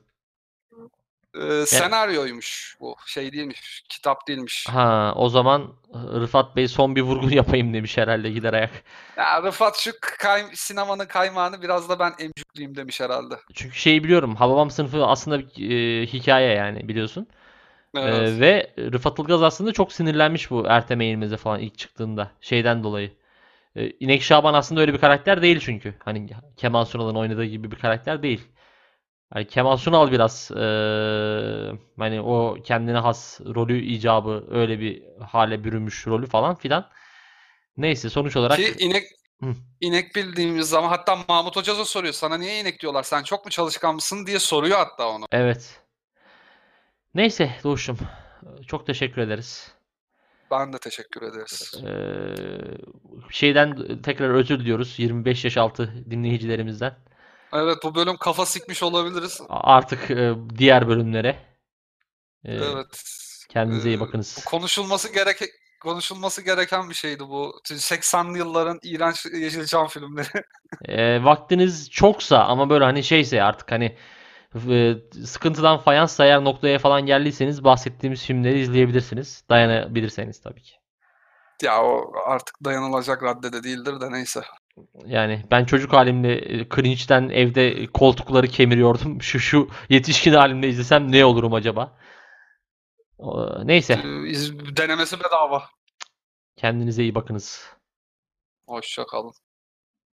E, 1.41 1.65
senaryoymuş 1.65 2.77
bu 2.79 2.95
şey 3.05 3.33
değilmiş 3.33 3.83
kitap 3.89 4.27
değilmiş. 4.27 4.65
Ha, 4.69 5.13
o 5.15 5.29
zaman 5.29 5.73
Rıfat 5.93 6.55
Bey 6.55 6.67
son 6.67 6.95
bir 6.95 7.01
vurgun 7.01 7.29
yapayım 7.31 7.73
demiş 7.73 7.97
herhalde 7.97 8.31
gider 8.31 8.53
ayak. 8.53 8.71
Ya 9.17 9.43
Rıfat 9.43 9.77
şu 9.77 9.91
kay, 10.01 10.43
sinemanın 10.53 11.05
kaymağını 11.05 11.61
biraz 11.61 11.89
da 11.89 11.99
ben 11.99 12.13
emcükleyeyim 12.19 12.75
demiş 12.75 13.01
herhalde. 13.01 13.35
Çünkü 13.53 13.75
şeyi 13.75 14.03
biliyorum. 14.03 14.35
Hababam 14.35 14.71
sınıfı 14.71 15.05
aslında 15.05 15.39
bir 15.39 16.01
e, 16.01 16.05
hikaye 16.07 16.53
yani 16.55 16.87
biliyorsun. 16.87 17.27
E, 17.95 17.99
Evet. 17.99 18.39
ve 18.39 18.73
Rıfat 18.91 19.19
Ilgaz 19.19 19.43
aslında 19.43 19.73
çok 19.73 19.93
sinirlenmiş 19.93 20.51
bu 20.51 20.65
Ertem 20.67 21.01
Eğilmez'e 21.01 21.37
falan 21.37 21.59
ilk 21.59 21.77
çıktığında. 21.77 22.31
Şeyden 22.41 22.83
dolayı. 22.83 23.11
E, 23.75 23.89
İnek 23.99 24.23
Şaban 24.23 24.53
aslında 24.53 24.81
öyle 24.81 24.93
bir 24.93 24.99
karakter 24.99 25.41
değil 25.41 25.59
çünkü. 25.59 25.93
Hani 26.05 26.29
Kemal 26.57 26.85
Sunal'ın 26.85 27.15
oynadığı 27.15 27.45
gibi 27.45 27.71
bir 27.71 27.77
karakter 27.77 28.23
değil. 28.23 28.47
Hani 29.33 29.47
Kemal 29.47 29.77
Sunal 29.77 30.11
biraz 30.11 30.51
e, 30.51 30.63
hani 31.97 32.21
o 32.21 32.57
kendine 32.63 32.97
has 32.97 33.39
rolü 33.41 33.81
icabı 33.81 34.45
öyle 34.51 34.79
bir 34.79 35.03
hale 35.21 35.63
bürünmüş 35.63 36.07
rolü 36.07 36.27
falan 36.27 36.55
filan. 36.55 36.89
Neyse 37.77 38.09
sonuç 38.09 38.35
olarak 38.35 38.57
Ki 38.57 38.75
inek 38.79 39.03
Hı. 39.41 39.53
inek 39.81 40.15
bildiğimiz 40.15 40.69
zaman 40.69 40.89
hatta 40.89 41.15
Mahmut 41.29 41.55
Hoca 41.55 41.77
da 41.77 41.85
soruyor 41.85 42.13
sana 42.13 42.37
niye 42.37 42.61
inek 42.61 42.81
diyorlar 42.81 43.03
sen 43.03 43.23
çok 43.23 43.45
mu 43.45 43.51
çalışkan 43.51 43.95
mısın 43.95 44.27
diye 44.27 44.39
soruyor 44.39 44.77
hatta 44.77 45.09
onu. 45.09 45.25
Evet. 45.31 45.81
Neyse 47.13 47.51
Doğuş'um. 47.63 47.97
Çok 48.67 48.87
teşekkür 48.87 49.21
ederiz. 49.21 49.71
Ben 50.51 50.73
de 50.73 50.77
teşekkür 50.77 51.21
ederiz. 51.21 51.73
Ee, 51.83 51.93
şeyden 53.31 54.01
tekrar 54.01 54.29
özür 54.29 54.59
diliyoruz 54.59 54.99
25 54.99 55.43
yaş 55.43 55.57
altı 55.57 55.93
dinleyicilerimizden. 56.09 56.95
Evet 57.53 57.77
bu 57.83 57.95
bölüm 57.95 58.17
kafa 58.17 58.45
sikmiş 58.45 58.83
olabiliriz. 58.83 59.41
Artık 59.49 60.11
e, 60.11 60.33
diğer 60.57 60.87
bölümlere. 60.87 61.29
e, 62.45 62.53
Evet. 62.55 63.03
Kendinize 63.49 63.89
iyi 63.89 63.97
Ee, 63.97 63.99
bakınız. 63.99 64.37
Bu 64.45 64.49
konuşulması 64.49 65.13
gereken 65.13 65.47
konuşulması 65.81 66.41
gereken 66.41 66.89
bir 66.89 66.93
şeydi 66.95 67.23
bu. 67.29 67.61
80'li 67.65 68.37
yılların 68.37 68.79
iğrenç 68.83 69.25
Yeşilçam 69.25 69.87
filmleri. 69.87 70.27
E, 70.85 71.23
vaktiniz 71.23 71.89
çoksa 71.91 72.43
ama 72.45 72.69
böyle 72.69 72.83
hani 72.85 73.03
şeyse 73.03 73.43
artık 73.43 73.71
hani 73.71 73.97
e, 74.69 74.95
sıkıntıdan 75.25 75.77
fayans 75.79 76.19
eğer 76.19 76.43
noktaya 76.43 76.79
falan 76.79 77.05
geldiyseniz 77.05 77.63
bahsettiğimiz 77.63 78.23
filmleri 78.25 78.59
izleyebilirsiniz. 78.59 79.43
Dayanabilirseniz 79.49 80.41
tabii 80.41 80.61
ki. 80.61 80.73
ya 81.63 81.83
o 81.83 82.13
artık 82.25 82.55
dayanılacak 82.65 83.23
raddede 83.23 83.63
değildir 83.63 84.01
de 84.01 84.11
neyse. 84.11 84.41
Yani 85.05 85.43
ben 85.51 85.65
çocuk 85.65 85.93
halimde 85.93 86.33
e, 86.35 86.69
cringe'den 86.69 87.29
evde 87.29 87.87
koltukları 87.87 88.47
kemiriyordum. 88.47 89.21
Şu 89.21 89.39
şu 89.39 89.69
yetişkin 89.89 90.33
halimde 90.33 90.69
izlesem 90.69 91.11
ne 91.11 91.25
olurum 91.25 91.53
acaba? 91.53 91.97
Neyse. 93.63 93.93
Ee, 93.93 94.77
Denemesi 94.77 95.19
bedava. 95.19 95.63
Kendinize 96.55 97.03
iyi 97.03 97.15
bakınız. 97.15 97.73
Hoşça 98.67 99.05
kalın. 99.05 99.33